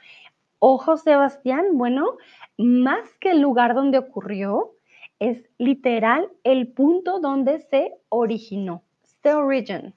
Ojo, 0.59 0.95
Sebastián, 0.95 1.65
bueno, 1.73 2.17
más 2.57 3.13
que 3.19 3.31
el 3.31 3.41
lugar 3.41 3.73
donde 3.73 3.97
ocurrió, 3.97 4.71
es 5.19 5.49
literal 5.57 6.29
el 6.45 6.71
punto 6.71 7.19
donde 7.19 7.59
se 7.59 7.93
originó. 8.07 8.83
the 9.21 9.33
origin. 9.33 9.93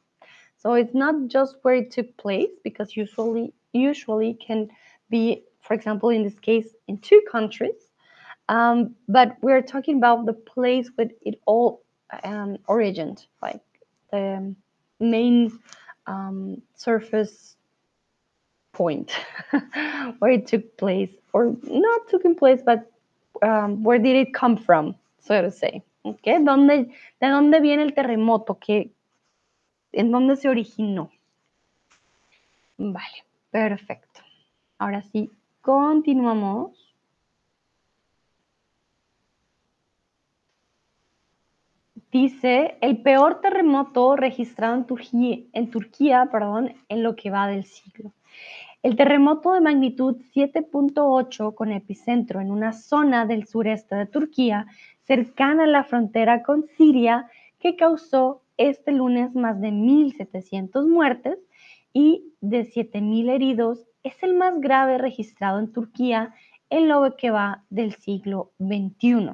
So 0.62 0.74
it's 0.74 0.94
not 0.94 1.26
just 1.26 1.56
where 1.62 1.74
it 1.74 1.90
took 1.90 2.16
place, 2.18 2.50
because 2.62 2.96
usually 2.96 3.52
usually 3.72 4.34
can 4.34 4.68
be, 5.10 5.42
for 5.60 5.74
example, 5.74 6.10
in 6.10 6.22
this 6.22 6.38
case, 6.38 6.68
in 6.86 6.98
two 6.98 7.20
countries. 7.28 7.90
Um, 8.48 8.94
but 9.08 9.36
we're 9.42 9.62
talking 9.62 9.96
about 9.96 10.24
the 10.24 10.34
place 10.34 10.88
where 10.94 11.08
it 11.22 11.40
all 11.46 11.82
um, 12.22 12.58
origined, 12.68 13.26
like 13.42 13.62
the 14.12 14.54
main 15.00 15.58
um, 16.06 16.62
surface 16.76 17.56
point 18.72 19.10
where 20.20 20.30
it 20.30 20.46
took 20.46 20.76
place, 20.76 21.10
or 21.32 21.56
not 21.64 22.08
took 22.08 22.24
in 22.24 22.36
place, 22.36 22.60
but 22.64 22.88
um, 23.42 23.82
where 23.82 23.98
did 23.98 24.14
it 24.14 24.32
come 24.32 24.56
from, 24.56 24.94
so 25.18 25.42
to 25.42 25.50
say. 25.50 25.82
Okay, 26.04 26.38
¿Dónde, 26.38 26.92
¿De 27.20 27.26
dónde 27.26 27.60
viene 27.60 27.82
el 27.82 27.94
terremoto? 27.94 28.58
¿Qué, 28.60 28.90
¿En 29.92 30.10
dónde 30.10 30.36
se 30.36 30.48
originó? 30.48 31.10
Vale, 32.78 33.24
perfecto. 33.50 34.20
Ahora 34.78 35.02
sí, 35.02 35.30
continuamos. 35.60 36.92
Dice, 42.10 42.76
el 42.80 43.00
peor 43.00 43.40
terremoto 43.40 44.16
registrado 44.16 44.74
en 44.74 44.84
Turquía, 44.84 45.38
en 45.52 45.70
Turquía 45.70 46.28
perdón, 46.30 46.74
en 46.88 47.02
lo 47.02 47.16
que 47.16 47.30
va 47.30 47.46
del 47.46 47.64
siglo. 47.64 48.12
El 48.82 48.96
terremoto 48.96 49.52
de 49.52 49.60
magnitud 49.60 50.16
7.8 50.34 51.54
con 51.54 51.70
epicentro 51.70 52.40
en 52.40 52.50
una 52.50 52.72
zona 52.72 53.24
del 53.24 53.46
sureste 53.46 53.94
de 53.94 54.06
Turquía, 54.06 54.66
cercana 55.04 55.64
a 55.64 55.68
la 55.68 55.84
frontera 55.84 56.42
con 56.42 56.66
Siria, 56.76 57.30
que 57.58 57.76
causó 57.76 58.41
este 58.56 58.92
lunes 58.92 59.34
más 59.34 59.60
de 59.60 59.70
1.700 59.70 60.88
muertes 60.88 61.38
y 61.92 62.32
de 62.40 62.60
7.000 62.60 63.30
heridos, 63.30 63.86
es 64.02 64.22
el 64.22 64.34
más 64.34 64.60
grave 64.60 64.98
registrado 64.98 65.58
en 65.58 65.72
Turquía 65.72 66.34
en 66.70 66.88
lo 66.88 67.16
que 67.16 67.30
va 67.30 67.64
del 67.70 67.94
siglo 67.94 68.52
XXI. 68.58 69.32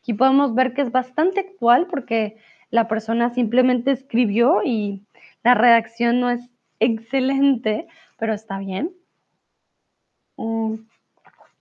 Aquí 0.00 0.14
podemos 0.14 0.54
ver 0.54 0.74
que 0.74 0.82
es 0.82 0.90
bastante 0.90 1.40
actual 1.40 1.86
porque 1.86 2.36
la 2.70 2.88
persona 2.88 3.30
simplemente 3.30 3.92
escribió 3.92 4.62
y 4.64 5.02
la 5.44 5.54
redacción 5.54 6.18
no 6.18 6.30
es 6.30 6.50
excelente, 6.80 7.86
pero 8.18 8.34
está 8.34 8.58
bien. 8.58 8.92
Mm, 10.36 10.74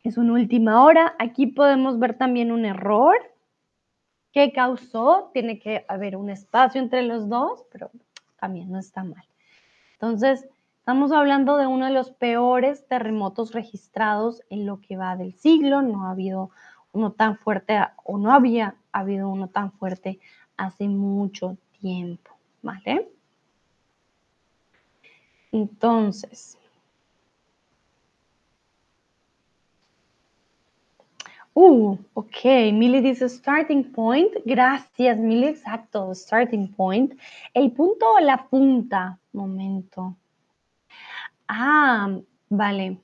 es 0.03 0.17
una 0.17 0.33
última 0.33 0.83
hora. 0.83 1.13
Aquí 1.19 1.47
podemos 1.47 1.99
ver 1.99 2.17
también 2.17 2.51
un 2.51 2.65
error 2.65 3.15
que 4.31 4.51
causó. 4.51 5.29
Tiene 5.33 5.59
que 5.59 5.85
haber 5.87 6.15
un 6.15 6.29
espacio 6.29 6.81
entre 6.81 7.03
los 7.03 7.29
dos, 7.29 7.65
pero 7.71 7.91
también 8.39 8.71
no 8.71 8.79
está 8.79 9.03
mal. 9.03 9.23
Entonces, 9.93 10.47
estamos 10.79 11.11
hablando 11.11 11.57
de 11.57 11.67
uno 11.67 11.85
de 11.85 11.91
los 11.91 12.11
peores 12.11 12.87
terremotos 12.87 13.53
registrados 13.53 14.41
en 14.49 14.65
lo 14.65 14.81
que 14.81 14.97
va 14.97 15.15
del 15.15 15.33
siglo. 15.33 15.81
No 15.81 16.05
ha 16.05 16.11
habido 16.11 16.51
uno 16.91 17.11
tan 17.11 17.37
fuerte 17.37 17.79
o 18.03 18.17
no 18.17 18.31
había 18.31 18.75
habido 18.91 19.29
uno 19.29 19.47
tan 19.47 19.71
fuerte 19.71 20.19
hace 20.57 20.87
mucho 20.87 21.57
tiempo, 21.79 22.31
¿vale? 22.61 23.09
Entonces, 25.51 26.57
uh, 31.53 31.97
ok, 32.13 32.71
Milly 32.73 33.01
dice 33.01 33.29
starting 33.29 33.83
point. 33.91 34.33
Gracias, 34.45 35.17
Milly, 35.17 35.47
exacto, 35.47 36.13
starting 36.13 36.73
point. 36.73 37.13
El 37.53 37.71
punto 37.71 38.13
o 38.13 38.19
la 38.19 38.47
punta, 38.49 39.19
momento. 39.33 40.15
Ah, 41.47 42.09
vale. 42.49 42.97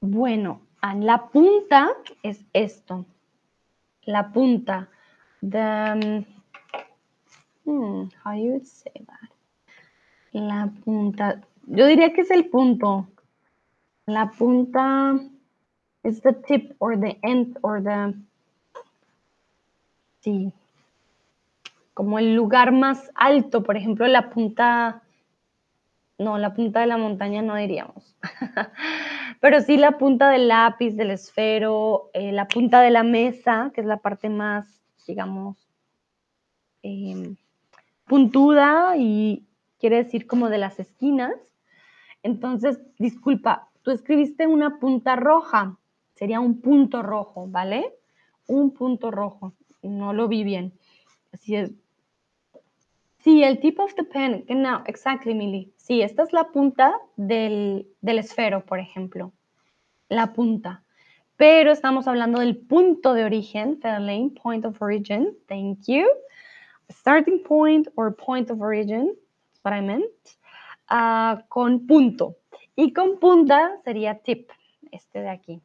Bueno, 0.00 0.60
la 0.82 1.28
punta 1.28 1.90
es 2.22 2.44
esto. 2.52 3.06
La 4.02 4.30
punta. 4.30 4.88
The, 5.40 5.92
um, 5.92 6.24
hmm, 7.64 8.08
how 8.22 8.34
you 8.34 8.60
say 8.64 8.92
that? 9.06 9.30
La 10.32 10.70
punta. 10.84 11.40
yo 11.66 11.86
diría 11.86 12.12
que 12.12 12.22
es 12.22 12.30
el 12.30 12.46
punto. 12.50 13.08
La 14.06 14.30
punta 14.30 15.18
es 16.02 16.20
the 16.22 16.32
tip 16.32 16.74
or 16.78 16.98
the 16.98 17.18
end 17.22 17.58
or 17.62 17.82
the 17.82 18.14
sí. 20.20 20.52
Como 21.94 22.18
el 22.18 22.34
lugar 22.34 22.72
más 22.72 23.10
alto, 23.14 23.62
por 23.62 23.76
ejemplo, 23.76 24.06
la 24.06 24.30
punta 24.30 25.04
no, 26.18 26.38
la 26.38 26.54
punta 26.54 26.80
de 26.80 26.86
la 26.86 26.96
montaña 26.96 27.42
no 27.42 27.56
diríamos. 27.56 28.16
Pero 29.40 29.60
sí 29.60 29.76
la 29.76 29.98
punta 29.98 30.30
del 30.30 30.48
lápiz, 30.48 30.92
del 30.92 31.10
esfero, 31.10 32.10
eh, 32.14 32.32
la 32.32 32.46
punta 32.46 32.80
de 32.80 32.90
la 32.90 33.02
mesa, 33.02 33.72
que 33.74 33.80
es 33.80 33.86
la 33.86 33.96
parte 33.96 34.28
más, 34.28 34.80
digamos, 35.06 35.56
em, 36.82 37.36
puntuda 38.06 38.96
y 38.96 39.44
quiere 39.78 39.96
decir 39.96 40.26
como 40.26 40.48
de 40.48 40.58
las 40.58 40.78
esquinas. 40.78 41.34
Entonces, 42.22 42.80
disculpa, 42.98 43.68
tú 43.84 43.90
escribiste 43.90 44.46
una 44.46 44.78
punta 44.78 45.14
roja, 45.14 45.76
sería 46.14 46.40
un 46.40 46.60
punto 46.60 47.02
rojo, 47.02 47.46
¿vale? 47.46 47.94
Un 48.48 48.72
punto 48.72 49.10
rojo, 49.10 49.52
no 49.82 50.12
lo 50.12 50.26
vi 50.26 50.42
bien. 50.42 50.72
Así 51.32 51.54
es. 51.54 51.70
Sí, 53.18 53.42
el 53.42 53.60
tip 53.60 53.78
of 53.78 53.94
the 53.94 54.04
pen, 54.04 54.44
no, 54.48 54.82
exactly, 54.86 55.34
Milly. 55.34 55.72
Sí, 55.76 56.02
esta 56.02 56.22
es 56.22 56.32
la 56.32 56.50
punta 56.50 56.94
del, 57.16 57.86
del 58.00 58.18
esfero, 58.18 58.64
por 58.64 58.78
ejemplo. 58.78 59.32
La 60.08 60.32
punta. 60.32 60.82
Pero 61.36 61.72
estamos 61.72 62.06
hablando 62.06 62.40
del 62.40 62.56
punto 62.56 63.12
de 63.12 63.24
origen, 63.24 63.80
Fairlane, 63.80 64.30
point 64.42 64.64
of 64.64 64.80
origin. 64.80 65.34
Thank 65.48 65.86
you. 65.86 66.06
Starting 66.90 67.42
point 67.42 67.88
or 67.96 68.14
point 68.14 68.50
of 68.50 68.60
origin, 68.60 69.14
what 69.62 69.74
I 69.74 69.80
meant. 69.80 70.04
Ah, 70.88 71.44
con 71.48 71.86
punto. 71.86 72.36
Y 72.76 72.92
con 72.92 73.18
punta 73.18 73.80
sería 73.84 74.18
tip, 74.18 74.50
este 74.90 75.20
de 75.20 75.30
aquí. 75.30 75.62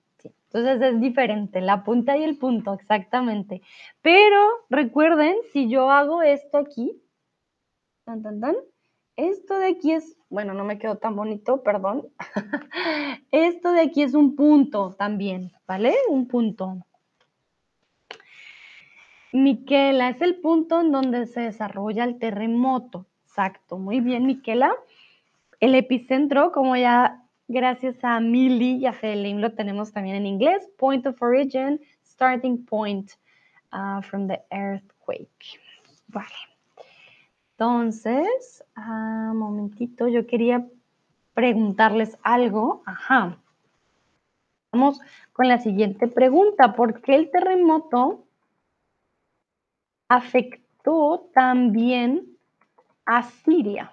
Entonces 0.51 0.81
es 0.81 0.99
diferente, 0.99 1.61
la 1.61 1.83
punta 1.83 2.17
y 2.17 2.23
el 2.23 2.37
punto, 2.37 2.73
exactamente. 2.73 3.61
Pero 4.01 4.47
recuerden, 4.69 5.35
si 5.53 5.69
yo 5.69 5.91
hago 5.91 6.23
esto 6.23 6.57
aquí, 6.57 6.99
tan, 8.03 8.23
tan, 8.23 8.39
tan, 8.39 8.55
esto 9.15 9.59
de 9.59 9.67
aquí 9.67 9.91
es, 9.91 10.17
bueno, 10.29 10.55
no 10.55 10.63
me 10.63 10.79
quedó 10.79 10.97
tan 10.97 11.15
bonito, 11.15 11.61
perdón. 11.61 12.07
Esto 13.31 13.73
de 13.73 13.81
aquí 13.81 14.01
es 14.01 14.13
un 14.13 14.35
punto 14.35 14.95
también, 14.97 15.51
¿vale? 15.67 15.93
Un 16.07 16.27
punto. 16.27 16.77
Miquela, 19.33 20.09
es 20.09 20.21
el 20.21 20.39
punto 20.39 20.79
en 20.79 20.91
donde 20.91 21.27
se 21.27 21.41
desarrolla 21.41 22.05
el 22.05 22.17
terremoto. 22.17 23.07
Exacto, 23.25 23.77
muy 23.77 23.99
bien, 23.99 24.25
Miquela. 24.25 24.73
El 25.59 25.75
epicentro, 25.75 26.51
como 26.51 26.75
ya 26.75 27.23
gracias 27.49 27.97
a 28.03 28.19
Milly 28.19 28.77
y 28.77 28.85
a 28.85 28.95
Helen 28.99 29.41
lo 29.41 29.53
tenemos 29.53 29.91
también 29.91 30.15
en 30.15 30.25
inglés, 30.25 30.69
point 30.77 31.05
of 31.05 31.21
origin, 31.21 31.81
starting 32.05 32.65
point 32.65 33.11
uh, 33.73 34.01
from 34.01 34.27
the 34.27 34.41
earthquake. 34.51 35.59
Vale. 36.07 36.27
Entonces, 37.51 38.63
un 38.77 38.83
ah, 38.83 39.31
momentito, 39.35 40.07
yo 40.07 40.25
quería 40.25 40.65
preguntarles 41.33 42.17
algo. 42.23 42.83
Ajá. 42.85 43.37
Vamos 44.71 45.01
con 45.33 45.47
la 45.47 45.59
siguiente 45.59 46.07
pregunta. 46.07 46.73
¿Por 46.73 47.01
qué 47.01 47.15
el 47.15 47.31
terremoto 47.31 48.23
afectó 50.07 51.29
también 51.33 52.37
a 53.05 53.23
Siria? 53.23 53.91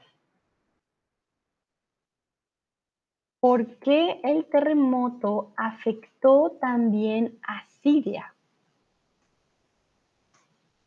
¿Por 3.41 3.76
qué 3.76 4.20
el 4.24 4.47
terremoto 4.47 5.53
afectó 5.57 6.57
también 6.61 7.39
a 7.47 7.64
Siria? 7.82 8.34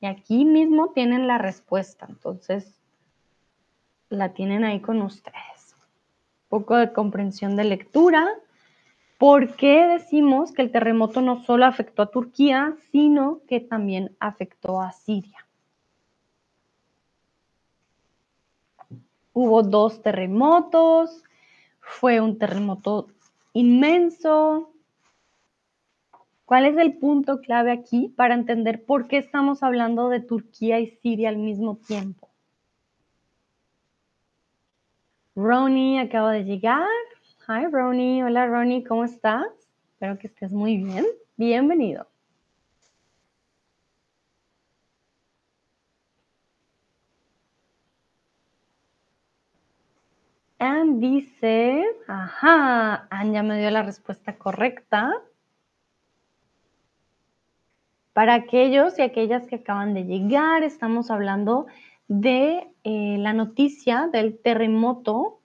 Y 0.02 0.06
aquí 0.06 0.46
mismo 0.46 0.92
tienen 0.92 1.28
la 1.28 1.38
respuesta, 1.38 2.06
entonces 2.10 2.80
la 4.10 4.34
tienen 4.34 4.64
ahí 4.64 4.80
con 4.80 5.02
ustedes. 5.02 5.76
Un 6.44 6.60
poco 6.60 6.76
de 6.78 6.94
comprensión 6.94 7.56
de 7.56 7.66
lectura. 7.66 8.28
¿Por 9.18 9.56
qué 9.56 9.86
decimos 9.86 10.52
que 10.52 10.62
el 10.62 10.72
terremoto 10.72 11.22
no 11.22 11.44
solo 11.44 11.66
afectó 11.66 12.02
a 12.02 12.12
Turquía, 12.12 12.76
sino 12.92 13.42
que 13.48 13.60
también 13.60 14.16
afectó 14.20 14.82
a 14.82 14.92
Siria? 14.94 15.46
Hubo 19.34 19.62
dos 19.62 20.02
terremotos, 20.02 21.24
fue 21.90 22.22
un 22.22 22.38
terremoto 22.38 23.08
inmenso, 23.54 24.74
¿Cuál 26.50 26.66
es 26.66 26.76
el 26.78 26.98
punto 26.98 27.42
clave 27.42 27.72
aquí 27.72 28.12
para 28.18 28.34
entender 28.34 28.84
por 28.84 29.08
qué 29.08 29.20
estamos 29.20 29.62
hablando 29.62 30.10
de 30.10 30.20
Turquía 30.20 30.80
y 30.80 30.88
Siria 30.88 31.30
al 31.30 31.38
mismo 31.38 31.78
tiempo? 31.78 32.28
Ronnie 35.36 36.00
acaba 36.00 36.32
de 36.32 36.46
llegar. 36.46 36.88
Hi 37.48 37.68
Ronnie, 37.72 38.24
hola 38.24 38.48
Ronnie, 38.48 38.84
¿cómo 38.84 39.04
estás? 39.04 39.46
Espero 39.92 40.18
que 40.18 40.26
estés 40.26 40.52
muy 40.52 40.78
bien. 40.78 41.06
Bienvenido. 41.38 42.08
Anne 50.60 51.00
dice, 51.00 51.86
ajá, 52.08 53.08
Anne 53.10 53.34
ya 53.34 53.44
me 53.44 53.58
dio 53.58 53.72
la 53.72 53.82
respuesta 53.82 54.38
correcta. 54.38 55.14
Para 58.12 58.34
aquellos 58.34 59.00
y 59.00 59.02
aquellas 59.02 59.48
que 59.48 59.56
acaban 59.56 59.94
de 59.94 60.04
llegar, 60.04 60.64
estamos 60.64 61.10
hablando 61.10 61.68
de 62.10 62.68
eh, 62.84 63.16
la 63.20 63.32
noticia 63.32 64.10
del 64.12 64.38
terremoto 64.38 65.40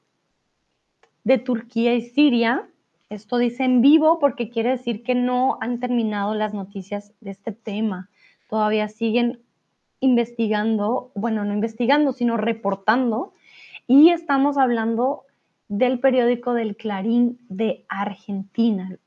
de 1.22 1.38
Turquía 1.38 1.94
y 1.94 2.02
Siria. 2.02 2.68
Esto 3.08 3.38
dice 3.38 3.62
en 3.62 3.82
vivo 3.82 4.18
porque 4.18 4.50
quiere 4.50 4.70
decir 4.70 5.04
que 5.04 5.14
no 5.14 5.58
han 5.60 5.78
terminado 5.78 6.34
las 6.34 6.54
noticias 6.54 7.12
de 7.20 7.30
este 7.30 7.52
tema. 7.52 8.10
Todavía 8.48 8.88
siguen 8.88 9.40
investigando, 10.00 11.12
bueno, 11.14 11.44
no 11.44 11.54
investigando, 11.54 12.12
sino 12.12 12.36
reportando. 12.36 13.32
Y 13.86 14.10
estamos 14.10 14.56
hablando 14.56 15.24
del 15.68 16.00
periódico 16.00 16.54
del 16.54 16.76
Clarín 16.76 17.38
de 17.48 17.84
Argentina, 17.88 18.98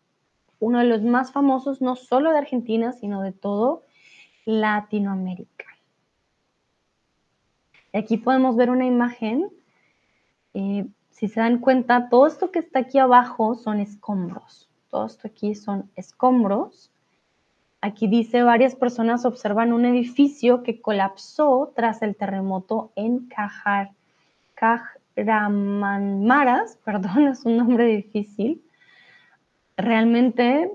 uno 0.60 0.80
de 0.80 0.86
los 0.86 1.02
más 1.04 1.32
famosos, 1.32 1.82
no 1.82 1.96
solo 1.96 2.32
de 2.32 2.40
Argentina, 2.40 2.92
sino 2.92 3.22
de 3.22 3.32
todo 3.32 3.84
Latinoamérica. 4.46 5.66
Aquí 7.94 8.18
podemos 8.18 8.56
ver 8.56 8.70
una 8.70 8.86
imagen. 8.86 9.50
Eh, 10.54 10.88
si 11.10 11.28
se 11.28 11.40
dan 11.40 11.60
cuenta, 11.60 12.10
todo 12.10 12.28
esto 12.28 12.52
que 12.52 12.60
está 12.60 12.80
aquí 12.80 13.00
abajo 13.00 13.56
son 13.56 13.80
escombros. 13.80 14.70
Todo 14.90 15.06
esto 15.06 15.28
aquí 15.28 15.56
son 15.56 15.90
escombros. 15.96 16.92
Aquí 17.82 18.08
dice, 18.08 18.44
varias 18.44 18.76
personas 18.76 19.26
observan 19.26 19.74
un 19.74 19.86
edificio 19.86 20.64
que 20.64 20.82
colapsó 20.82 21.72
tras 21.76 22.02
el 22.02 22.16
terremoto 22.16 22.92
en 22.96 23.28
Cajar, 23.28 23.92
Cajramanmaras, 24.58 26.78
perdón, 26.84 27.28
es 27.28 27.46
un 27.46 27.58
nombre 27.58 27.86
difícil, 27.86 28.64
realmente, 29.78 30.72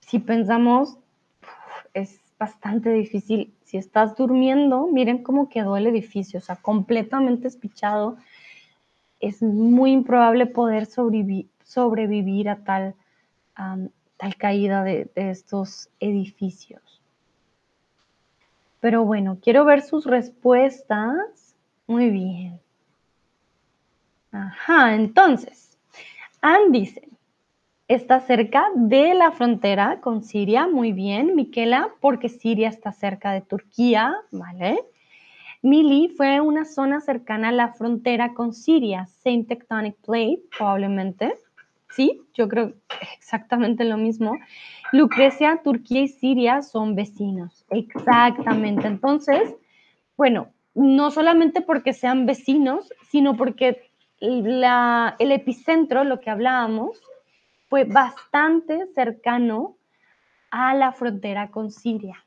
si 0.00 0.18
pensamos, 0.18 0.98
es 1.94 2.20
bastante 2.38 2.90
difícil. 2.90 3.54
Si 3.64 3.78
estás 3.78 4.16
durmiendo, 4.16 4.86
miren 4.86 5.22
cómo 5.22 5.48
quedó 5.48 5.76
el 5.76 5.86
edificio, 5.86 6.38
o 6.38 6.42
sea, 6.42 6.56
completamente 6.56 7.48
espichado. 7.48 8.18
Es 9.20 9.42
muy 9.42 9.92
improbable 9.92 10.46
poder 10.46 10.86
sobrevivir, 10.86 12.48
a 12.48 12.64
tal, 12.64 12.94
tal 13.54 14.36
caída 14.36 14.82
de, 14.82 15.10
de 15.14 15.30
estos 15.30 15.88
edificios. 16.00 17.01
Pero 18.82 19.04
bueno, 19.04 19.38
quiero 19.40 19.64
ver 19.64 19.80
sus 19.80 20.06
respuestas. 20.06 21.54
Muy 21.86 22.10
bien. 22.10 22.58
Ajá, 24.32 24.96
entonces, 24.96 25.78
Anne 26.40 26.80
dice, 26.80 27.08
está 27.86 28.18
cerca 28.18 28.66
de 28.74 29.14
la 29.14 29.30
frontera 29.30 30.00
con 30.00 30.24
Siria, 30.24 30.66
muy 30.66 30.90
bien, 30.90 31.36
Miquela, 31.36 31.90
porque 32.00 32.28
Siria 32.28 32.68
está 32.68 32.90
cerca 32.90 33.30
de 33.30 33.42
Turquía, 33.42 34.16
¿vale? 34.32 34.80
Mili 35.62 36.08
fue 36.08 36.40
una 36.40 36.64
zona 36.64 37.00
cercana 37.00 37.50
a 37.50 37.52
la 37.52 37.74
frontera 37.74 38.34
con 38.34 38.52
Siria, 38.52 39.06
same 39.22 39.44
tectonic 39.44 39.94
plate, 40.04 40.42
probablemente. 40.58 41.36
Sí, 41.92 42.22
yo 42.34 42.48
creo 42.48 42.72
exactamente 43.16 43.84
lo 43.84 43.96
mismo. 43.96 44.32
Lucrecia, 44.92 45.60
Turquía 45.62 46.02
y 46.02 46.08
Siria 46.08 46.62
son 46.62 46.94
vecinos, 46.94 47.64
exactamente. 47.70 48.86
Entonces, 48.86 49.54
bueno, 50.16 50.48
no 50.74 51.10
solamente 51.10 51.60
porque 51.60 51.92
sean 51.92 52.26
vecinos, 52.26 52.92
sino 53.10 53.36
porque 53.36 53.90
el 54.20 55.32
epicentro, 55.32 56.04
lo 56.04 56.20
que 56.20 56.30
hablábamos, 56.30 57.00
fue 57.68 57.84
bastante 57.84 58.86
cercano 58.94 59.76
a 60.50 60.74
la 60.74 60.92
frontera 60.92 61.50
con 61.50 61.70
Siria. 61.70 62.24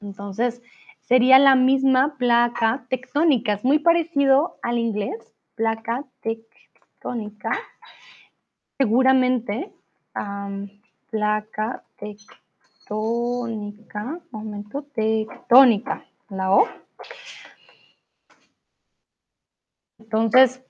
Entonces, 0.00 0.62
sería 1.00 1.38
la 1.38 1.56
misma 1.56 2.16
placa 2.18 2.86
tectónica, 2.88 3.54
es 3.54 3.64
muy 3.64 3.78
parecido 3.78 4.58
al 4.62 4.78
inglés, 4.78 5.34
placa 5.54 6.04
tectónica. 6.20 7.50
Seguramente, 8.78 9.72
placa 11.10 11.82
tectónica, 11.98 12.40
momento, 14.30 14.82
tectónica, 14.94 16.04
la 16.28 16.52
O. 16.52 16.68
Entonces, 19.98 20.62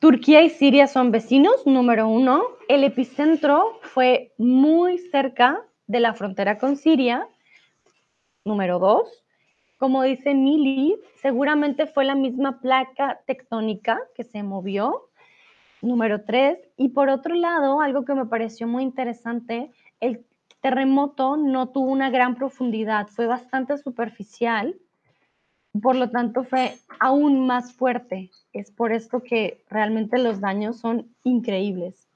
Turquía 0.00 0.42
y 0.42 0.50
Siria 0.50 0.86
son 0.86 1.10
vecinos, 1.10 1.66
número 1.66 2.08
uno. 2.08 2.42
El 2.68 2.84
epicentro 2.84 3.78
fue 3.82 4.32
muy 4.38 4.98
cerca 4.98 5.62
de 5.86 6.00
la 6.00 6.14
frontera 6.14 6.58
con 6.58 6.76
Siria, 6.76 7.28
número 8.44 8.78
dos. 8.78 9.24
Como 9.78 10.02
dice 10.02 10.34
Mili, 10.34 10.98
seguramente 11.22 11.86
fue 11.86 12.04
la 12.04 12.14
misma 12.14 12.60
placa 12.60 13.20
tectónica 13.26 14.00
que 14.14 14.24
se 14.24 14.42
movió, 14.42 15.09
número 15.82 16.24
tres. 16.24 16.58
Y 16.76 16.90
por 16.90 17.08
otro 17.08 17.34
lado, 17.34 17.80
algo 17.80 18.04
que 18.04 18.14
me 18.14 18.26
pareció 18.26 18.66
muy 18.66 18.82
interesante, 18.82 19.70
el 20.00 20.24
terremoto 20.60 21.36
no 21.36 21.68
tuvo 21.68 21.90
una 21.90 22.10
gran 22.10 22.34
profundidad, 22.34 23.08
fue 23.08 23.26
bastante 23.26 23.78
superficial 23.78 24.76
por 25.80 25.96
lo 25.96 26.10
tanto 26.10 26.44
fue 26.44 26.78
aún 26.98 27.46
más 27.46 27.72
fuerte. 27.72 28.30
Es 28.52 28.70
por 28.70 28.92
esto 28.92 29.22
que 29.22 29.64
realmente 29.68 30.18
los 30.18 30.40
daños 30.40 30.78
son 30.78 31.14
increíbles. 31.22 32.08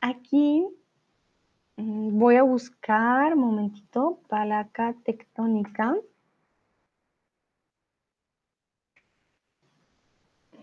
Aquí 0.00 0.64
mm, 1.76 2.18
voy 2.18 2.36
a 2.36 2.42
buscar, 2.42 3.34
momentito, 3.34 4.20
placa 4.28 4.94
tectónica. 5.04 5.96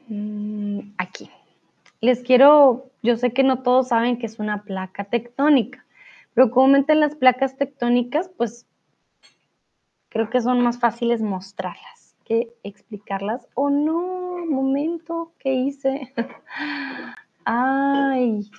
Mm, 0.08 0.94
aquí. 0.98 1.30
Les 2.06 2.22
quiero, 2.22 2.91
yo 3.01 3.18
sé 3.18 3.34
que 3.34 3.41
no 3.41 3.64
todos 3.64 3.88
saben 3.88 4.20
que 4.20 4.28
es 4.28 4.38
una 4.38 4.62
placa 4.62 5.06
tectónica, 5.06 5.84
pero 6.36 6.51
comúnmente 6.51 6.93
las 6.93 7.16
placas 7.16 7.58
tectónicas, 7.58 8.30
pues 8.38 8.68
creo 10.10 10.30
que 10.30 10.39
son 10.39 10.62
más 10.62 10.78
fáciles 10.78 11.24
mostrarlas 11.24 12.16
que 12.24 12.53
explicarlas. 12.62 13.47
Oh 13.56 13.72
no, 13.72 14.45
momento, 14.45 15.32
¿qué 15.39 15.56
hice? 15.56 16.14
Ay, 17.43 18.51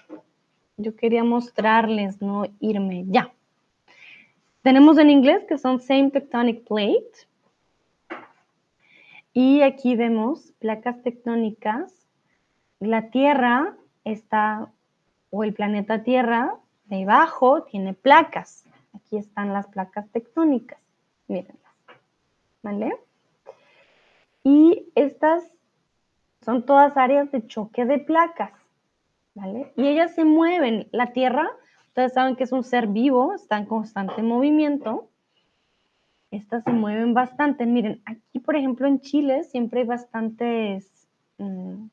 yo 0.77 0.97
quería 0.97 1.23
mostrarles, 1.23 2.21
no 2.21 2.47
irme. 2.59 3.05
Ya. 3.07 3.33
Tenemos 4.63 4.99
en 4.99 5.09
inglés 5.11 5.45
que 5.49 5.57
son 5.57 5.79
Same 5.81 6.11
Tectonic 6.11 6.67
Plate. 6.67 7.29
Y 9.33 9.63
aquí 9.63 9.95
vemos 9.95 10.53
placas 10.59 11.01
tectónicas. 11.05 12.06
La 12.81 13.11
Tierra 13.11 13.75
está, 14.05 14.71
o 15.31 15.45
el 15.45 15.55
planeta 15.55 16.03
Tierra, 16.03 16.57
debajo 16.85 17.63
tiene 17.63 17.95
placas. 17.95 18.65
Aquí 18.93 19.17
están 19.17 19.53
las 19.53 19.67
placas 19.67 20.09
tectónicas. 20.11 20.79
Mírenlas. 21.29 21.57
¿Vale? 22.63 22.97
Y 24.43 24.91
estas 24.95 25.45
son 26.43 26.65
todas 26.65 26.97
áreas 26.97 27.31
de 27.33 27.47
choque 27.47 27.85
de 27.85 27.99
placas. 27.99 28.53
¿Vale? 29.35 29.73
Y 29.77 29.87
ellas 29.87 30.15
se 30.15 30.25
mueven. 30.25 30.89
La 30.93 31.13
Tierra, 31.13 31.49
ustedes 31.89 32.13
saben 32.13 32.37
que 32.37 32.45
es 32.45 32.53
un 32.53 32.63
ser 32.63 32.87
vivo, 32.89 33.35
está 33.35 33.59
en 33.59 33.67
constante 33.67 34.23
movimiento. 34.23 35.09
Estas 36.31 36.65
se 36.65 36.73
mueven 36.73 37.15
bastante. 37.15 37.67
Miren, 37.67 38.03
aquí, 38.05 38.39
por 38.39 38.57
ejemplo, 38.57 38.87
en 38.87 39.01
Chile 39.01 39.45
siempre 39.45 39.81
hay 39.81 39.87
bastantes 39.87 41.09
mm, 41.39 41.87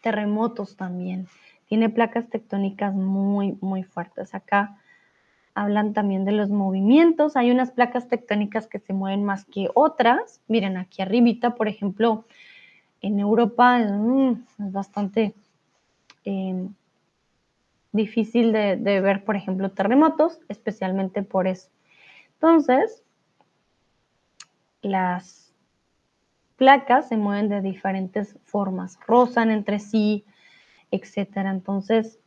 terremotos 0.00 0.76
también. 0.76 1.28
Tiene 1.66 1.88
placas 1.88 2.28
tectónicas 2.28 2.94
muy, 2.94 3.56
muy 3.60 3.82
fuertes. 3.82 4.34
Acá 4.34 4.78
hablan 5.54 5.92
también 5.92 6.24
de 6.24 6.32
los 6.32 6.50
movimientos. 6.50 7.36
Hay 7.36 7.50
unas 7.50 7.70
placas 7.70 8.08
tectónicas 8.08 8.66
que 8.66 8.78
se 8.78 8.92
mueven 8.92 9.24
más 9.24 9.44
que 9.44 9.68
otras. 9.74 10.40
Miren, 10.48 10.76
aquí 10.76 11.02
arribita, 11.02 11.54
por 11.54 11.68
ejemplo, 11.68 12.24
en 13.02 13.20
Europa 13.20 13.78
mm, 13.78 14.44
es 14.58 14.72
bastante 14.72 15.34
em, 16.24 16.74
difícil 17.92 18.52
de, 18.52 18.76
ver, 19.00 19.24
por 19.24 19.36
ejemplo, 19.36 19.70
terremotos, 19.70 20.40
especialmente 20.48 21.22
por 21.22 21.46
eso. 21.46 21.68
Entonces, 22.34 23.02
las 24.82 25.49
placas 26.60 27.08
se 27.08 27.16
mueven 27.16 27.48
de 27.48 27.62
diferentes 27.62 28.38
formas, 28.44 28.98
rozan 29.06 29.50
entre 29.50 29.78
sí, 29.78 30.26
etcétera. 30.90 31.50
Entonces, 31.50 32.18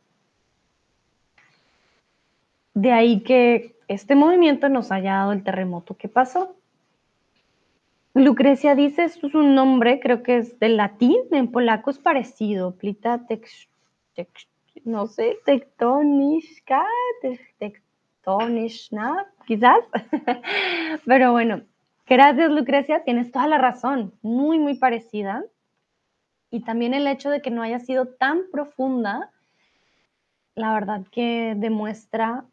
de 2.74 2.90
ahí 2.90 3.20
que 3.20 3.76
este 3.86 4.16
movimiento 4.16 4.68
nos 4.68 4.90
haya 4.90 5.18
dado 5.18 5.30
el 5.30 5.44
terremoto 5.44 5.96
que 5.96 6.08
pasó. 6.08 6.56
Lucrecia 8.12 8.74
dice, 8.74 9.04
esto 9.04 9.28
es 9.28 9.36
un 9.36 9.54
nombre, 9.54 10.00
creo 10.00 10.24
que 10.24 10.38
es 10.38 10.58
del 10.58 10.78
latín, 10.78 11.20
en 11.30 11.52
polaco 11.52 11.90
es 11.90 11.98
parecido, 12.00 12.74
plita 12.74 13.24
tex, 13.28 13.68
no 14.84 15.06
sé, 15.06 15.38
tectónica, 15.44 16.84
tectónica, 17.58 19.26
quizás. 19.46 19.78
Pero 21.06 21.30
bueno, 21.30 21.62
gracias 22.06 22.50
Lucrecia, 22.50 23.04
tienes 23.04 23.30
toda 23.32 23.46
la 23.46 23.58
razón, 23.58 24.12
muy, 24.22 24.58
muy 24.58 24.76
parecida. 24.76 25.44
Y 26.50 26.60
también 26.60 26.94
el 26.94 27.06
hecho 27.06 27.30
de 27.30 27.42
que 27.42 27.50
no 27.50 27.62
haya 27.62 27.80
sido 27.80 28.06
tan 28.06 28.42
profunda, 28.52 29.30
la 30.54 30.72
verdad 30.72 31.04
que 31.10 31.54
demuestra 31.56 32.44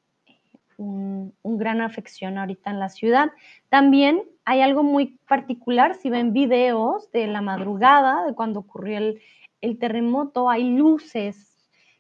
un, 0.78 1.34
gran 1.43 1.82
afección 1.82 2.38
ahorita 2.38 2.72
en 2.72 2.80
la 2.80 2.89
ciudad. 2.89 3.32
También 3.70 4.24
hay 4.45 4.62
algo 4.62 4.84
muy 4.84 5.20
particular, 5.28 5.95
si 5.95 6.10
ven 6.10 6.34
videos 6.34 7.12
de 7.12 7.28
la 7.28 7.41
madrugada, 7.41 8.26
de 8.26 8.34
cuando 8.34 8.62
ocurrió 8.62 8.97
el, 9.62 9.78
terremoto, 9.80 10.49
hay 10.49 10.76
luces 10.76 11.60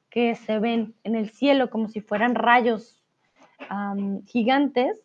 que 0.09 0.35
se 0.35 0.57
ven 0.57 0.95
en 1.03 1.15
el 1.15 1.29
cielo 1.29 1.69
como 1.69 1.87
si 1.87 2.01
fueran 2.01 2.33
rayos 2.33 2.99
gigantes. 4.25 4.99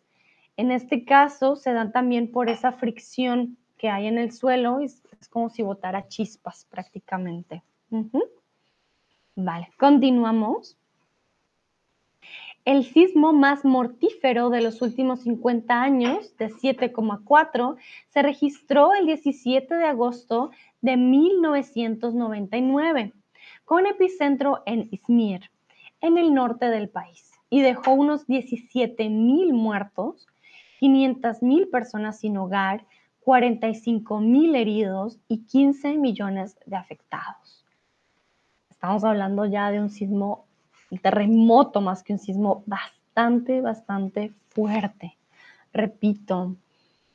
En 0.57 0.71
este 0.71 1.05
caso 1.05 1.55
se 1.55 1.71
dan 1.71 1.91
también 1.91 2.31
por 2.31 2.49
esa 2.49 2.71
fricción 2.71 3.57
que 3.77 3.89
hay 3.89 4.07
en 4.07 4.17
el 4.17 4.31
suelo 4.31 4.81
y 4.81 4.85
es, 4.85 5.03
como 5.29 5.49
si 5.49 5.61
botara 5.61 6.07
chispas 6.07 6.65
prácticamente. 6.65 7.61
Vale, 9.35 9.69
continuamos. 9.77 10.75
El 12.65 12.83
sismo 12.83 13.33
más 13.33 13.63
mortífero 13.63 14.49
de 14.49 14.61
los 14.61 14.81
últimos 14.81 15.21
50 15.21 15.79
años, 15.81 16.35
de 16.37 16.49
7,4, 16.49 17.77
se 18.09 18.23
registró 18.23 18.93
el 18.93 19.05
17 19.05 19.73
de 19.73 19.85
agosto 19.85 20.51
de 20.81 20.97
1999, 20.97 23.13
con 23.63 23.85
epicentro 23.85 24.63
en 24.65 24.89
Izmir, 24.91 25.49
en 26.01 26.17
el 26.17 26.33
norte 26.33 26.65
del 26.65 26.89
país, 26.89 27.31
y 27.49 27.61
dejó 27.61 27.93
unos 27.93 28.27
17 28.27 29.07
mil 29.07 29.53
muertos, 29.53 30.27
500 30.79 31.41
mil 31.43 31.67
personas 31.67 32.19
sin 32.19 32.37
hogar, 32.37 32.85
45 33.21 34.19
mil 34.19 34.55
heridos 34.55 35.19
y 35.27 35.39
15 35.45 35.97
millones 35.97 36.57
de 36.65 36.75
afectados. 36.75 37.65
Estamos 38.69 39.03
hablando 39.03 39.45
ya 39.45 39.71
de 39.71 39.79
un 39.79 39.89
sismo 39.89 40.47
un 40.89 40.97
terremoto 40.99 41.81
más 41.81 42.03
que 42.03 42.13
un 42.13 42.19
sismo 42.19 42.63
bastante, 42.65 43.61
bastante 43.61 44.31
fuerte. 44.49 45.17
Repito, 45.73 46.55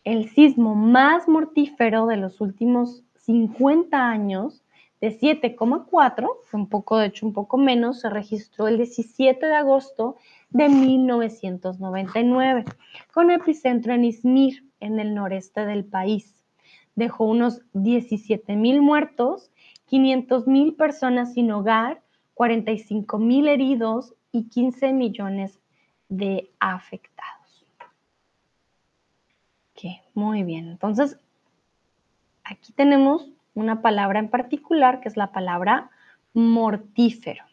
el 0.05 0.29
sismo 0.31 0.75
más 0.75 1.29
mortífero 1.29 2.07
de 2.07 2.17
los 2.17 2.41
últimos 2.41 3.03
50 3.21 4.09
años, 4.09 4.63
de 5.01 5.19
7,4, 5.19 6.29
fue 6.45 6.61
un 6.61 6.69
poco, 6.69 6.99
de 6.99 7.07
hecho 7.07 7.27
un 7.27 7.33
poco 7.33 7.57
menos, 7.57 8.01
se 8.01 8.11
registró 8.11 8.69
el 8.69 8.77
17 8.77 9.45
de 9.45 9.55
agosto 9.55 10.17
de 10.53 10.69
1999, 10.69 12.65
con 13.13 13.31
epicentro 13.31 13.95
en 13.95 14.05
Izmir, 14.05 14.65
en 14.81 14.99
el 15.01 15.15
noreste 15.15 15.65
del 15.65 15.85
país. 15.85 16.35
Dejó 16.95 17.25
unos 17.25 17.63
17 17.73 18.57
mil 18.57 18.83
muertos, 18.83 19.51
500 19.87 20.47
mil 20.47 20.75
personas 20.75 21.35
sin 21.35 21.51
hogar 21.53 22.03
45 22.35 23.19
mil 23.19 23.49
heridos 23.49 24.15
y 24.31 24.49
15 24.49 24.93
millones 24.93 25.61
de 26.09 26.51
afectados. 26.59 27.67
Ok, 29.73 29.85
muy 30.15 30.43
bien. 30.43 30.69
Entonces, 30.69 31.19
aquí 32.45 32.73
tenemos 32.73 33.31
una 33.55 33.83
palabra 33.83 34.19
en 34.19 34.29
particular 34.29 35.01
que 35.01 35.09
es 35.09 35.17
la 35.17 35.33
palabra 35.33 35.91
mortífero. 36.35 37.45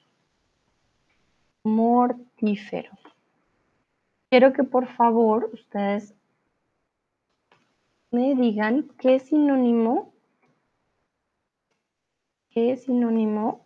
Mortífero. 1.64 2.92
Quiero 4.30 4.54
que 4.54 4.64
por 4.64 4.88
favor 4.88 5.50
ustedes 5.54 6.16
me 8.12 8.36
digan 8.36 8.90
qué 8.98 9.20
sinónimo, 9.20 10.14
qué 12.50 12.78
sinónimo 12.78 13.66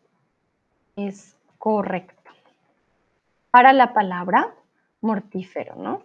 es 0.96 1.38
correcto 1.58 2.32
para 3.52 3.72
la 3.72 3.94
palabra 3.94 4.56
mortífero, 5.02 5.76
¿no? 5.76 6.04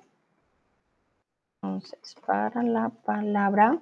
Entonces, 1.62 2.14
para 2.26 2.62
la 2.62 2.90
palabra 2.90 3.80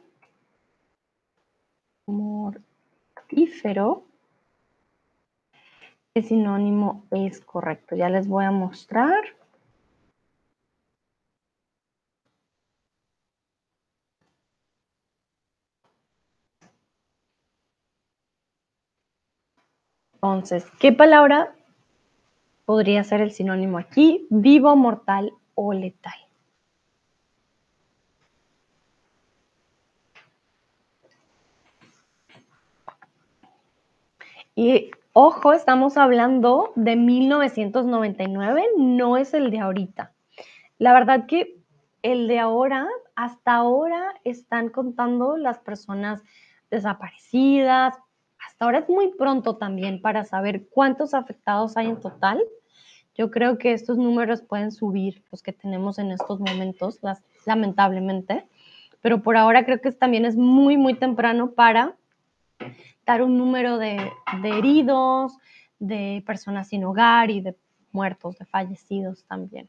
mortífero, 2.07 4.06
¿qué 6.17 6.23
sinónimo 6.23 7.05
es 7.11 7.43
correcto? 7.43 7.95
Ya 7.95 8.09
les 8.09 8.27
voy 8.27 8.47
a 8.47 8.51
mostrar. 8.51 9.23
Entonces, 20.15 20.65
¿qué 20.81 20.91
palabra 20.91 21.55
podría 22.65 23.05
ser 23.05 23.21
el 23.21 23.31
sinónimo 23.31 23.77
aquí? 23.77 24.27
Vivo, 24.31 24.75
mortal 24.75 25.35
o 25.55 25.75
letal. 25.75 26.15
Y 34.55 34.91
ojo, 35.19 35.55
estamos 35.55 35.97
hablando 35.97 36.75
de 36.77 36.95
1999, 36.95 38.63
no 38.77 39.17
es 39.17 39.33
el 39.33 39.51
de 39.51 39.61
ahorita. 39.61 40.13
La 40.77 40.93
verdad 40.93 41.25
que 41.25 41.57
el 42.03 42.29
de 42.29 42.39
ahora, 42.39 42.87
hasta 43.15 43.55
ahora 43.55 44.13
están 44.25 44.69
contando 44.69 45.39
las 45.39 45.59
personas 45.59 46.23
desaparecidas. 46.71 47.95
Hasta 48.47 48.67
ahora 48.67 48.81
es 48.81 48.91
muy 48.91 49.09
pronto 49.15 49.57
también 49.57 50.03
para 50.03 50.23
saber 50.25 50.69
cuántos 50.69 51.15
afectados 51.15 51.79
hay 51.79 51.87
en 51.87 51.99
total. 51.99 52.39
Yo 53.15 53.31
creo 53.31 53.57
que 53.57 53.73
estos 53.73 53.97
números 53.97 54.43
pueden 54.43 54.71
subir, 54.71 55.25
los 55.33 55.43
que 55.43 55.55
tenemos 55.55 55.99
en 55.99 56.11
estos 56.13 56.41
momentos, 56.41 57.01
lamentablemente. 57.47 58.47
Pero 59.01 59.23
por 59.23 59.39
ahora 59.39 59.65
creo 59.65 59.81
que 59.81 59.93
también 59.93 60.27
es 60.27 60.37
muy, 60.37 60.77
muy 60.77 60.93
temprano 60.93 61.53
para 61.53 61.97
dar 63.07 63.23
un 63.23 63.39
número 63.39 63.79
de, 63.79 64.11
heridos, 64.45 65.37
de 65.79 66.23
personas 66.27 66.69
sin 66.69 66.85
hogar 66.85 67.31
y 67.31 67.41
de 67.41 67.57
muertos, 67.93 68.39
de 68.39 68.45
fallecidos 68.47 69.25
también. 69.25 69.69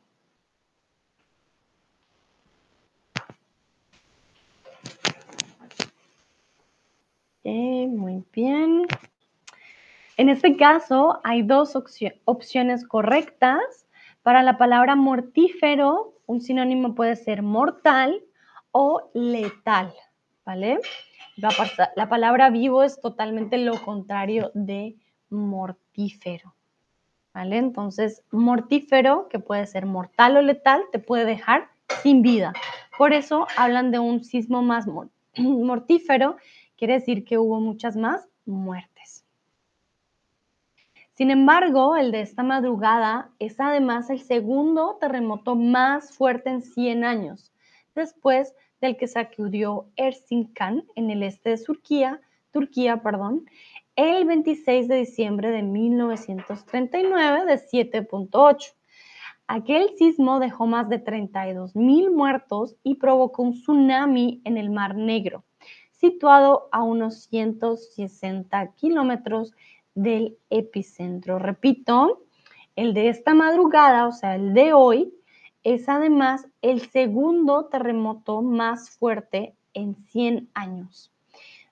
muy 7.87 8.23
bien. 8.33 8.85
En 10.17 10.29
este 10.29 10.57
caso 10.57 11.19
hay 11.23 11.43
dos 11.43 11.77
opciones 12.25 12.87
correctas. 12.87 13.87
Para 14.23 14.43
la 14.43 14.57
palabra 14.57 14.95
mortífero, 14.95 16.13
un 16.25 16.41
sinónimo 16.41 16.95
puede 16.95 17.15
ser 17.15 17.41
mortal 17.41 18.21
o 18.71 19.09
letal, 19.13 19.93
¿vale? 20.45 20.79
La, 21.37 22.09
palabra 22.09 22.49
vivo 22.49 22.81
es 22.81 22.99
totalmente 22.99 23.59
lo 23.59 23.79
contrario 23.83 24.49
de 24.55 24.95
mortífero. 25.29 26.55
¿Vale? 27.31 27.57
Entonces, 27.57 28.23
mortífero, 28.31 29.27
que 29.29 29.37
puede 29.37 29.67
ser 29.67 29.85
mortal 29.85 30.37
o 30.37 30.41
letal, 30.41 30.81
te 30.91 30.97
puede 30.97 31.25
dejar 31.25 31.69
sin 32.01 32.23
vida. 32.23 32.53
Por 32.97 33.13
eso 33.13 33.45
hablan 33.55 33.91
de 33.91 33.99
un 33.99 34.23
sismo 34.23 34.63
más 34.63 34.87
mortífero, 35.37 36.37
quiere 36.75 36.95
decir 36.95 37.23
que 37.23 37.37
hubo 37.37 37.59
muchas 37.59 37.95
más 37.95 38.27
muertes. 38.47 39.23
Sin 41.13 41.29
embargo, 41.29 41.95
el 41.95 42.11
de 42.11 42.21
esta 42.21 42.41
madrugada 42.41 43.29
es 43.37 43.59
además 43.59 44.09
el 44.09 44.21
segundo 44.21 44.97
terremoto 44.99 45.55
más 45.55 46.11
fuerte 46.11 46.49
en 46.49 46.63
100 46.63 47.03
años, 47.03 47.51
después 47.93 48.55
del 48.81 48.97
que 48.97 49.07
sacudió 49.07 49.87
Erzincan 49.95 50.85
en 50.95 51.09
el 51.09 51.23
este 51.23 51.51
de 51.51 51.63
Turquía, 51.63 52.21
Turquía 52.51 53.01
perdón, 53.01 53.45
el 53.95 54.25
26 54.25 54.87
de 54.87 54.95
diciembre 54.97 55.51
de 55.51 55.63
1939 55.63 57.45
de 57.45 57.55
7.8. 57.55 58.73
Aquel 59.47 59.89
sismo 59.97 60.39
dejó 60.39 60.67
más 60.67 60.89
de 60.89 60.99
32 60.99 61.75
mil 61.75 62.11
muertos 62.11 62.75
y 62.83 62.95
provocó 62.95 63.43
un 63.43 63.53
tsunami 63.53 64.41
en 64.43 64.57
el 64.57 64.69
Mar 64.69 64.95
Negro, 64.95 65.45
situado 65.91 66.67
a 66.71 66.83
unos 66.83 67.23
160 67.23 68.73
kilómetros 68.73 69.53
del 69.95 70.37
epicentro. 70.49 71.39
Repito, 71.39 72.23
el 72.75 72.93
de 72.93 73.09
esta 73.09 73.33
madrugada, 73.33 74.07
o 74.07 74.11
sea, 74.11 74.35
el 74.35 74.53
de 74.53 74.73
hoy, 74.73 75.13
es 75.73 75.89
además 75.89 76.47
el 76.61 76.79
segundo 76.79 77.65
terremoto 77.65 78.41
más 78.41 78.89
fuerte 78.89 79.53
en 79.73 79.95
100 79.95 80.49
años, 80.53 81.11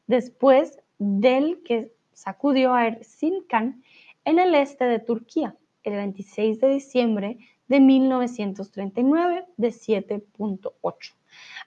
después 0.05 0.77
del 0.99 1.63
que 1.63 1.93
sacudió 2.11 2.73
a 2.73 2.87
Erzincan 2.87 3.81
en 4.25 4.39
el 4.39 4.53
este 4.53 4.83
de 4.83 4.99
Turquía 4.99 5.55
el 5.83 5.93
26 5.93 6.59
de 6.59 6.67
diciembre 6.67 7.37
de 7.69 7.79
1939 7.79 9.45
de 9.55 9.67
7.8. 9.69 11.13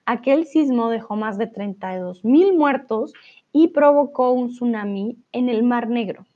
Aquel 0.04 0.44
sismo 0.46 0.90
dejó 0.90 1.16
más 1.16 1.38
de 1.38 1.46
32 1.46 2.26
mil 2.26 2.52
muertos 2.52 3.14
y 3.52 3.68
provocó 3.68 4.32
un 4.32 4.50
tsunami 4.50 5.16
en 5.32 5.48
el 5.48 5.62
Mar 5.62 5.88
Negro, 5.88 6.26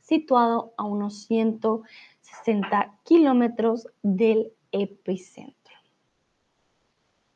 situado 0.00 0.72
a 0.78 0.84
unos 0.84 1.24
160 1.24 2.98
kilómetros 3.04 3.86
del 4.02 4.50
epicentro. 4.74 5.54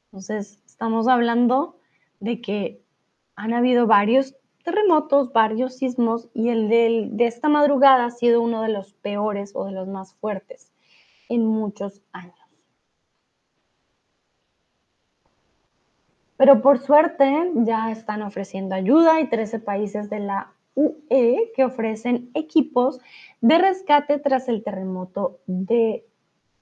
Entonces, 0.06 0.60
estamos 0.66 1.06
hablando 1.06 1.78
de 2.18 2.40
que 2.40 2.82
han 3.36 3.54
habido 3.54 3.86
varios 3.86 4.34
terremotos, 4.64 5.32
varios 5.32 5.76
sismos 5.76 6.28
y 6.34 6.48
el 6.48 6.68
de, 6.68 7.10
esta 7.20 7.48
madrugada 7.48 8.06
ha 8.06 8.10
sido 8.10 8.42
uno 8.42 8.62
de 8.62 8.70
los 8.70 8.92
peores 8.94 9.52
o 9.54 9.64
de 9.64 9.72
los 9.72 9.86
más 9.86 10.14
fuertes 10.14 10.72
en 11.28 11.46
muchos 11.46 12.02
años. 12.12 12.34
Pero 16.36 16.60
por 16.60 16.78
suerte 16.78 17.50
ya 17.54 17.90
están 17.90 18.22
ofreciendo 18.22 18.74
ayuda 18.74 19.20
y 19.20 19.28
13 19.28 19.60
países 19.60 20.10
de 20.10 20.20
la 20.20 20.52
UE 20.74 21.52
que 21.54 21.64
ofrecen 21.64 22.30
equipos 22.34 23.00
de 23.40 23.58
rescate 23.58 24.18
tras 24.18 24.48
el 24.48 24.62
terremoto 24.62 25.40
de 25.46 26.04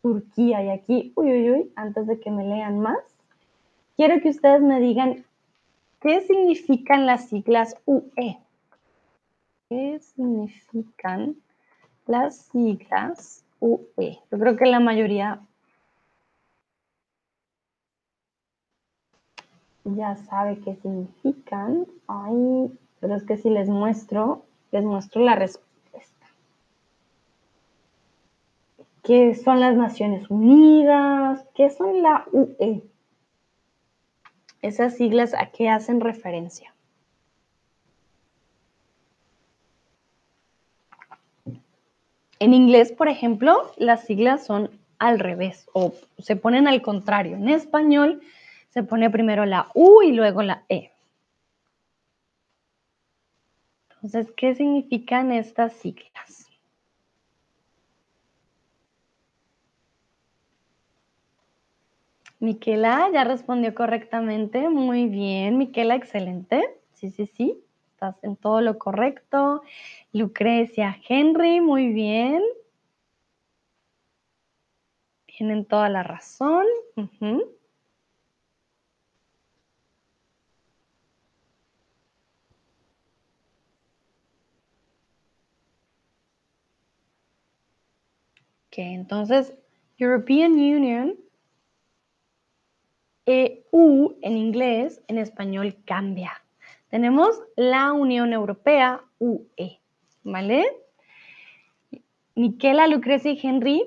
Turquía. 0.06 0.62
Y 0.62 0.70
aquí, 0.70 1.12
uy, 1.16 1.32
uy, 1.32 1.50
uy, 1.50 1.72
antes 1.74 2.06
de 2.06 2.20
que 2.20 2.30
me 2.30 2.44
lean 2.44 2.78
más, 2.78 2.98
quiero 3.96 4.20
que 4.20 4.28
ustedes 4.28 4.62
me 4.62 4.78
digan 4.78 5.24
qué 6.00 6.20
significan 6.20 7.06
las 7.06 7.28
siglas 7.28 7.76
UE. 7.86 8.38
¿Qué 9.68 9.98
significan 9.98 11.34
las 12.06 12.36
siglas 12.36 13.44
UE? 13.58 14.20
Yo 14.30 14.38
creo 14.38 14.56
que 14.56 14.66
la 14.66 14.78
mayoría 14.78 15.40
ya 19.84 20.14
sabe 20.14 20.60
qué 20.60 20.76
significan. 20.76 21.84
Ay, 22.06 22.70
pero 23.00 23.16
es 23.16 23.24
que 23.24 23.38
si 23.38 23.50
les 23.50 23.68
muestro, 23.68 24.44
les 24.70 24.84
muestro 24.84 25.22
la 25.22 25.34
respuesta 25.34 25.65
¿Qué 29.06 29.36
son 29.36 29.60
las 29.60 29.76
Naciones 29.76 30.28
Unidas? 30.30 31.46
¿Qué 31.54 31.70
son 31.70 32.02
la 32.02 32.26
UE? 32.32 32.82
Esas 34.62 34.96
siglas 34.96 35.32
a 35.32 35.52
qué 35.52 35.68
hacen 35.68 36.00
referencia. 36.00 36.74
En 42.40 42.52
inglés, 42.52 42.90
por 42.90 43.06
ejemplo, 43.06 43.70
las 43.76 44.04
siglas 44.04 44.44
son 44.44 44.70
al 44.98 45.20
revés 45.20 45.68
o 45.72 45.94
se 46.18 46.34
ponen 46.34 46.66
al 46.66 46.82
contrario. 46.82 47.36
En 47.36 47.48
español 47.48 48.20
se 48.70 48.82
pone 48.82 49.08
primero 49.08 49.46
la 49.46 49.70
U 49.74 50.02
y 50.02 50.10
luego 50.10 50.42
la 50.42 50.64
E. 50.68 50.90
Entonces, 54.02 54.32
¿qué 54.36 54.56
significan 54.56 55.30
estas 55.30 55.74
siglas? 55.74 56.45
Miquela 62.40 63.10
ya 63.12 63.24
respondió 63.24 63.74
correctamente. 63.74 64.68
Muy 64.68 65.06
bien, 65.08 65.58
Miquela, 65.58 65.94
excelente. 65.94 66.62
Sí, 66.92 67.10
sí, 67.10 67.26
sí. 67.26 67.62
Estás 67.92 68.16
en 68.22 68.36
todo 68.36 68.60
lo 68.60 68.78
correcto. 68.78 69.62
Lucrecia, 70.12 70.98
Henry, 71.08 71.60
muy 71.60 71.88
bien. 71.92 72.42
Tienen 75.26 75.64
toda 75.66 75.88
la 75.88 76.02
razón. 76.02 76.64
Entonces, 88.76 89.54
European 89.98 90.52
Union, 90.52 91.16
EU 93.26 94.16
en 94.22 94.36
inglés, 94.36 95.02
en 95.08 95.18
español 95.18 95.76
cambia. 95.84 96.32
Tenemos 96.88 97.42
la 97.56 97.92
Unión 97.92 98.32
Europea, 98.32 99.02
UE, 99.18 99.80
¿vale? 100.22 100.64
Miquela, 102.36 102.86
Lucrecia 102.86 103.32
y 103.32 103.40
Henry, 103.42 103.82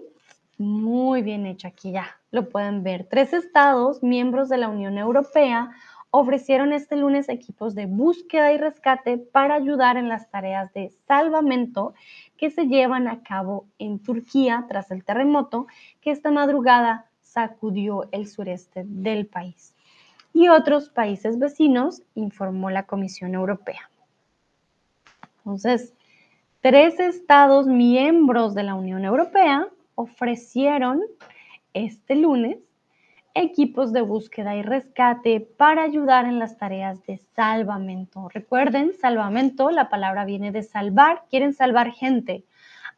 muy 0.57 1.21
bien 1.21 1.45
hecho 1.45 1.69
aquí 1.69 1.91
ya, 1.91 2.19
lo 2.31 2.49
pueden 2.49 2.83
ver. 2.83 3.07
Tres 3.09 3.31
estados, 3.31 4.03
miembros 4.03 4.49
de 4.49 4.57
la 4.57 4.67
Unión 4.67 4.97
Europea, 4.97 5.71
ofrecieron 6.11 6.73
este 6.73 6.95
lunes 6.95 7.29
equipos 7.29 7.75
de 7.75 7.85
búsqueda 7.85 8.51
y 8.51 8.57
rescate 8.57 9.17
para 9.17 9.55
ayudar 9.55 9.95
en 9.95 10.09
las 10.09 10.29
tareas 10.29 10.73
de 10.73 10.89
salvamento 11.07 11.93
que 12.35 12.49
se 12.49 12.65
llevan 12.65 13.07
a 13.07 13.21
cabo 13.21 13.67
en 13.77 13.99
Turquía 13.99 14.65
tras 14.67 14.91
el 14.91 15.03
terremoto 15.05 15.67
que 16.01 16.11
esta 16.11 16.31
madrugada 16.31 17.08
sacudió 17.31 18.09
el 18.11 18.27
sureste 18.27 18.83
del 18.85 19.27
país. 19.27 19.75
Y 20.33 20.47
otros 20.49 20.89
países 20.89 21.39
vecinos, 21.39 22.01
informó 22.15 22.69
la 22.69 22.83
Comisión 22.83 23.33
Europea. 23.33 23.89
Entonces, 25.39 25.93
tres 26.61 26.99
estados 26.99 27.67
miembros 27.67 28.53
de 28.53 28.63
la 28.63 28.75
Unión 28.75 29.05
Europea 29.05 29.67
ofrecieron 29.95 31.01
este 31.73 32.15
lunes 32.15 32.57
equipos 33.35 33.93
de 33.93 34.01
búsqueda 34.01 34.55
y 34.55 34.63
rescate 34.63 35.39
para 35.39 35.83
ayudar 35.83 36.25
en 36.25 36.39
las 36.39 36.57
tareas 36.57 37.05
de 37.05 37.17
salvamento. 37.35 38.27
Recuerden, 38.29 38.93
salvamento, 38.93 39.69
la 39.69 39.89
palabra 39.89 40.25
viene 40.25 40.51
de 40.51 40.63
salvar, 40.63 41.23
quieren 41.29 41.53
salvar 41.53 41.91
gente. 41.91 42.43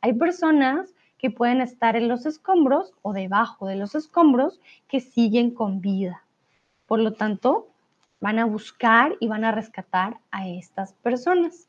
Hay 0.01 0.13
personas 0.13 0.93
que 1.21 1.29
pueden 1.29 1.61
estar 1.61 1.95
en 1.95 2.07
los 2.07 2.25
escombros 2.25 2.93
o 3.03 3.13
debajo 3.13 3.67
de 3.67 3.75
los 3.75 3.93
escombros 3.93 4.59
que 4.87 4.99
siguen 4.99 5.51
con 5.51 5.79
vida. 5.79 6.23
Por 6.87 6.99
lo 6.99 7.13
tanto, 7.13 7.67
van 8.19 8.39
a 8.39 8.45
buscar 8.45 9.15
y 9.19 9.27
van 9.27 9.45
a 9.45 9.51
rescatar 9.51 10.17
a 10.31 10.47
estas 10.47 10.93
personas. 10.93 11.67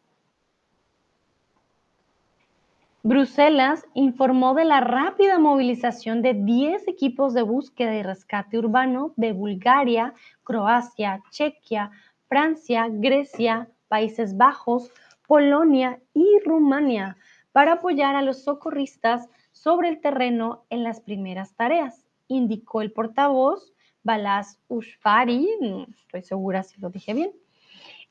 Bruselas 3.04 3.84
informó 3.94 4.54
de 4.54 4.64
la 4.64 4.80
rápida 4.80 5.38
movilización 5.38 6.22
de 6.22 6.34
10 6.34 6.88
equipos 6.88 7.34
de 7.34 7.42
búsqueda 7.42 7.94
y 7.94 8.02
rescate 8.02 8.58
urbano 8.58 9.12
de 9.16 9.32
Bulgaria, 9.32 10.14
Croacia, 10.44 11.20
Chequia, 11.30 11.90
Francia, 12.28 12.86
Grecia, 12.88 13.68
Países 13.88 14.36
Bajos, 14.36 14.90
Polonia 15.26 16.00
y 16.14 16.26
Rumania 16.44 17.16
para 17.52 17.74
apoyar 17.74 18.16
a 18.16 18.22
los 18.22 18.42
socorristas 18.44 19.28
sobre 19.62 19.88
el 19.88 20.00
terreno 20.00 20.64
en 20.70 20.82
las 20.82 21.00
primeras 21.00 21.54
tareas, 21.54 22.04
indicó 22.26 22.82
el 22.82 22.90
portavoz 22.90 23.72
Balázs 24.02 24.58
Ushfari, 24.66 25.48
no 25.60 25.86
estoy 25.96 26.22
segura 26.22 26.64
si 26.64 26.80
lo 26.80 26.90
dije 26.90 27.14
bien, 27.14 27.30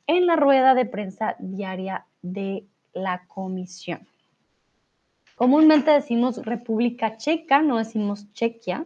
en 0.07 0.27
la 0.27 0.37
rueda 0.37 0.75
de 0.75 0.85
prensa 0.85 1.35
diaria 1.39 2.05
de 2.21 2.65
la 2.93 3.25
comisión. 3.27 4.07
Comúnmente 5.35 5.91
decimos 5.91 6.37
República 6.45 7.17
Checa, 7.17 7.61
no 7.61 7.79
decimos 7.79 8.31
Chequia, 8.31 8.85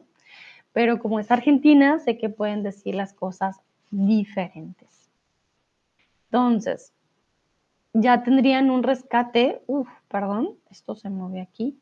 pero 0.74 0.98
como 0.98 1.20
es 1.20 1.30
Argentina, 1.30 2.00
sé 2.00 2.18
que 2.18 2.30
pueden 2.30 2.64
decir 2.64 2.96
las 2.96 3.14
cosas 3.14 3.62
diferentes. 3.92 5.12
Entonces, 6.32 6.94
ya 7.94 8.24
tendrían 8.24 8.72
un 8.72 8.82
rescate, 8.82 9.62
uff, 9.68 9.88
perdón, 10.08 10.58
esto 10.72 10.96
se 10.96 11.12
mueve 11.12 11.42
aquí, 11.42 11.80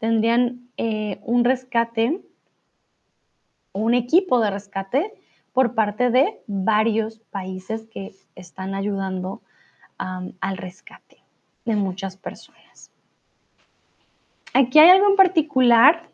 tendrían 0.00 0.68
eh, 0.78 1.20
un 1.22 1.44
rescate, 1.44 2.20
un 3.72 3.94
equipo 3.94 4.40
de 4.40 4.50
rescate 4.50 5.12
por 5.52 5.74
parte 5.74 6.10
de 6.10 6.40
varios 6.46 7.18
países 7.18 7.86
que 7.86 8.14
están 8.34 8.74
ayudando 8.74 9.42
al 9.98 10.56
rescate 10.56 11.18
de 11.66 11.76
muchas 11.76 12.16
personas. 12.16 12.90
Aquí 14.54 14.78
hay 14.78 14.88
algo 14.88 15.10
en 15.10 15.16
particular 15.16 16.08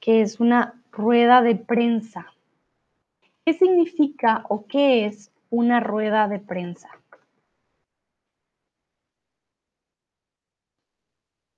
que 0.00 0.20
es 0.20 0.38
una 0.38 0.74
rueda 0.90 1.40
de 1.40 1.54
prensa. 1.56 2.26
¿Qué 3.46 3.54
significa 3.54 4.44
o 4.50 4.66
qué 4.66 5.06
es 5.06 5.30
una 5.48 5.80
rueda 5.80 6.28
de 6.28 6.40
prensa? 6.40 6.90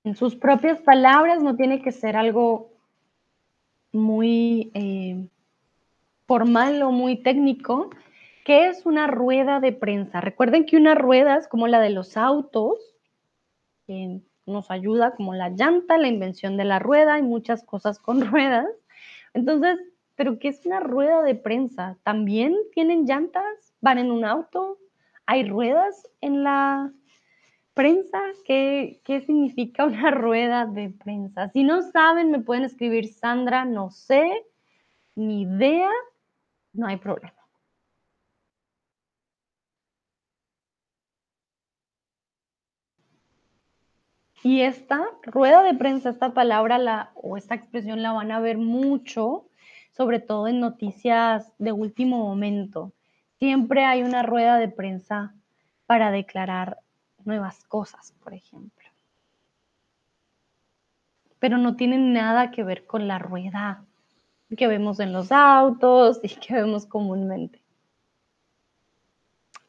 En 0.05 0.15
sus 0.15 0.35
propias 0.35 0.79
palabras, 0.81 1.41
no 1.41 1.55
tiene 1.55 1.81
que 1.81 1.91
ser 1.91 2.15
algo 2.15 2.69
muy 3.91 4.69
eh, 4.75 5.27
formal 6.27 6.83
o 6.83 6.91
muy 6.91 7.23
técnico. 7.23 7.89
¿Qué 8.45 8.67
es 8.67 8.85
una 8.85 9.07
rueda 9.07 9.59
de 9.59 9.71
prensa? 9.71 10.21
Recuerden 10.21 10.67
que 10.67 10.77
una 10.77 10.93
rueda 10.93 11.37
es 11.37 11.47
como 11.47 11.65
la 11.65 11.79
de 11.79 11.89
los 11.89 12.17
autos, 12.17 12.77
que 13.87 14.21
nos 14.45 14.69
ayuda 14.69 15.15
como 15.15 15.33
la 15.33 15.49
llanta, 15.49 15.97
la 15.97 16.07
invención 16.07 16.55
de 16.55 16.65
la 16.65 16.77
rueda 16.77 17.17
y 17.17 17.23
muchas 17.23 17.63
cosas 17.63 17.97
con 17.97 18.21
ruedas. 18.31 18.67
Entonces, 19.33 19.79
¿pero 20.13 20.37
qué 20.37 20.49
es 20.49 20.67
una 20.67 20.81
rueda 20.81 21.23
de 21.23 21.33
prensa? 21.33 21.97
¿También 22.03 22.55
tienen 22.73 23.05
llantas? 23.05 23.73
¿Van 23.81 23.97
en 23.97 24.11
un 24.11 24.23
auto? 24.23 24.77
¿Hay 25.25 25.49
ruedas 25.49 26.07
en 26.21 26.43
la 26.43 26.93
prensa? 27.75 28.19
¿Qué, 28.45 29.01
qué 29.05 29.21
significa 29.21 29.85
una 29.85 30.09
rueda 30.11 30.65
de 30.65 30.89
prensa? 30.89 31.49
Si 31.49 31.63
no 31.63 31.83
saben, 31.83 32.31
me 32.31 32.39
pueden 32.39 32.63
escribir 32.63 33.07
Sandra, 33.13 33.65
no 33.65 33.91
sé, 33.91 34.31
ni 35.15 35.43
idea, 35.43 35.91
no 36.73 36.87
hay 36.87 36.97
problema. 36.97 37.33
Y 44.43 44.61
esta 44.61 45.03
rueda 45.23 45.63
de 45.63 45.73
prensa, 45.73 46.09
esta 46.11 46.33
palabra 46.33 46.77
la, 46.77 47.11
o 47.15 47.35
esta 47.35 47.55
expresión 47.55 48.03
la 48.03 48.13
van 48.13 48.31
a 48.31 48.39
ver 48.39 48.59
mucho, 48.59 49.47
sobre 49.91 50.19
todo 50.19 50.47
en 50.47 50.59
noticias 50.59 51.51
de 51.57 51.71
último 51.71 52.19
momento. 52.19 52.93
Siempre 53.39 53.85
hay 53.85 54.03
una 54.03 54.21
rueda 54.21 54.59
de 54.59 54.69
prensa 54.69 55.33
para 55.87 56.11
declarar 56.11 56.77
nuevas 57.25 57.63
cosas, 57.65 58.13
por 58.23 58.33
ejemplo. 58.33 58.87
Pero 61.39 61.57
no 61.57 61.75
tiene 61.75 61.97
nada 61.97 62.51
que 62.51 62.63
ver 62.63 62.85
con 62.85 63.07
la 63.07 63.19
rueda 63.19 63.85
que 64.55 64.67
vemos 64.67 64.99
en 64.99 65.11
los 65.11 65.31
autos 65.31 66.19
y 66.23 66.29
que 66.29 66.53
vemos 66.53 66.85
comúnmente. 66.85 67.61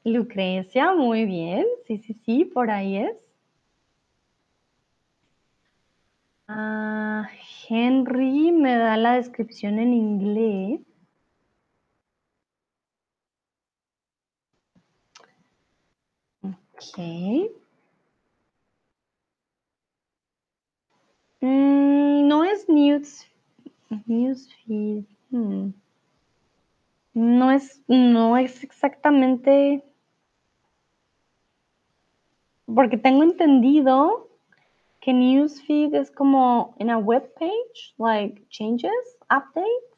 Lucrecia, 0.04 0.94
muy 0.94 1.24
bien. 1.24 1.66
Sí, 1.86 1.98
sí, 1.98 2.14
sí, 2.14 2.44
por 2.44 2.70
ahí 2.70 2.98
es. 2.98 3.16
Ah, 6.48 7.28
Henry 7.68 8.52
me 8.52 8.76
da 8.76 8.96
la 8.96 9.14
descripción 9.14 9.80
en 9.80 9.92
inglés. 9.92 10.80
Ok. 16.76 16.98
Mm, 21.40 22.28
no 22.28 22.44
es 22.44 22.68
news, 22.68 23.24
newsfeed. 24.06 25.06
Hmm. 25.30 25.70
No 27.14 27.50
es, 27.50 27.80
no 27.88 28.36
es 28.36 28.62
exactamente. 28.62 29.82
Porque 32.66 32.98
tengo 32.98 33.22
entendido 33.22 34.28
que 35.00 35.14
newsfeed 35.14 35.94
es 35.94 36.10
como 36.10 36.74
in 36.78 36.90
a 36.90 36.98
web 36.98 37.32
page, 37.36 37.94
like 37.96 38.46
changes, 38.50 39.16
updates, 39.30 39.96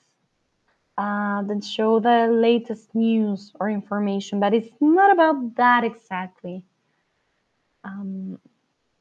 uh, 0.97 1.43
that 1.43 1.65
show 1.65 1.99
the 1.99 2.29
latest 2.29 2.95
news 2.95 3.53
or 3.59 3.69
information, 3.69 4.39
but 4.39 4.53
it's 4.55 4.71
not 4.81 5.11
about 5.11 5.57
that 5.57 5.83
exactly. 5.83 6.65
Um, 7.89 8.39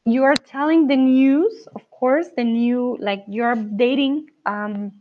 you 0.05 0.23
are 0.23 0.35
telling 0.35 0.88
the 0.88 0.95
news, 0.95 1.68
of 1.76 1.89
course, 1.91 2.30
the 2.38 2.43
new, 2.43 2.97
like 2.99 3.26
you're 3.27 3.53
updating 3.53 4.27
um, 4.45 4.93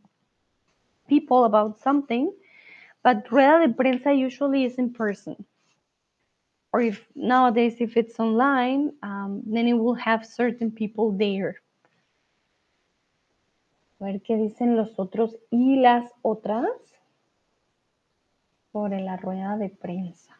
people 1.08 1.44
about 1.44 1.78
something, 1.78 2.32
but 3.04 3.30
rueda 3.30 3.66
de 3.66 3.72
prensa 3.72 4.10
usually 4.18 4.64
is 4.64 4.74
in 4.74 4.92
person. 4.92 5.36
Or 6.72 6.80
if 6.80 7.06
nowadays, 7.14 7.76
if 7.78 7.96
it's 7.96 8.18
online, 8.18 8.92
um, 9.02 9.42
then 9.46 9.68
it 9.68 9.74
will 9.74 9.94
have 9.94 10.26
certain 10.26 10.72
people 10.72 11.12
there. 11.12 11.62
A 14.00 14.04
ver 14.04 14.20
qué 14.20 14.36
dicen 14.36 14.76
los 14.76 14.98
otros 14.98 15.36
y 15.50 15.76
las 15.80 16.10
otras 16.22 16.68
sobre 18.72 19.00
la 19.00 19.16
rueda 19.16 19.56
de 19.56 19.70
prensa. 19.70 20.34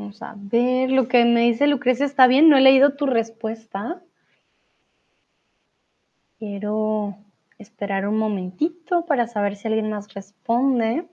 Vamos 0.00 0.22
a 0.22 0.34
ver, 0.34 0.90
lo 0.90 1.08
que 1.08 1.26
me 1.26 1.42
dice 1.42 1.66
Lucrecia 1.66 2.06
está 2.06 2.26
bien, 2.26 2.48
no 2.48 2.56
he 2.56 2.62
leído 2.62 2.94
tu 2.94 3.04
respuesta. 3.04 4.02
Quiero 6.38 7.18
esperar 7.58 8.08
un 8.08 8.16
momentito 8.16 9.04
para 9.04 9.26
saber 9.26 9.56
si 9.56 9.68
alguien 9.68 9.90
más 9.90 10.14
responde. 10.14 11.06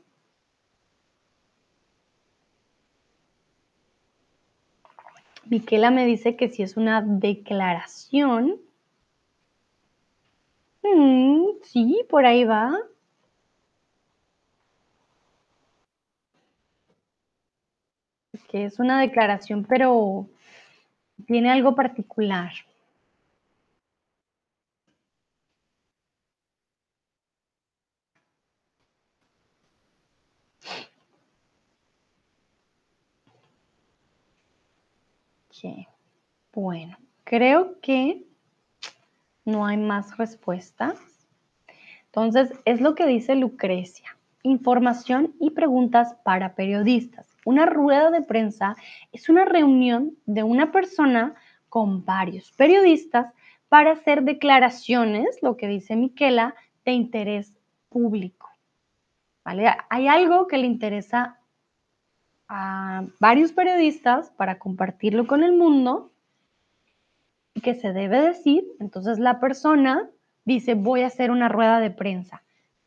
Miquela 5.49 5.91
me 5.91 6.05
dice 6.05 6.37
que 6.37 6.47
si 6.47 6.63
es 6.63 6.77
una 6.77 7.01
declaración. 7.01 8.55
Mm, 10.81 11.43
sí, 11.61 12.05
por 12.09 12.25
ahí 12.25 12.45
va. 12.45 12.79
Que 18.47 18.65
es 18.65 18.79
una 18.79 18.99
declaración, 19.01 19.65
pero 19.67 20.27
tiene 21.25 21.51
algo 21.51 21.75
particular. 21.75 22.51
Bueno, 36.53 36.97
creo 37.23 37.79
que 37.81 38.25
no 39.45 39.65
hay 39.65 39.77
más 39.77 40.17
respuestas. 40.17 40.97
Entonces, 42.05 42.51
es 42.65 42.81
lo 42.81 42.95
que 42.95 43.05
dice 43.05 43.35
Lucrecia. 43.35 44.17
Información 44.43 45.35
y 45.39 45.51
preguntas 45.51 46.15
para 46.23 46.55
periodistas. 46.55 47.36
Una 47.47 47.65
rueda 47.65 48.11
de 48.11 48.23
prensa 48.23 48.75
es 49.13 49.29
una 49.29 49.45
reunión 49.45 50.17
de 50.25 50.43
una 50.43 50.73
persona 50.73 51.33
con 51.69 52.03
varios 52.03 52.51
periodistas 52.51 53.33
para 53.69 53.91
hacer 53.91 54.23
declaraciones, 54.23 55.41
lo 55.41 55.55
que 55.55 55.69
dice 55.69 55.95
Miquela, 55.95 56.55
de 56.83 56.91
interés 56.91 57.57
público. 57.87 58.49
¿Vale? 59.45 59.73
Hay 59.89 60.09
algo 60.09 60.47
que 60.47 60.57
le 60.57 60.67
interesa 60.67 61.39
a 62.49 63.05
varios 63.21 63.53
periodistas 63.53 64.29
para 64.31 64.59
compartirlo 64.59 65.25
con 65.25 65.41
el 65.41 65.53
mundo 65.53 66.11
y 67.53 67.61
que 67.61 67.75
se 67.75 67.93
debe 67.93 68.23
decir. 68.23 68.65
Entonces 68.81 69.19
la 69.19 69.39
persona 69.39 70.09
dice, 70.43 70.73
voy 70.73 71.03
a 71.03 71.07
hacer 71.07 71.31
una 71.31 71.47
rueda 71.47 71.79
de 71.79 71.91
prensa. 71.91 72.43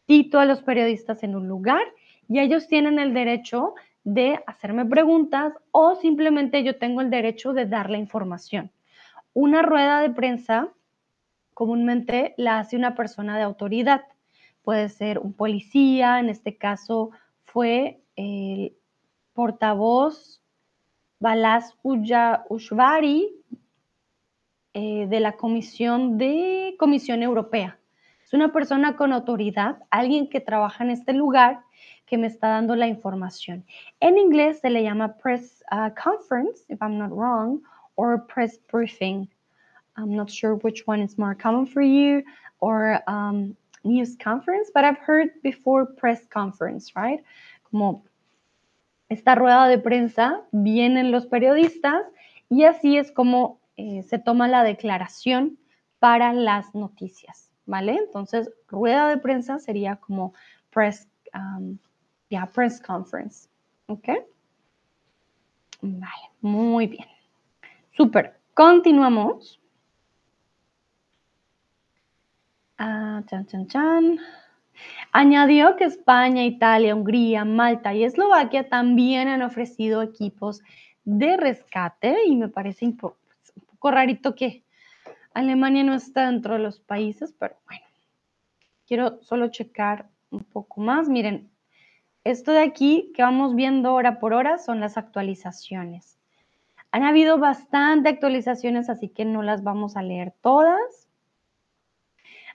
Cito 0.07 0.39
a 0.39 0.45
los 0.45 0.61
periodistas 0.61 1.23
en 1.23 1.35
un 1.35 1.49
lugar 1.49 1.81
y 2.29 2.41
ellos 2.41 2.69
tienen 2.69 2.99
el 2.99 3.15
derecho 3.15 3.75
de 4.05 4.43
hacerme 4.47 4.87
preguntas 4.87 5.53
o 5.71 5.95
simplemente 5.95 6.63
yo 6.65 6.79
tengo 6.79 7.01
el 7.01 7.11
derecho 7.11 7.53
de 7.53 7.67
dar 7.67 7.91
la 7.91 7.99
información. 7.99 8.71
Una 9.35 9.63
rueda 9.63 10.01
de 10.01 10.11
prensa 10.11 10.69
comúnmente 11.55 12.35
la 12.37 12.59
hace 12.59 12.77
una 12.77 12.95
persona 12.95 13.37
de 13.37 13.43
autoridad. 13.43 14.05
Puede 14.63 14.89
ser 14.89 15.19
un 15.19 15.33
policía, 15.33 16.19
en 16.19 16.29
este 16.29 16.57
caso 16.57 17.11
fue 17.45 18.01
el 18.17 18.73
portavoz 19.35 20.41
Balas 21.19 21.77
Ushvari 21.83 23.29
eh, 24.73 25.07
de 25.07 25.21
la 25.21 25.33
Comisión 25.33 26.17
de 26.17 26.75
Comisión 26.79 27.23
Europea. 27.23 27.79
Es 28.25 28.33
una 28.33 28.53
persona 28.53 28.97
con 28.97 29.13
autoridad, 29.13 29.79
alguien 29.91 30.31
que 30.31 30.41
trabaja 30.41 30.85
en 30.85 30.91
este 30.91 31.13
lugar 31.13 31.61
que 32.11 32.19
me 32.19 32.27
está 32.27 32.49
dando 32.49 32.75
la 32.75 32.89
información. 32.89 33.65
En 34.01 34.19
inglés 34.19 34.59
se 34.59 34.69
le 34.69 34.83
llama 34.83 35.17
press 35.17 35.63
uh, 35.71 35.91
conference, 35.95 36.65
if 36.69 36.83
I'm 36.83 36.99
not 36.99 37.13
wrong, 37.13 37.63
or 37.95 38.19
press 38.19 38.59
briefing. 38.71 39.29
I'm 39.97 40.17
not 40.17 40.29
sure 40.29 40.57
which 40.57 40.89
one 40.89 41.01
is 41.01 41.17
more 41.17 41.37
common 41.37 41.67
for 41.67 41.83
you, 41.83 42.25
or 42.59 43.01
um, 43.07 43.57
news 43.85 44.17
conference, 44.17 44.71
but 44.75 44.85
I've 44.85 44.99
heard 44.99 45.31
before 45.43 45.87
press 45.87 46.27
conference, 46.27 46.97
right? 46.97 47.23
Como 47.71 48.03
esta 49.09 49.37
rueda 49.37 49.69
de 49.69 49.79
prensa, 49.79 50.43
vienen 50.53 51.13
los 51.13 51.27
periodistas 51.27 52.03
y 52.49 52.65
así 52.65 52.99
es 52.99 53.13
como 53.13 53.61
eh, 53.77 54.03
se 54.03 54.19
toma 54.19 54.49
la 54.49 54.65
declaración 54.65 55.59
para 56.01 56.33
las 56.33 56.75
noticias, 56.75 57.51
¿vale? 57.67 57.97
Entonces, 57.97 58.51
rueda 58.67 59.09
de 59.09 59.19
prensa 59.19 59.59
sería 59.59 59.97
como 59.97 60.35
press, 60.71 61.09
um, 61.35 61.79
press 62.53 62.81
conference, 62.81 63.49
¿ok? 63.87 64.09
Vale, 65.83 66.31
muy 66.41 66.87
bien. 66.87 67.07
Súper, 67.97 68.39
continuamos. 68.55 69.61
Ah, 72.79 73.23
chan, 73.27 73.47
chan, 73.47 73.67
chan. 73.67 74.19
Añadió 75.13 75.77
que 75.77 75.85
España, 75.85 76.45
Italia, 76.45 76.95
Hungría, 76.95 77.45
Malta 77.45 77.95
y 77.95 78.05
Eslovaquia 78.05 78.69
también 78.69 79.29
han 79.29 79.43
ofrecido 79.43 80.03
equipos 80.03 80.63
de 81.05 81.37
rescate 81.37 82.17
y 82.27 82.37
me 82.37 82.49
parece 82.49 82.87
un 82.87 82.97
poco 82.97 83.91
rarito 83.91 84.35
que 84.35 84.65
Alemania 85.35 85.85
no 85.85 85.95
está 85.95 86.31
dentro 86.31 86.55
de 86.55 86.61
los 86.61 86.81
países, 86.81 87.35
pero 87.39 87.57
bueno, 87.67 87.85
quiero 88.87 89.23
solo 89.23 89.49
checar 89.49 90.09
un 90.31 90.45
poco 90.45 90.81
más. 90.81 91.09
Miren, 91.09 91.51
esto 92.25 92.53
de 92.53 92.61
aquí 92.61 93.13
que 93.15 93.23
vamos 93.23 93.55
viendo 93.55 93.95
hora 93.95 94.19
por 94.19 94.33
hora 94.33 94.59
son 94.59 94.81
las 94.81 94.97
actualizaciones. 94.97 96.19
Han 96.93 97.05
habido 97.05 97.39
bastante 97.39 98.09
actualizaciones, 98.09 98.91
así 98.91 99.09
que 99.09 99.25
no 99.25 99.43
las 99.43 99.63
vamos 99.63 99.97
a 99.97 100.03
leer 100.03 100.35
todas. 100.41 101.09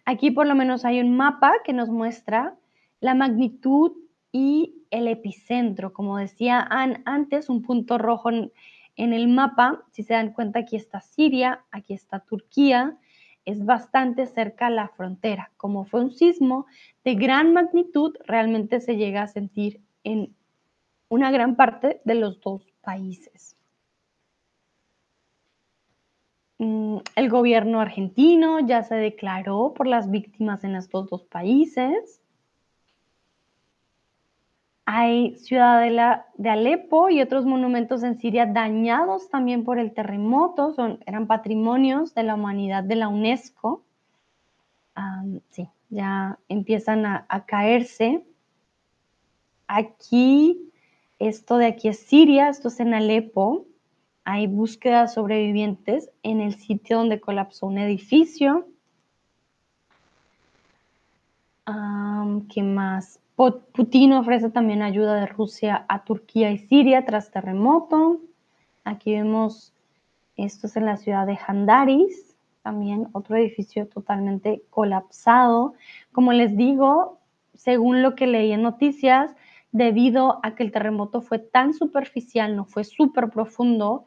Aquí 0.03 0.29
por 0.29 0.45
lo 0.45 0.55
menos 0.55 0.85
hay 0.85 0.99
un 0.99 1.15
mapa 1.15 1.53
que 1.63 1.73
nos 1.73 1.89
muestra 1.89 2.55
la 2.99 3.15
magnitud 3.15 3.93
y 4.31 4.83
el 4.91 5.07
epicentro. 5.07 5.93
Como 5.93 6.17
decía 6.17 6.59
antes, 7.05 7.49
un 7.49 7.61
punto 7.61 7.97
rojo 7.97 8.29
en, 8.29 8.51
el 8.97 9.27
mapa, 9.27 9.83
si 9.91 10.03
se 10.03 10.13
dan 10.13 10.33
cuenta, 10.33 10.59
aquí 10.59 10.75
está 10.75 11.01
Siria, 11.01 11.63
aquí 11.71 11.93
está 11.93 12.19
Turquía, 12.19 12.97
es 13.45 13.63
bastante 13.63 14.26
cerca 14.26 14.67
a 14.67 14.72
la 14.72 14.89
frontera. 14.89 15.51
Como 15.57 15.85
fue 15.85 16.01
un 16.01 16.11
sismo 16.11 16.65
de 17.03 17.15
gran 17.15 17.53
magnitud, 17.53 18.15
realmente 18.26 18.80
se 18.80 18.97
llega 18.97 19.23
a 19.23 19.27
sentir 19.27 19.81
en 20.03 20.35
una 21.09 21.31
gran 21.31 21.55
parte 21.55 22.01
de 22.03 22.15
los 22.15 22.41
dos 22.41 22.65
países. 22.81 23.55
Mm, 26.57 26.97
el 27.15 27.30
gobierno 27.30 27.81
argentino 27.81 28.59
ya 28.65 28.84
se 28.84 28.95
declaró 28.95 29.73
por 29.73 29.88
las 29.88 30.09
víctimas 30.09 30.63
en 30.63 30.76
estos 30.76 31.09
dos 31.09 31.23
países. 31.23 32.22
Hay 34.86 35.36
ciudadela 35.38 36.28
de 36.36 36.49
Alepo 36.49 37.10
y 37.10 37.22
otros 37.22 37.45
monumentos 37.45 38.03
en 38.03 38.20
Siria 38.20 38.45
dañados 38.45 39.30
también 39.30 39.64
por 39.64 39.80
el 39.80 39.94
terremoto, 39.94 40.74
son, 40.74 40.99
eran 41.07 41.26
patrimonios 41.26 42.14
de 42.14 42.24
la 42.24 42.36
humanidad 42.36 42.84
de 42.84 42.95
la 42.95 43.07
UNESCO. 43.07 43.84
sí, 45.49 45.68
ya 45.90 46.38
empiezan 46.49 47.06
a, 47.06 47.26
a 47.30 47.45
caerse. 47.45 48.24
Aquí, 49.68 50.72
esto 51.18 51.57
de 51.57 51.66
aquí 51.66 51.88
es 51.88 51.99
Siria, 51.99 52.49
esto 52.49 52.68
es 52.68 52.80
en 52.80 52.94
Alepo 52.94 53.66
hay 54.26 54.48
búsquedas 54.48 55.14
sobrevivientes 55.14 56.10
en 56.24 56.41
el 56.41 56.56
sitio 56.56 56.98
donde 56.98 57.22
colapsó 57.22 57.68
un 57.68 57.78
edificio. 57.78 58.68
¿Qué 62.49 62.64
más? 62.64 63.20
Putin 63.36 64.14
ofrece 64.14 64.49
también 64.49 64.82
ayuda 64.82 65.16
de 65.16 65.26
Rusia 65.26 65.86
a 65.90 66.06
Turquía 66.06 66.52
y 66.52 66.57
Siria 66.57 67.06
tras 67.06 67.32
terremoto. 67.32 68.22
Aquí 68.86 69.12
vemos, 69.12 69.74
esto 70.38 70.68
es 70.68 70.78
en 70.78 70.86
la 70.86 70.95
ciudad 70.95 71.28
de 71.28 71.38
Handaris, 71.45 72.38
también 72.64 73.10
otro 73.12 73.36
edificio 73.36 73.88
totalmente 73.88 74.64
colapsado. 74.70 75.74
Como 76.14 76.32
les 76.32 76.56
digo, 76.56 77.20
según 77.53 78.02
lo 78.02 78.16
que 78.16 78.26
leí 78.26 78.53
en 78.53 78.62
noticias, 78.62 79.36
debido 79.74 80.40
a 80.41 80.56
que 80.56 80.64
el 80.64 80.72
terremoto 80.72 81.22
fue 81.22 81.40
tan 81.40 81.74
superficial, 81.74 82.56
no 82.56 82.64
fue 82.64 82.86
súper 82.86 83.30
profundo, 83.30 84.06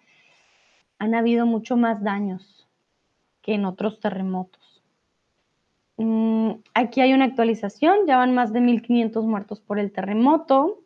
han 0.98 1.14
habido 1.14 1.44
mucho 1.44 1.76
más 1.76 2.02
daños 2.02 2.66
que 3.42 3.54
en 3.54 3.66
otros 3.66 4.00
terremotos. 4.00 4.77
Mm, 5.98 6.52
aquí 6.74 7.00
hay 7.00 7.12
una 7.12 7.24
actualización, 7.24 8.06
ya 8.06 8.16
van 8.16 8.32
más 8.32 8.52
de 8.52 8.60
1.500 8.60 9.24
muertos 9.24 9.60
por 9.60 9.78
el 9.78 9.92
terremoto. 9.92 10.80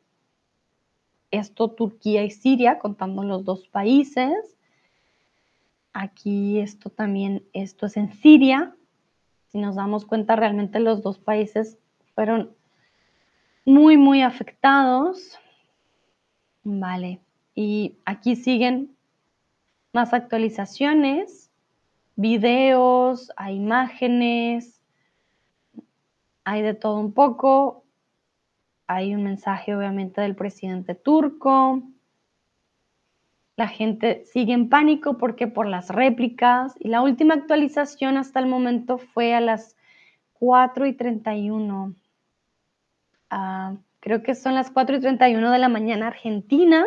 Esto 1.30 1.70
Turquía 1.70 2.24
y 2.24 2.30
Siria, 2.30 2.78
contando 2.78 3.22
los 3.22 3.44
dos 3.44 3.68
países. 3.68 4.56
Aquí 5.92 6.58
esto 6.58 6.88
también, 6.90 7.44
esto 7.52 7.86
es 7.86 7.96
en 7.98 8.12
Siria. 8.14 8.74
Si 9.48 9.58
nos 9.58 9.76
damos 9.76 10.06
cuenta, 10.06 10.34
realmente 10.34 10.80
los 10.80 11.02
dos 11.02 11.18
países 11.18 11.78
fueron 12.14 12.50
muy, 13.66 13.98
muy 13.98 14.22
afectados. 14.22 15.38
Vale, 16.64 17.20
y 17.54 17.96
aquí 18.06 18.36
siguen 18.36 18.96
más 19.92 20.14
actualizaciones, 20.14 21.50
videos, 22.16 23.30
hay 23.36 23.56
imágenes, 23.56 24.71
hay 26.44 26.62
de 26.62 26.74
todo 26.74 26.98
un 26.98 27.12
poco. 27.12 27.84
Hay 28.86 29.14
un 29.14 29.22
mensaje 29.22 29.74
obviamente 29.74 30.20
del 30.20 30.34
presidente 30.34 30.94
turco. 30.94 31.82
La 33.56 33.68
gente 33.68 34.24
sigue 34.24 34.52
en 34.52 34.68
pánico 34.68 35.18
porque 35.18 35.46
por 35.46 35.66
las 35.66 35.88
réplicas 35.90 36.74
y 36.78 36.88
la 36.88 37.02
última 37.02 37.34
actualización 37.34 38.16
hasta 38.16 38.40
el 38.40 38.46
momento 38.46 38.98
fue 38.98 39.34
a 39.34 39.40
las 39.40 39.76
4 40.32 40.86
y 40.86 40.94
31. 40.94 41.94
Ah, 43.30 43.76
creo 44.00 44.22
que 44.22 44.34
son 44.34 44.54
las 44.54 44.70
4 44.70 44.96
y 44.96 45.00
31 45.00 45.50
de 45.50 45.58
la 45.58 45.68
mañana 45.68 46.08
Argentina. 46.08 46.84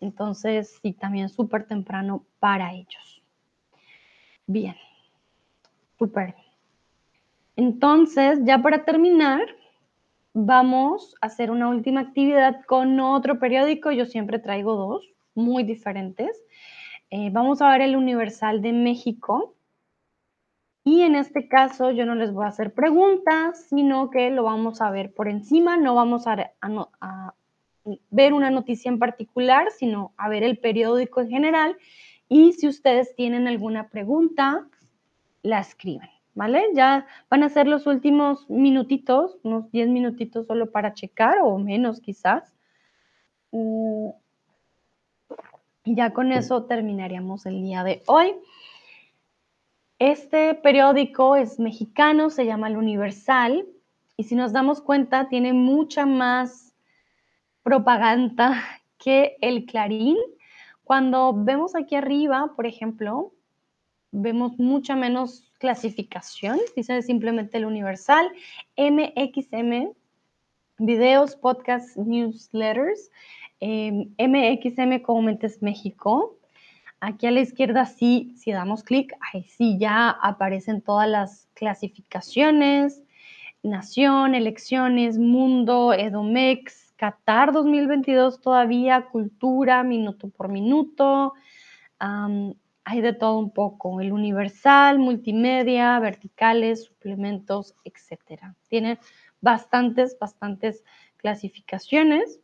Entonces, 0.00 0.78
sí, 0.82 0.92
también 0.92 1.28
súper 1.28 1.66
temprano 1.66 2.24
para 2.40 2.72
ellos. 2.72 3.22
Bien, 4.46 4.76
súper. 5.98 6.41
Entonces, 7.56 8.40
ya 8.44 8.62
para 8.62 8.84
terminar, 8.84 9.42
vamos 10.32 11.14
a 11.20 11.26
hacer 11.26 11.50
una 11.50 11.68
última 11.68 12.00
actividad 12.00 12.64
con 12.64 12.98
otro 13.00 13.38
periódico. 13.38 13.90
Yo 13.90 14.06
siempre 14.06 14.38
traigo 14.38 14.74
dos 14.74 15.08
muy 15.34 15.62
diferentes. 15.64 16.42
Eh, 17.10 17.30
vamos 17.30 17.60
a 17.60 17.70
ver 17.70 17.82
el 17.82 17.96
Universal 17.96 18.62
de 18.62 18.72
México. 18.72 19.54
Y 20.84 21.02
en 21.02 21.14
este 21.14 21.46
caso 21.46 21.90
yo 21.90 22.06
no 22.06 22.14
les 22.14 22.32
voy 22.32 22.44
a 22.44 22.48
hacer 22.48 22.72
preguntas, 22.72 23.66
sino 23.68 24.10
que 24.10 24.30
lo 24.30 24.44
vamos 24.44 24.80
a 24.80 24.90
ver 24.90 25.12
por 25.12 25.28
encima. 25.28 25.76
No 25.76 25.94
vamos 25.94 26.26
a, 26.26 26.52
a 27.00 27.34
ver 28.10 28.32
una 28.32 28.50
noticia 28.50 28.88
en 28.88 28.98
particular, 28.98 29.68
sino 29.76 30.12
a 30.16 30.28
ver 30.28 30.42
el 30.42 30.58
periódico 30.58 31.20
en 31.20 31.28
general. 31.28 31.76
Y 32.28 32.54
si 32.54 32.66
ustedes 32.66 33.14
tienen 33.14 33.46
alguna 33.46 33.88
pregunta, 33.88 34.66
la 35.42 35.60
escriben, 35.60 36.08
¿vale? 36.34 36.64
Ya 36.74 37.06
van 37.30 37.42
a 37.42 37.48
ser 37.48 37.66
los 37.66 37.86
últimos 37.86 38.48
minutitos, 38.48 39.38
unos 39.42 39.70
10 39.70 39.88
minutitos 39.88 40.46
solo 40.46 40.70
para 40.70 40.94
checar 40.94 41.38
o 41.42 41.58
menos 41.58 42.00
quizás. 42.00 42.54
Mm, 43.50 44.10
y 45.84 45.94
ya 45.94 46.12
con 46.12 46.32
eso 46.32 46.64
terminaríamos 46.64 47.46
el 47.46 47.62
día 47.62 47.84
de 47.84 48.02
hoy. 48.06 48.34
Este 49.98 50.54
periódico 50.54 51.36
es 51.36 51.60
mexicano, 51.60 52.30
se 52.30 52.44
llama 52.44 52.68
El 52.68 52.76
Universal, 52.76 53.66
y 54.16 54.24
si 54.24 54.34
nos 54.34 54.52
damos 54.52 54.80
cuenta, 54.80 55.28
tiene 55.28 55.52
mucha 55.52 56.06
más 56.06 56.74
propaganda 57.62 58.62
que 58.98 59.36
el 59.40 59.64
Clarín. 59.66 60.16
Cuando 60.84 61.32
vemos 61.34 61.74
aquí 61.74 61.94
arriba, 61.94 62.52
por 62.56 62.66
ejemplo, 62.66 63.32
vemos 64.12 64.58
mucha 64.58 64.94
menos 64.94 65.50
clasificación, 65.58 66.58
dice 66.76 67.02
simplemente 67.02 67.58
el 67.58 67.64
universal, 67.64 68.30
MXM, 68.76 69.92
videos, 70.78 71.34
podcasts, 71.34 71.96
newsletters, 71.96 73.10
MXM 73.60 75.02
comúnmente 75.02 75.46
es 75.46 75.62
México. 75.62 76.36
Aquí 77.00 77.26
a 77.26 77.30
la 77.32 77.40
izquierda 77.40 77.86
sí, 77.86 78.32
si 78.36 78.52
damos 78.52 78.84
clic, 78.84 79.12
ahí 79.32 79.42
sí 79.44 79.76
ya 79.78 80.10
aparecen 80.10 80.82
todas 80.82 81.08
las 81.08 81.48
clasificaciones, 81.54 83.02
nación, 83.62 84.34
elecciones, 84.34 85.18
mundo, 85.18 85.92
Edomex, 85.92 86.92
Qatar 86.96 87.52
2022 87.52 88.40
todavía, 88.40 89.06
cultura, 89.10 89.82
minuto 89.82 90.28
por 90.28 90.48
minuto. 90.48 91.34
Hay 92.84 93.00
de 93.00 93.12
todo 93.12 93.38
un 93.38 93.50
poco, 93.50 94.00
el 94.00 94.12
universal, 94.12 94.98
multimedia, 94.98 95.98
verticales, 95.98 96.84
suplementos, 96.84 97.74
etcétera. 97.84 98.54
Tiene 98.68 98.98
bastantes, 99.40 100.18
bastantes 100.18 100.84
clasificaciones. 101.16 102.40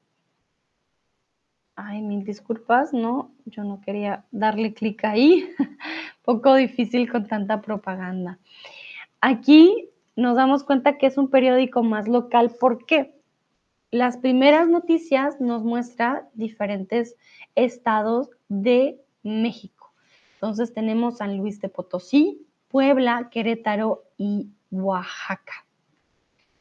Ay, 1.75 2.03
mil 2.03 2.25
disculpas, 2.25 2.93
no, 2.93 3.33
yo 3.47 3.65
no 3.65 3.81
quería 3.81 4.25
darle 4.31 4.75
clic 4.75 5.05
ahí. 5.05 5.49
poco 6.23 6.55
difícil 6.55 7.11
con 7.11 7.27
tanta 7.27 7.61
propaganda. 7.61 8.39
Aquí 9.21 9.89
nos 10.17 10.37
damos 10.37 10.65
cuenta 10.65 10.99
que 10.99 11.07
es 11.07 11.19
un 11.19 11.31
periódico 11.31 11.83
más 11.83 12.09
local. 12.09 12.53
¿Por 12.59 12.85
qué? 12.87 13.19
las 13.91 14.19
primeras 14.19 14.69
noticias 14.69 15.41
nos 15.41 15.65
muestra 15.65 16.29
diferentes 16.35 17.17
estados 17.55 18.31
de 18.49 19.01
México. 19.23 19.78
Entonces 20.39 20.73
tenemos 20.73 21.17
San 21.17 21.37
Luis 21.37 21.61
de 21.61 21.69
Potosí, 21.69 22.47
Puebla, 22.69 23.29
Querétaro 23.29 24.05
y 24.17 24.51
Oaxaca. 24.71 25.67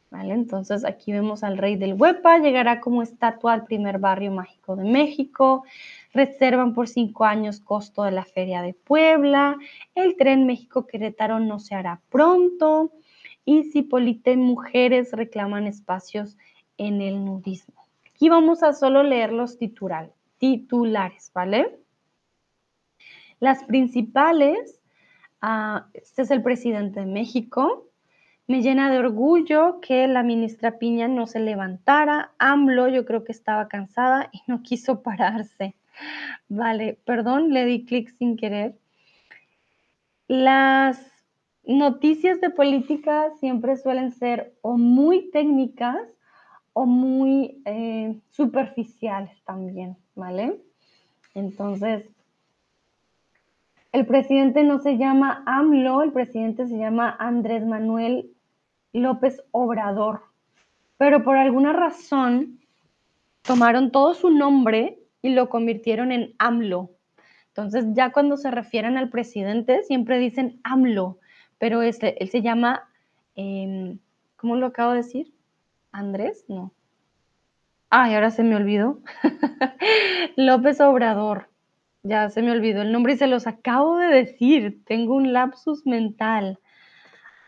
¿Vale? 0.09 0.33
Entonces 0.33 0.83
aquí 0.83 1.11
vemos 1.11 1.43
al 1.43 1.59
rey 1.59 1.75
del 1.75 1.93
Huepa, 1.93 2.39
llegará 2.39 2.79
como 2.79 3.03
estatua 3.03 3.53
al 3.53 3.65
primer 3.65 3.99
barrio 3.99 4.31
mágico 4.31 4.75
de 4.75 4.85
México, 4.85 5.63
reservan 6.11 6.73
por 6.73 6.87
cinco 6.87 7.25
años 7.25 7.59
costo 7.59 8.03
de 8.03 8.11
la 8.11 8.25
feria 8.25 8.63
de 8.63 8.73
Puebla, 8.73 9.57
el 9.93 10.15
tren 10.17 10.47
México-Querétaro 10.47 11.39
no 11.39 11.59
se 11.59 11.75
hará 11.75 12.01
pronto 12.09 12.93
y 13.45 13.65
Cipolite 13.65 14.37
mujeres 14.37 15.11
reclaman 15.11 15.67
espacios 15.67 16.35
en 16.79 17.01
el 17.01 17.23
nudismo. 17.23 17.85
Aquí 18.09 18.29
vamos 18.29 18.63
a 18.63 18.73
solo 18.73 19.03
leer 19.03 19.31
los 19.33 19.59
titulares, 19.59 21.31
¿vale? 21.31 21.77
Las 23.39 23.63
principales, 23.65 24.79
ah, 25.41 25.87
este 25.93 26.23
es 26.23 26.31
el 26.31 26.41
presidente 26.41 27.01
de 27.01 27.05
México, 27.05 27.87
me 28.47 28.61
llena 28.61 28.89
de 28.89 28.99
orgullo 28.99 29.81
que 29.81 30.07
la 30.07 30.23
ministra 30.23 30.79
Piña 30.79 31.09
no 31.09 31.27
se 31.27 31.41
levantara. 31.41 32.31
AMLO 32.39 32.87
yo 32.87 33.03
creo 33.03 33.25
que 33.25 33.33
estaba 33.33 33.67
cansada 33.67 34.29
y 34.31 34.41
no 34.47 34.63
quiso 34.63 35.01
pararse. 35.03 35.75
Vale, 36.47 36.97
perdón, 37.05 37.51
le 37.51 37.65
di 37.65 37.85
clic 37.85 38.09
sin 38.17 38.37
querer. 38.37 38.75
Las 40.27 40.99
noticias 41.65 42.39
de 42.39 42.49
política 42.49 43.31
siempre 43.39 43.75
suelen 43.75 44.11
ser 44.11 44.53
o 44.61 44.77
muy 44.77 45.29
técnicas 45.31 46.07
o 46.71 46.85
muy 46.85 47.61
eh, 47.65 48.17
superficiales 48.29 49.43
también, 49.43 49.97
¿vale? 50.15 50.61
Entonces, 51.33 52.05
el 53.91 54.05
presidente 54.05 54.63
no 54.63 54.79
se 54.79 54.97
llama 54.97 55.43
AMLO, 55.45 56.03
el 56.03 56.11
presidente 56.11 56.67
se 56.67 56.77
llama 56.77 57.15
Andrés 57.19 57.65
Manuel 57.65 58.31
López 58.93 59.43
Obrador, 59.51 60.23
pero 60.97 61.23
por 61.23 61.37
alguna 61.37 61.73
razón 61.73 62.59
tomaron 63.41 63.91
todo 63.91 64.13
su 64.13 64.29
nombre 64.29 64.99
y 65.21 65.29
lo 65.29 65.49
convirtieron 65.49 66.11
en 66.11 66.33
AMLO. 66.37 66.91
Entonces, 67.49 67.85
ya 67.93 68.11
cuando 68.11 68.37
se 68.37 68.51
refieren 68.51 68.97
al 68.97 69.09
presidente, 69.09 69.83
siempre 69.83 70.19
dicen 70.19 70.59
AMLO, 70.63 71.17
pero 71.57 71.81
este, 71.81 72.21
él 72.21 72.29
se 72.29 72.41
llama, 72.41 72.87
em, 73.35 73.99
¿cómo 74.35 74.55
lo 74.55 74.67
acabo 74.67 74.91
de 74.91 74.97
decir? 74.97 75.33
Andrés, 75.91 76.45
no. 76.47 76.71
Ay, 77.89 78.13
ahora 78.13 78.31
se 78.31 78.43
me 78.43 78.55
olvidó. 78.55 78.99
López 80.35 80.79
Obrador. 80.81 81.49
Ya 82.07 82.29
se 82.29 82.41
me 82.41 82.51
olvidó 82.51 82.81
el 82.81 82.91
nombre 82.91 83.13
y 83.13 83.17
se 83.17 83.27
los 83.27 83.47
acabo 83.47 83.97
de 83.97 84.07
decir. 84.07 84.83
Tengo 84.85 85.15
un 85.15 85.33
lapsus 85.33 85.85
mental. 85.85 86.59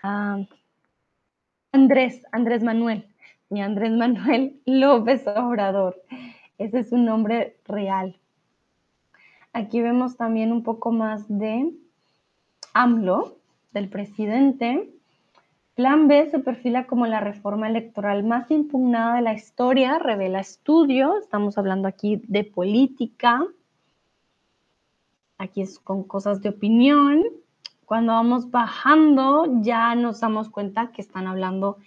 Ah, 0.04 0.40
Andrés, 1.72 2.26
Andrés 2.32 2.64
Manuel. 2.64 3.06
Y 3.50 3.62
Andrés 3.62 3.92
Manuel 3.92 4.60
López 4.66 5.26
Obrador. 5.28 6.02
Ese 6.58 6.80
es 6.80 6.92
un 6.92 7.06
nombre 7.06 7.58
real. 7.66 8.18
Aquí 9.54 9.82
vemos 9.82 10.18
también 10.18 10.52
un 10.52 10.64
poco 10.64 10.92
más 10.92 11.26
de 11.28 11.72
AMLO, 12.74 13.38
del 13.72 13.90
presidente 13.90 14.90
Plan 15.80 16.10
B 16.10 16.30
se 16.30 16.40
perfila 16.40 16.88
como 16.88 17.08
la 17.08 17.22
reforma 17.22 17.70
electoral 17.70 18.26
más 18.26 18.52
impugnada 18.52 19.16
de 19.16 19.22
la 19.22 19.34
historia, 19.34 19.98
revela 19.98 20.42
estudio, 20.42 21.18
estamos 21.18 21.58
hablando 21.58 21.88
aquí 21.88 22.22
de 22.28 22.44
política, 22.44 23.48
aquí 25.40 25.62
es 25.62 25.80
con 25.80 26.04
cosas 26.04 26.42
de 26.42 26.50
opinión. 26.50 27.24
Cuando 27.86 28.14
vamos 28.14 28.52
bajando 28.52 29.62
ya 29.62 29.96
nos 29.96 30.20
damos 30.20 30.50
cuenta 30.50 30.92
que 30.92 31.02
están 31.02 31.26
hablando 31.26 31.78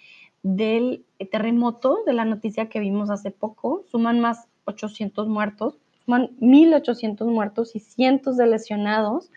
del 0.42 1.04
terremoto, 1.30 2.00
de 2.04 2.14
la 2.14 2.24
noticia 2.24 2.68
que 2.68 2.80
vimos 2.80 3.10
hace 3.10 3.30
poco, 3.30 3.84
suman 3.92 4.18
más 4.18 4.48
800 4.64 5.28
muertos, 5.28 5.78
suman 6.04 6.30
1.800 6.40 7.26
muertos 7.26 7.76
y 7.76 7.80
cientos 7.80 8.36
de 8.36 8.48
lesionados 8.48 9.30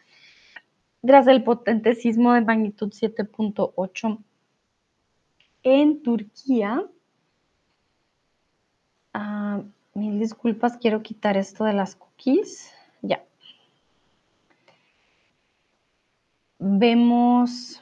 tras 1.06 1.28
el 1.28 1.44
potente 1.44 1.94
sismo 1.94 2.34
de 2.34 2.42
magnitud 2.42 2.90
7.8 2.92 4.18
en 5.62 6.02
Turquía. 6.02 6.84
Ah, 9.14 9.62
mil 9.94 10.20
disculpas, 10.20 10.78
quiero 10.78 11.04
quitar 11.04 11.38
esto 11.38 11.64
de 11.64 11.74
las 11.74 11.96
cookies. 11.96 12.72
Ya. 13.02 13.24
Vemos 16.68 17.80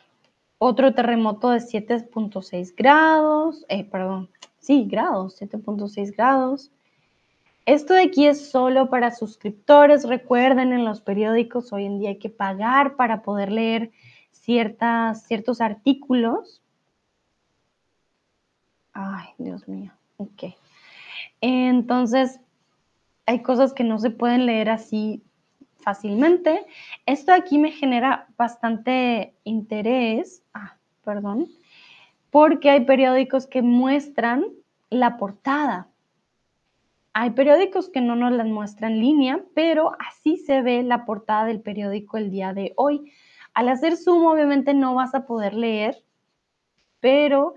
otro 0.57 0.93
terremoto 0.93 1.51
de 1.51 1.60
7.6 1.60 2.76
grados, 2.76 3.65
eh, 3.69 3.85
perdón, 3.85 4.30
sí, 4.60 4.85
grados, 4.89 5.41
7.6 5.41 6.14
grados. 6.14 6.69
Esto 7.65 7.93
de 7.93 8.03
aquí 8.03 8.27
es 8.27 8.49
solo 8.51 8.89
para 8.89 9.11
suscriptores. 9.11 10.03
Recuerden, 10.03 10.73
en 10.73 10.84
los 10.84 10.99
periódicos 10.99 11.72
hoy 11.72 11.85
en 11.85 11.99
día 11.99 12.10
hay 12.10 12.18
que 12.18 12.30
pagar 12.30 12.97
para 12.97 13.22
poder 13.22 13.53
leer 13.53 13.91
ciertas, 14.31 15.23
ciertos 15.23 15.61
artículos. 15.61 16.61
Ay, 18.91 19.30
Dios 19.38 19.65
mío. 19.69 19.93
Ok. 20.18 20.55
Entonces, 21.39 22.41
hay 23.26 23.41
cosas 23.43 23.72
que 23.72 23.85
no 23.85 23.97
se 23.97 24.10
pueden 24.10 24.45
leer 24.45 24.69
así 24.69 25.23
fácilmente. 25.84 26.65
Esto 27.05 27.34
aquí 27.34 27.57
me 27.57 27.72
genera 27.72 28.27
bastante 28.38 29.35
interés, 29.43 30.43
ah, 30.53 30.77
perdón, 31.03 31.47
porque 32.31 32.69
hay 32.69 32.85
periódicos 32.85 33.45
que 33.45 33.61
muestran 33.61 34.45
la 34.89 35.18
portada. 35.18 35.88
Hay 37.14 37.31
periódicos 37.31 37.89
que 37.89 38.01
no 38.01 38.15
nos 38.15 38.31
las 38.31 38.47
muestran 38.47 38.93
en 38.93 38.99
línea, 38.99 39.43
pero 39.53 39.91
así 39.99 40.38
se 40.38 40.64
ve 40.64 40.81
la 40.81 41.05
portada 41.05 41.45
del 41.45 41.61
periódico 41.61 42.18
el 42.18 42.31
día 42.31 42.53
de 42.53 42.73
hoy. 42.76 43.11
Al 43.53 43.69
hacer 43.69 43.97
zoom, 43.97 44.26
obviamente 44.26 44.73
no 44.73 44.95
vas 44.95 45.14
a 45.14 45.27
poder 45.27 45.53
leer, 45.53 46.03
pero 46.99 47.53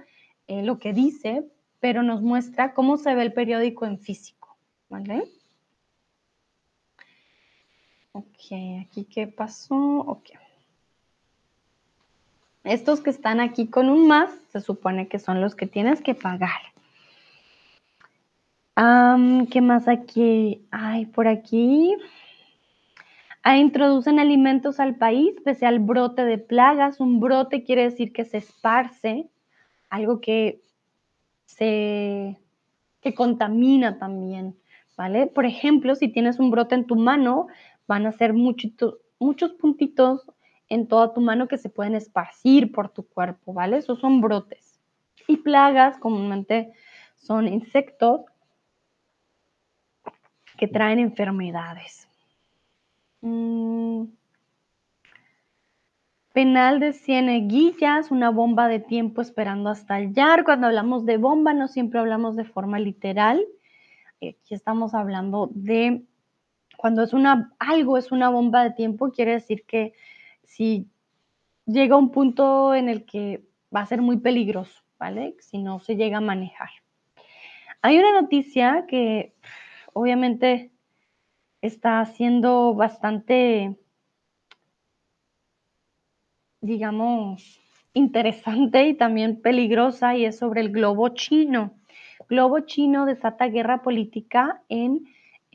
eh, 0.47 0.63
lo 0.63 0.79
que 0.79 0.93
dice, 0.93 1.47
pero 1.81 2.03
nos 2.03 2.21
muestra 2.21 2.75
cómo 2.75 2.99
se 2.99 3.15
ve 3.15 3.23
el 3.23 3.33
periódico 3.33 3.87
en 3.87 3.99
físico, 3.99 4.59
¿vale? 4.91 5.25
Ok, 8.17 8.81
aquí 8.81 9.05
qué 9.05 9.27
pasó, 9.27 9.77
ok. 9.77 10.31
Estos 12.65 13.03
que 13.03 13.11
están 13.11 13.41
aquí 13.41 13.67
con 13.67 13.91
un 13.91 14.09
más, 14.09 14.31
se 14.53 14.63
supone 14.63 15.07
que 15.07 15.19
son 15.19 15.43
los 15.43 15.55
que 15.55 15.67
tienes 15.67 16.01
que 16.01 16.15
pagar. 16.15 16.63
¿Qué 19.51 19.61
más 19.61 19.87
aquí 19.87 20.67
hay 20.71 21.05
por 21.05 21.29
aquí? 21.29 21.95
Ah, 23.43 23.59
introducen 23.59 24.19
alimentos 24.19 24.81
al 24.81 24.97
país 24.97 25.35
pese 25.45 25.67
al 25.67 25.79
brote 25.79 26.25
de 26.25 26.39
plagas. 26.39 27.01
Un 27.01 27.21
brote 27.21 27.65
quiere 27.65 27.83
decir 27.83 28.15
que 28.15 28.25
se 28.25 28.39
esparce 28.39 29.29
algo 29.91 30.23
que 30.23 30.63
se 31.45 32.39
que 33.03 33.15
contamina 33.15 33.99
también, 33.99 34.57
¿vale? 34.97 35.27
Por 35.27 35.45
ejemplo, 35.45 35.95
si 35.95 36.09
tienes 36.09 36.39
un 36.39 36.51
brote 36.51 36.75
en 36.75 36.87
tu 36.87 36.97
mano, 36.97 37.47
van 37.87 38.07
a 38.07 38.13
ser 38.13 38.33
muchos 38.35 39.53
puntitos 39.53 40.27
en 40.69 40.89
toda 40.89 41.15
tu 41.15 41.21
mano 41.21 41.49
que 41.49 41.59
se 41.59 41.69
pueden 41.69 41.95
esparcir 41.95 42.73
por 42.73 42.89
tu 42.89 43.07
cuerpo, 43.07 43.53
¿vale? 43.53 43.77
Esos 43.77 44.01
son 44.01 44.21
brotes. 44.21 44.81
Y 45.29 45.39
plagas 45.39 45.99
comúnmente 45.99 46.73
son 47.17 47.49
insectos 47.49 48.23
que 50.59 50.69
traen 50.69 50.99
enfermedades. 50.99 52.09
Mm, 53.21 54.05
Penal 56.37 56.81
de 56.81 56.93
Cieneguillas, 56.93 58.11
una 58.11 58.29
bomba 58.29 58.69
de 58.69 58.79
tiempo 58.79 59.23
esperando 59.23 59.71
hasta 59.71 59.99
estallar. 60.01 60.45
Cuando 60.45 60.67
hablamos 60.67 61.07
de 61.07 61.17
bomba, 61.17 61.55
no 61.55 61.67
siempre 61.67 61.99
hablamos 61.99 62.37
de 62.37 62.45
forma 62.45 62.79
literal. 62.79 63.43
Aquí 64.17 64.55
estamos 64.55 64.93
hablando 64.93 65.49
de 65.55 66.05
cuando 66.77 67.03
es 67.03 67.13
una 67.13 67.53
algo 67.59 67.99
es 67.99 68.13
una 68.13 68.29
bomba 68.29 68.65
de 68.65 68.71
tiempo, 68.73 69.11
quiere 69.11 69.33
decir 69.33 69.65
que 69.67 69.93
si 70.45 70.89
llega 71.67 71.97
un 71.97 72.11
punto 72.11 72.75
en 72.75 72.89
el 72.89 73.05
que 73.05 73.45
va 73.75 73.81
a 73.81 73.87
ser 73.87 74.03
muy 74.03 74.19
peligroso, 74.19 74.83
¿vale? 74.99 75.37
Si 75.41 75.59
no 75.59 75.81
se 75.81 75.97
llega 75.97 76.19
a 76.19 76.21
manejar. 76.23 76.71
Hay 77.83 77.99
una 77.99 78.21
noticia 78.21 78.87
que 78.89 79.35
obviamente 79.93 80.71
está 81.61 82.05
siendo 82.05 82.75
bastante 82.75 83.77
digamos, 86.67 87.61
interesante 87.95 88.89
y 88.89 88.95
también 88.95 89.41
peligrosa 89.41 90.17
y 90.17 90.25
es 90.25 90.37
sobre 90.37 90.61
el 90.61 90.71
globo 90.71 91.11
chino. 91.11 91.75
Globo 92.29 92.61
chino 92.61 93.07
desata 93.07 93.47
guerra 93.47 93.83
política 93.83 94.63
en 94.69 95.07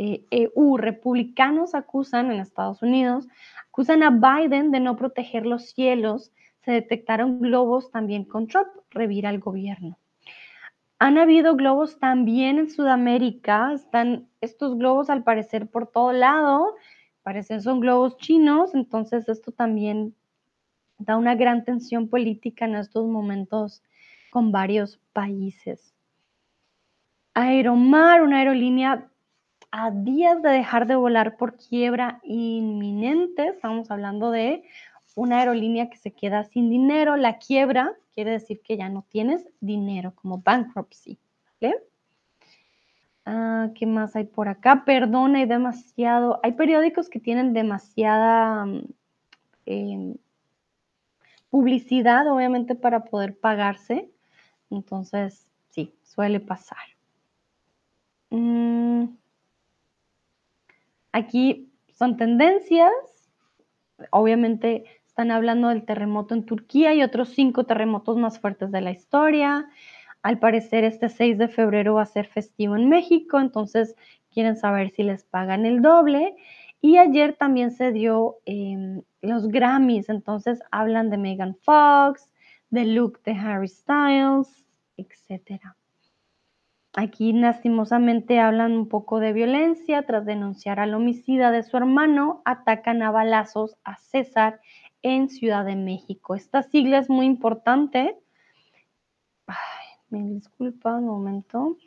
EU. 0.01 0.77
Eh, 0.77 0.81
Republicanos 0.81 1.75
acusan 1.75 2.31
en 2.31 2.39
Estados 2.39 2.81
Unidos, 2.81 3.27
acusan 3.67 4.03
a 4.03 4.09
Biden 4.09 4.71
de 4.71 4.79
no 4.79 4.95
proteger 4.95 5.45
los 5.45 5.69
cielos. 5.69 6.31
Se 6.63 6.71
detectaron 6.71 7.39
globos 7.39 7.91
también 7.91 8.25
con 8.25 8.47
Trump, 8.47 8.67
revira 8.89 9.29
el 9.29 9.39
gobierno. 9.39 9.97
Han 10.99 11.17
habido 11.17 11.55
globos 11.55 11.97
también 11.99 12.59
en 12.59 12.69
Sudamérica, 12.69 13.73
están 13.73 14.27
estos 14.39 14.77
globos 14.77 15.09
al 15.09 15.23
parecer 15.23 15.67
por 15.67 15.87
todo 15.87 16.13
lado, 16.13 16.75
parecen 17.23 17.61
son 17.61 17.79
globos 17.79 18.17
chinos, 18.17 18.75
entonces 18.75 19.27
esto 19.27 19.51
también 19.51 20.15
da 20.99 21.17
una 21.17 21.33
gran 21.33 21.63
tensión 21.65 22.07
política 22.07 22.65
en 22.65 22.75
estos 22.75 23.07
momentos 23.07 23.81
con 24.29 24.51
varios 24.51 24.99
países. 25.11 25.95
Aeromar, 27.33 28.21
una 28.21 28.39
aerolínea 28.39 29.10
a 29.71 29.91
días 29.91 30.41
de 30.41 30.49
dejar 30.49 30.85
de 30.85 30.95
volar 30.95 31.37
por 31.37 31.55
quiebra 31.55 32.19
inminente, 32.23 33.47
estamos 33.47 33.89
hablando 33.89 34.31
de 34.31 34.63
una 35.15 35.39
aerolínea 35.39 35.89
que 35.89 35.97
se 35.97 36.11
queda 36.11 36.43
sin 36.43 36.69
dinero, 36.69 37.15
la 37.15 37.37
quiebra 37.37 37.93
quiere 38.13 38.31
decir 38.31 38.61
que 38.61 38.77
ya 38.77 38.89
no 38.89 39.05
tienes 39.09 39.45
dinero, 39.61 40.13
como 40.15 40.37
bankruptcy. 40.39 41.17
Ah, 43.25 43.69
¿Qué 43.75 43.85
más 43.85 44.15
hay 44.15 44.25
por 44.25 44.49
acá? 44.49 44.83
Perdón, 44.83 45.35
hay 45.35 45.45
demasiado, 45.45 46.39
hay 46.43 46.53
periódicos 46.53 47.07
que 47.07 47.19
tienen 47.19 47.53
demasiada 47.53 48.65
mm, 48.65 48.81
em, 49.67 50.15
publicidad, 51.49 52.27
obviamente, 52.27 52.75
para 52.75 53.05
poder 53.05 53.37
pagarse. 53.37 54.09
Entonces, 54.71 55.47
sí, 55.69 55.93
suele 56.03 56.39
pasar. 56.39 56.79
Mm. 58.31 59.20
Aquí 61.11 61.71
son 61.93 62.17
tendencias. 62.17 62.91
Obviamente 64.11 64.85
están 65.05 65.31
hablando 65.31 65.69
del 65.69 65.83
terremoto 65.83 66.33
en 66.33 66.45
Turquía 66.45 66.93
y 66.93 67.03
otros 67.03 67.29
cinco 67.29 67.65
terremotos 67.65 68.17
más 68.17 68.39
fuertes 68.39 68.71
de 68.71 68.81
la 68.81 68.91
historia. 68.91 69.67
Al 70.23 70.39
parecer 70.39 70.83
este 70.83 71.09
6 71.09 71.37
de 71.37 71.47
febrero 71.47 71.95
va 71.95 72.03
a 72.03 72.05
ser 72.05 72.27
festivo 72.27 72.75
en 72.75 72.89
México, 72.89 73.39
entonces 73.39 73.95
quieren 74.31 74.55
saber 74.55 74.91
si 74.91 75.03
les 75.03 75.23
pagan 75.23 75.65
el 75.65 75.81
doble. 75.81 76.35
Y 76.79 76.97
ayer 76.97 77.33
también 77.33 77.71
se 77.71 77.91
dio 77.91 78.37
em, 78.45 79.01
los 79.21 79.47
Grammys, 79.47 80.09
entonces 80.09 80.61
hablan 80.71 81.09
de 81.09 81.17
Megan 81.17 81.55
Fox, 81.55 82.31
de 82.69 82.85
look 82.85 83.21
de 83.23 83.33
Harry 83.33 83.67
Styles, 83.67 84.65
etc. 84.97 85.75
Aquí 86.93 87.31
lastimosamente 87.33 88.39
hablan 88.39 88.73
un 88.73 88.87
poco 88.89 89.19
de 89.19 89.33
violencia 89.33 90.03
tras 90.05 90.25
denunciar 90.25 90.79
al 90.79 90.93
homicida 90.93 91.51
de 91.51 91.63
su 91.63 91.77
hermano, 91.77 92.41
atacan 92.43 93.01
a 93.01 93.11
balazos 93.11 93.77
a 93.83 93.95
César 93.95 94.59
en 95.01 95.29
Ciudad 95.29 95.65
de 95.65 95.75
México. 95.75 96.35
Esta 96.35 96.63
sigla 96.63 96.97
es 96.97 97.09
muy 97.09 97.25
importante. 97.25 98.17
Me 100.09 100.21
disculpa 100.23 100.95
un 100.97 101.05
momento. 101.05 101.77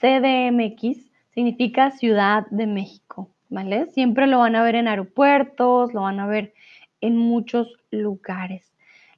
CDMX 0.00 1.10
significa 1.30 1.90
Ciudad 1.90 2.46
de 2.50 2.66
México. 2.66 3.30
¿vale? 3.48 3.86
Siempre 3.86 4.26
lo 4.26 4.38
van 4.38 4.56
a 4.56 4.62
ver 4.62 4.74
en 4.74 4.88
aeropuertos, 4.88 5.92
lo 5.94 6.02
van 6.02 6.20
a 6.20 6.26
ver 6.26 6.54
en 7.00 7.16
muchos 7.16 7.76
lugares. 7.90 8.74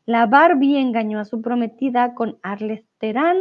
La 0.07 0.27
Barbie 0.27 0.79
engañó 0.79 1.19
a 1.19 1.25
su 1.25 1.41
prometida 1.43 2.15
con 2.15 2.39
Arles 2.43 2.85
Terán. 2.99 3.39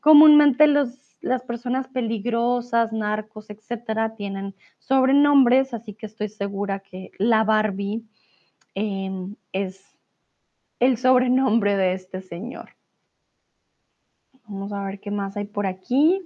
Comúnmente 0.00 0.66
los, 0.66 1.18
las 1.20 1.42
personas 1.42 1.88
peligrosas, 1.88 2.92
narcos, 2.92 3.50
etcétera, 3.50 4.14
tienen 4.14 4.54
sobrenombres, 4.78 5.74
así 5.74 5.94
que 5.94 6.06
estoy 6.06 6.28
segura 6.28 6.80
que 6.80 7.10
la 7.18 7.44
Barbie 7.44 8.04
em, 8.74 9.34
es 9.52 9.98
el 10.80 10.96
sobrenombre 10.96 11.76
de 11.76 11.92
este 11.92 12.20
señor. 12.20 12.70
Vamos 14.46 14.72
a 14.72 14.84
ver 14.84 15.00
qué 15.00 15.10
más 15.10 15.36
hay 15.36 15.44
por 15.44 15.66
aquí. 15.66 16.22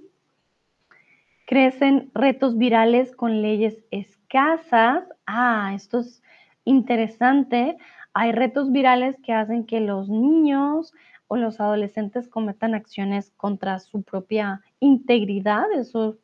Crecen 1.45 2.09
retos 2.13 2.57
virales 2.57 3.15
con 3.15 3.41
leyes 3.41 3.83
escasas. 3.91 5.03
Ah, 5.25 5.73
esto 5.75 5.99
es 5.99 6.21
interesante. 6.63 7.77
Hay 8.13 8.31
retos 8.31 8.71
virales 8.71 9.17
que 9.23 9.33
hacen 9.33 9.65
que 9.65 9.81
los 9.81 10.07
niños 10.07 10.93
los 11.35 11.59
adolescentes 11.59 12.27
cometan 12.27 12.75
acciones 12.75 13.31
contra 13.37 13.79
su 13.79 14.03
propia 14.03 14.61
integridad. 14.79 15.71
Eso 15.73 16.17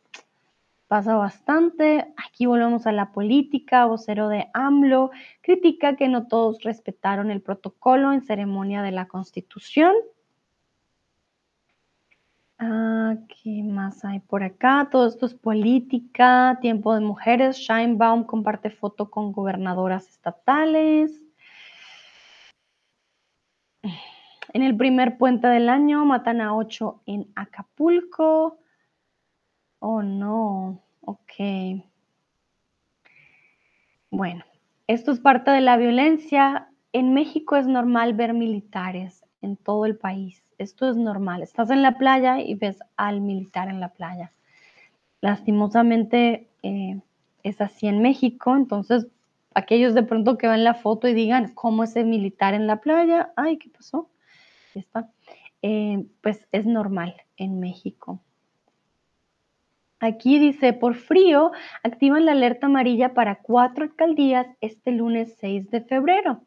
pasa 0.88 1.16
bastante. 1.16 2.14
Aquí 2.18 2.46
volvemos 2.46 2.88
a 2.88 2.92
la 2.92 3.12
política. 3.12 3.86
Vocero 3.86 4.28
de 4.28 4.50
AMLO 4.54 5.12
critica 5.42 5.96
que 5.96 6.08
no 6.08 6.28
todos 6.28 6.62
respetaron 6.64 7.32
el 7.32 7.42
protocolo 7.42 8.12
en 8.12 8.22
ceremonia 8.22 8.82
de 8.82 8.92
la 8.92 9.08
Constitución. 9.08 9.94
Ah, 12.58 13.16
¿Qué 13.30 13.64
más 13.64 14.04
hay 14.04 14.20
por 14.20 14.44
acá? 14.44 14.90
Todo 14.92 15.08
esto 15.08 15.26
es 15.28 15.34
política, 15.34 16.58
tiempo 16.60 16.94
de 16.94 17.00
mujeres. 17.00 17.58
Shinebaum 17.58 18.26
comparte 18.26 18.70
foto 18.70 19.10
con 19.10 19.32
gobernadoras 19.32 20.10
estatales. 20.10 21.24
En 24.54 24.64
el 24.64 24.76
primer 24.76 25.18
puente 25.18 25.48
del 25.48 25.70
año 25.70 26.06
matan 26.06 26.42
a 26.42 26.56
ocho 26.56 27.02
en 27.06 27.32
Acapulco. 27.36 28.58
Oh, 29.80 30.02
no. 30.02 30.82
Ok. 31.02 31.84
Bueno, 34.12 34.44
esto 34.88 35.12
es 35.12 35.20
parte 35.20 35.52
de 35.52 35.62
la 35.62 35.78
violencia. 35.78 36.70
En 36.94 37.14
México 37.14 37.56
es 37.56 37.68
normal 37.68 38.14
ver 38.14 38.34
militares 38.34 39.24
en 39.42 39.56
todo 39.56 39.86
el 39.86 39.98
país 39.98 40.44
esto 40.60 40.90
es 40.90 40.98
normal. 40.98 41.42
Estás 41.42 41.72
en 41.72 41.82
la 41.82 41.98
playa 41.98 42.40
y 42.40 42.54
ves 42.54 42.80
al 42.98 43.22
militar 43.22 43.70
en 43.70 43.80
la 43.80 43.90
playa. 43.90 44.32
Lastimosamente 45.22 46.48
eh, 46.62 47.02
es 47.44 47.62
así 47.62 47.88
en 47.88 48.02
México, 48.02 48.56
entonces 48.56 49.08
aquellos 49.56 49.94
de 49.96 50.04
pronto 50.04 50.38
que 50.38 50.48
ven 50.48 50.64
la 50.64 50.76
foto 50.76 51.08
y 51.08 51.14
digan, 51.14 51.54
¿cómo 51.54 51.84
es 51.84 51.96
el 51.96 52.06
militar 52.06 52.54
en 52.54 52.68
la 52.68 52.82
playa? 52.82 53.32
Ay, 53.36 53.58
¿qué 53.58 53.70
pasó? 53.70 54.10
Eh, 55.62 56.06
pues 56.22 56.48
es 56.52 56.66
normal 56.66 57.16
en 57.38 57.60
México. 57.60 58.22
Aquí 60.00 60.40
dice, 60.40 60.72
por 60.72 60.96
frío, 60.96 61.52
activan 61.84 62.26
la 62.26 62.32
alerta 62.32 62.68
amarilla 62.68 63.14
para 63.14 63.42
cuatro 63.42 63.84
alcaldías 63.84 64.48
este 64.62 64.92
lunes 64.92 65.36
6 65.40 65.70
de 65.72 65.82
febrero. 65.82 66.42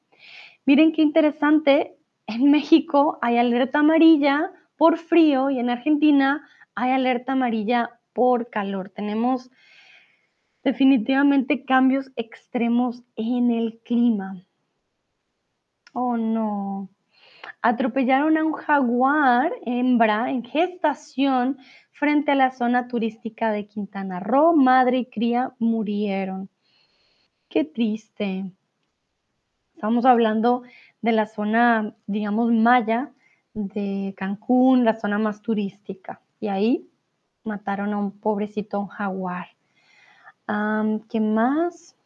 Miren 0.65 0.93
qué 0.93 1.03
interesante, 1.03 1.97
en 2.27 2.51
México 2.51 3.19
hay 3.20 3.36
alerta 3.36 3.81
amarilla 3.81 4.51
por 4.77 4.97
frío 4.97 5.51
y 5.51 5.59
en 5.59 5.69
Argentina 5.69 6.49
hay 6.74 6.93
alerta 6.93 7.32
amarilla 7.32 8.01
por 8.15 8.49
calor. 8.49 8.89
Tenemos 8.89 9.51
definitivamente 10.65 11.65
cambios 11.65 12.11
extremos 12.16 13.03
en 13.16 13.51
el 13.51 13.81
clima. 13.85 14.43
Oh 15.93 16.16
no. 16.16 16.89
Atropellaron 17.62 18.36
a 18.36 18.44
un 18.44 18.52
jaguar 18.55 19.52
hembra 19.64 20.30
en 20.30 20.43
gestación 20.43 21.59
frente 21.93 22.32
a 22.32 22.34
la 22.34 22.51
zona 22.51 22.89
turística 22.89 23.52
de 23.52 23.66
Quintana 23.66 24.18
Roo. 24.18 24.55
Madre 24.55 24.98
y 24.98 25.06
cría 25.06 25.52
murieron. 25.60 26.48
Qué 27.48 27.64
triste. 27.64 28.51
Estamos 29.74 30.05
hablando 30.05 30.62
de 31.02 31.12
la 31.12 31.26
zona, 31.26 31.94
digamos, 32.06 32.51
maya 32.52 33.12
de 33.55 34.12
Cancún, 34.16 34.84
la 34.84 34.98
zona 34.98 35.18
más 35.18 35.40
turística. 35.40 36.20
Y 36.40 36.48
ahí 36.48 36.89
mataron 37.44 37.93
a 37.93 37.98
un 37.98 38.10
pobrecito 38.10 38.80
un 38.80 38.89
jaguar. 38.89 39.47
¿Qué 41.09 41.20
más? 41.20 41.97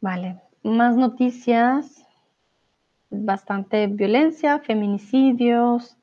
Vale, 0.00 0.40
más 0.66 0.96
noticias. 0.96 2.04
Bastante 3.10 3.86
violencia, 3.86 4.58
feminicidios. 4.58 5.96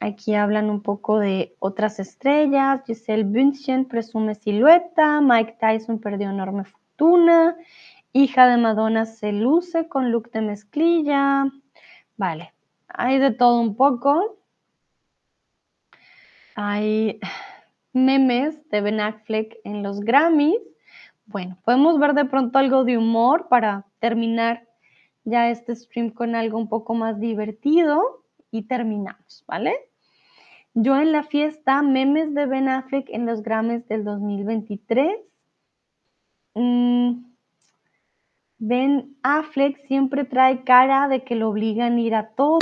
Aquí 0.00 0.34
hablan 0.34 0.70
un 0.70 0.82
poco 0.82 1.18
de 1.18 1.56
otras 1.58 1.98
estrellas. 1.98 2.82
Giselle 2.86 3.24
Bündchen 3.24 3.86
presume 3.86 4.34
silueta. 4.34 5.20
Mike 5.20 5.56
Tyson 5.60 5.98
perdió 5.98 6.30
enorme 6.30 6.64
fortuna. 6.64 7.56
Hija 8.12 8.48
de 8.48 8.56
Madonna 8.56 9.06
se 9.06 9.32
luce 9.32 9.88
con 9.88 10.10
look 10.10 10.30
de 10.30 10.40
mezclilla. 10.40 11.46
Vale, 12.16 12.54
hay 12.88 13.18
de 13.18 13.32
todo 13.32 13.60
un 13.60 13.76
poco. 13.76 14.38
Hay 16.54 17.20
memes 17.92 18.68
de 18.70 18.80
Ben 18.80 19.00
Affleck 19.00 19.58
en 19.64 19.82
los 19.82 20.00
Grammys. 20.00 20.58
Bueno, 21.28 21.58
podemos 21.62 21.98
ver 21.98 22.14
de 22.14 22.24
pronto 22.24 22.58
algo 22.58 22.84
de 22.84 22.96
humor 22.96 23.48
para 23.48 23.84
terminar 24.00 24.66
ya 25.24 25.50
este 25.50 25.76
stream 25.76 26.08
con 26.10 26.34
algo 26.34 26.56
un 26.56 26.70
poco 26.70 26.94
más 26.94 27.20
divertido 27.20 28.24
y 28.50 28.62
terminamos, 28.62 29.44
¿vale? 29.46 29.76
Yo 30.72 30.96
en 30.96 31.12
la 31.12 31.22
fiesta, 31.24 31.82
memes 31.82 32.32
de 32.32 32.46
Ben 32.46 32.68
Affleck 32.68 33.10
en 33.10 33.26
los 33.26 33.42
Grammys 33.42 33.86
del 33.88 34.04
2023. 34.04 35.18
Ben 38.56 39.16
Affleck 39.22 39.86
siempre 39.86 40.24
trae 40.24 40.64
cara 40.64 41.08
de 41.08 41.24
que 41.24 41.34
lo 41.34 41.50
obligan 41.50 41.96
a 41.96 42.00
ir 42.00 42.14
a 42.14 42.30
todo. 42.30 42.60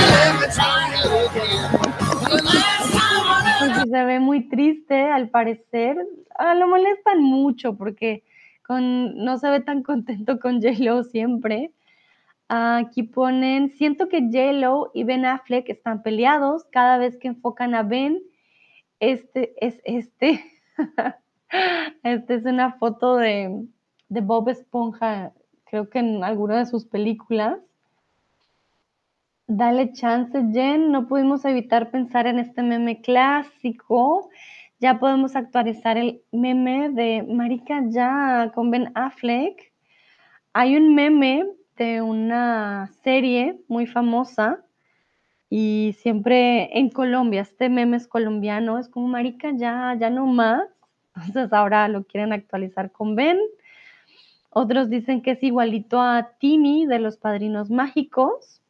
se 3.89 4.03
ve 4.03 4.19
muy 4.19 4.49
triste, 4.49 5.03
al 5.09 5.29
parecer. 5.29 5.97
Ah, 6.37 6.53
lo 6.53 6.67
molestan 6.67 7.21
mucho 7.21 7.77
porque 7.77 8.23
no 8.69 9.37
se 9.37 9.49
ve 9.49 9.59
tan 9.61 9.83
contento 9.83 10.39
con 10.39 10.61
J-Lo 10.61 11.03
siempre. 11.03 11.71
Aquí 12.49 13.03
ponen, 13.03 13.71
siento 13.71 14.07
que 14.07 14.21
J-Lo 14.21 14.91
y 14.93 15.03
Ben 15.03 15.25
Affleck 15.25 15.69
están 15.69 16.01
peleados 16.01 16.63
cada 16.65 16.97
vez 16.97 17.17
que 17.17 17.27
enfocan 17.27 17.75
a 17.75 17.83
Ben. 17.83 18.21
Este 18.99 19.53
es 19.65 19.81
este. 19.83 20.43
Este 22.03 22.35
es 22.35 22.43
una 22.43 22.73
foto 22.73 23.15
de, 23.15 23.65
de 24.09 24.19
Bob 24.19 24.49
Esponja 24.49 25.31
creo 25.69 25.89
que 25.89 25.99
en 25.99 26.23
alguna 26.23 26.57
de 26.57 26.65
sus 26.65 26.85
películas. 26.85 27.59
Dale 29.47 29.93
chance, 29.93 30.37
Jen. 30.51 30.91
No 30.91 31.07
pudimos 31.07 31.45
evitar 31.45 31.91
pensar 31.91 32.27
en 32.27 32.39
este 32.39 32.63
meme 32.63 33.01
clásico. 33.01 34.29
Ya 34.79 34.99
podemos 34.99 35.35
actualizar 35.35 35.97
el 35.97 36.21
meme 36.31 36.89
de 36.89 37.23
Marica 37.23 37.81
ya 37.89 38.51
con 38.53 38.69
Ben 38.69 38.91
Affleck. 38.93 39.73
Hay 40.53 40.75
un 40.75 40.93
meme 40.93 41.47
de 41.77 42.03
una 42.03 42.87
serie 43.01 43.59
muy 43.67 43.87
famosa 43.87 44.63
y 45.49 45.95
siempre 45.97 46.77
en 46.77 46.91
Colombia, 46.91 47.41
este 47.41 47.69
meme 47.69 47.97
es 47.97 48.07
colombiano, 48.07 48.77
es 48.77 48.87
como 48.87 49.07
Marica 49.07 49.51
ya, 49.55 49.95
ya 49.99 50.11
no 50.11 50.27
más. 50.27 50.63
Entonces 51.15 51.51
ahora 51.53 51.87
lo 51.87 52.03
quieren 52.03 52.31
actualizar 52.31 52.91
con 52.91 53.15
Ben. 53.15 53.39
Otros 54.51 54.91
dicen 54.91 55.23
que 55.23 55.31
es 55.31 55.41
igualito 55.41 55.99
a 55.99 56.33
Timmy 56.39 56.85
de 56.85 56.99
los 56.99 57.17
Padrinos 57.17 57.71
Mágicos. 57.71 58.61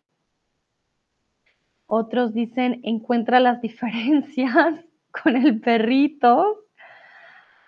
Otros 1.86 2.34
dicen 2.34 2.80
encuentra 2.84 3.42
las 3.42 3.62
diferencias 3.68 4.87
con 5.24 5.36
el 5.36 5.60
perrito. 5.60 6.60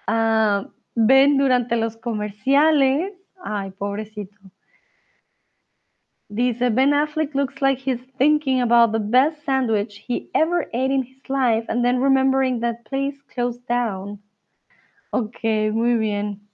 Ah, 0.08 0.68
ven 0.96 1.38
durante 1.38 1.76
los 1.76 1.98
comerciales. 1.98 3.14
Ay, 3.44 3.72
pobrecito. 3.72 4.38
Dice 6.30 6.70
Ben 6.70 6.94
Affleck 6.94 7.34
looks 7.34 7.60
like 7.62 7.82
he's 7.82 8.02
thinking 8.18 8.62
about 8.62 8.92
the 8.92 9.00
best 9.00 9.44
sandwich 9.46 10.04
he 10.08 10.30
ever 10.34 10.70
ate 10.74 10.94
in 10.94 11.04
his 11.04 11.28
life 11.28 11.66
and 11.70 11.84
then 11.84 12.00
remembering 12.00 12.60
that 12.60 12.84
place 12.86 13.18
closed 13.34 13.66
down. 13.68 14.22
Ok, 15.12 15.40
muy 15.74 15.96
bien. 15.96 16.48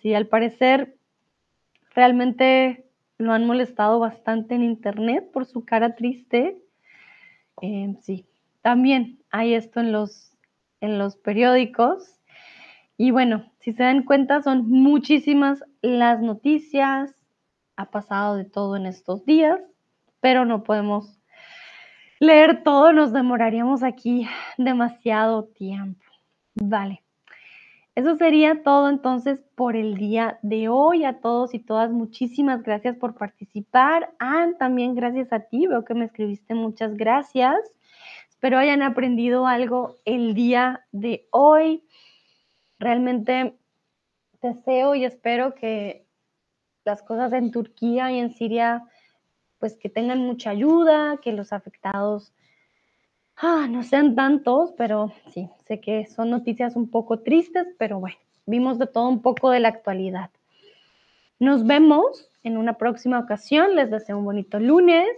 Sí, 0.00 0.14
al 0.14 0.26
parecer 0.26 0.96
Realmente 1.94 2.86
lo 3.18 3.32
han 3.32 3.46
molestado 3.46 3.98
bastante 3.98 4.54
en 4.54 4.62
internet 4.62 5.30
por 5.32 5.44
su 5.44 5.64
cara 5.64 5.96
triste. 5.96 6.56
Eh, 7.60 7.96
sí, 8.00 8.26
también 8.62 9.18
hay 9.30 9.54
esto 9.54 9.80
en 9.80 9.92
los, 9.92 10.29
en 10.80 10.98
los 10.98 11.16
periódicos. 11.16 12.20
Y 12.96 13.10
bueno, 13.10 13.50
si 13.60 13.72
se 13.72 13.82
dan 13.82 14.02
cuenta, 14.02 14.42
son 14.42 14.68
muchísimas 14.68 15.64
las 15.82 16.20
noticias. 16.20 17.14
ha 17.76 17.90
pasado 17.90 18.36
de 18.36 18.44
todo 18.44 18.76
en 18.76 18.84
estos 18.84 19.24
días, 19.24 19.58
pero 20.20 20.44
no 20.44 20.64
podemos 20.64 21.18
leer 22.18 22.62
todo, 22.62 22.92
nos 22.92 23.12
demoraríamos 23.12 23.82
aquí 23.82 24.28
demasiado 24.58 25.44
tiempo. 25.44 26.04
Vale. 26.54 27.02
Eso 27.96 28.16
sería 28.16 28.62
todo 28.62 28.88
entonces 28.88 29.44
por 29.54 29.76
el 29.76 29.96
día 29.96 30.38
de 30.42 30.68
hoy. 30.68 31.04
A 31.04 31.20
todos 31.20 31.54
y 31.54 31.58
todas, 31.58 31.90
muchísimas 31.90 32.62
gracias 32.62 32.96
por 32.96 33.14
participar. 33.14 34.10
Ah, 34.18 34.46
también 34.58 34.94
gracias 34.94 35.32
a 35.32 35.40
ti. 35.40 35.66
Veo 35.66 35.84
que 35.84 35.94
me 35.94 36.04
escribiste 36.04 36.54
muchas 36.54 36.96
gracias. 36.96 37.56
Espero 38.40 38.56
hayan 38.56 38.80
aprendido 38.80 39.46
algo 39.46 39.98
el 40.06 40.32
día 40.32 40.86
de 40.92 41.28
hoy. 41.30 41.84
Realmente 42.78 43.58
deseo 44.40 44.94
y 44.94 45.04
espero 45.04 45.54
que 45.54 46.06
las 46.86 47.02
cosas 47.02 47.34
en 47.34 47.50
Turquía 47.50 48.10
y 48.10 48.18
en 48.18 48.32
Siria, 48.32 48.82
pues 49.58 49.76
que 49.76 49.90
tengan 49.90 50.20
mucha 50.20 50.48
ayuda, 50.48 51.18
que 51.20 51.32
los 51.32 51.52
afectados 51.52 52.32
ah, 53.36 53.66
no 53.68 53.82
sean 53.82 54.14
tantos, 54.14 54.72
pero 54.72 55.12
sí, 55.28 55.50
sé 55.66 55.82
que 55.82 56.06
son 56.06 56.30
noticias 56.30 56.76
un 56.76 56.88
poco 56.88 57.18
tristes, 57.18 57.66
pero 57.78 58.00
bueno, 58.00 58.16
vimos 58.46 58.78
de 58.78 58.86
todo 58.86 59.10
un 59.10 59.20
poco 59.20 59.50
de 59.50 59.60
la 59.60 59.68
actualidad. 59.68 60.30
Nos 61.38 61.66
vemos 61.66 62.30
en 62.42 62.56
una 62.56 62.78
próxima 62.78 63.18
ocasión. 63.18 63.76
Les 63.76 63.90
deseo 63.90 64.16
un 64.16 64.24
bonito 64.24 64.58
lunes 64.58 65.10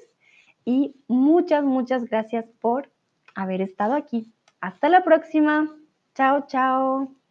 y 0.65 0.97
muchas, 1.07 1.62
muchas 1.62 2.07
gracias 2.07 2.47
por 2.61 2.90
haber 3.34 3.60
estado 3.60 3.94
aquí. 3.94 4.32
Hasta 4.60 4.88
la 4.88 5.04
próxima. 5.04 5.68
Chao, 6.14 6.46
chao. 6.46 7.22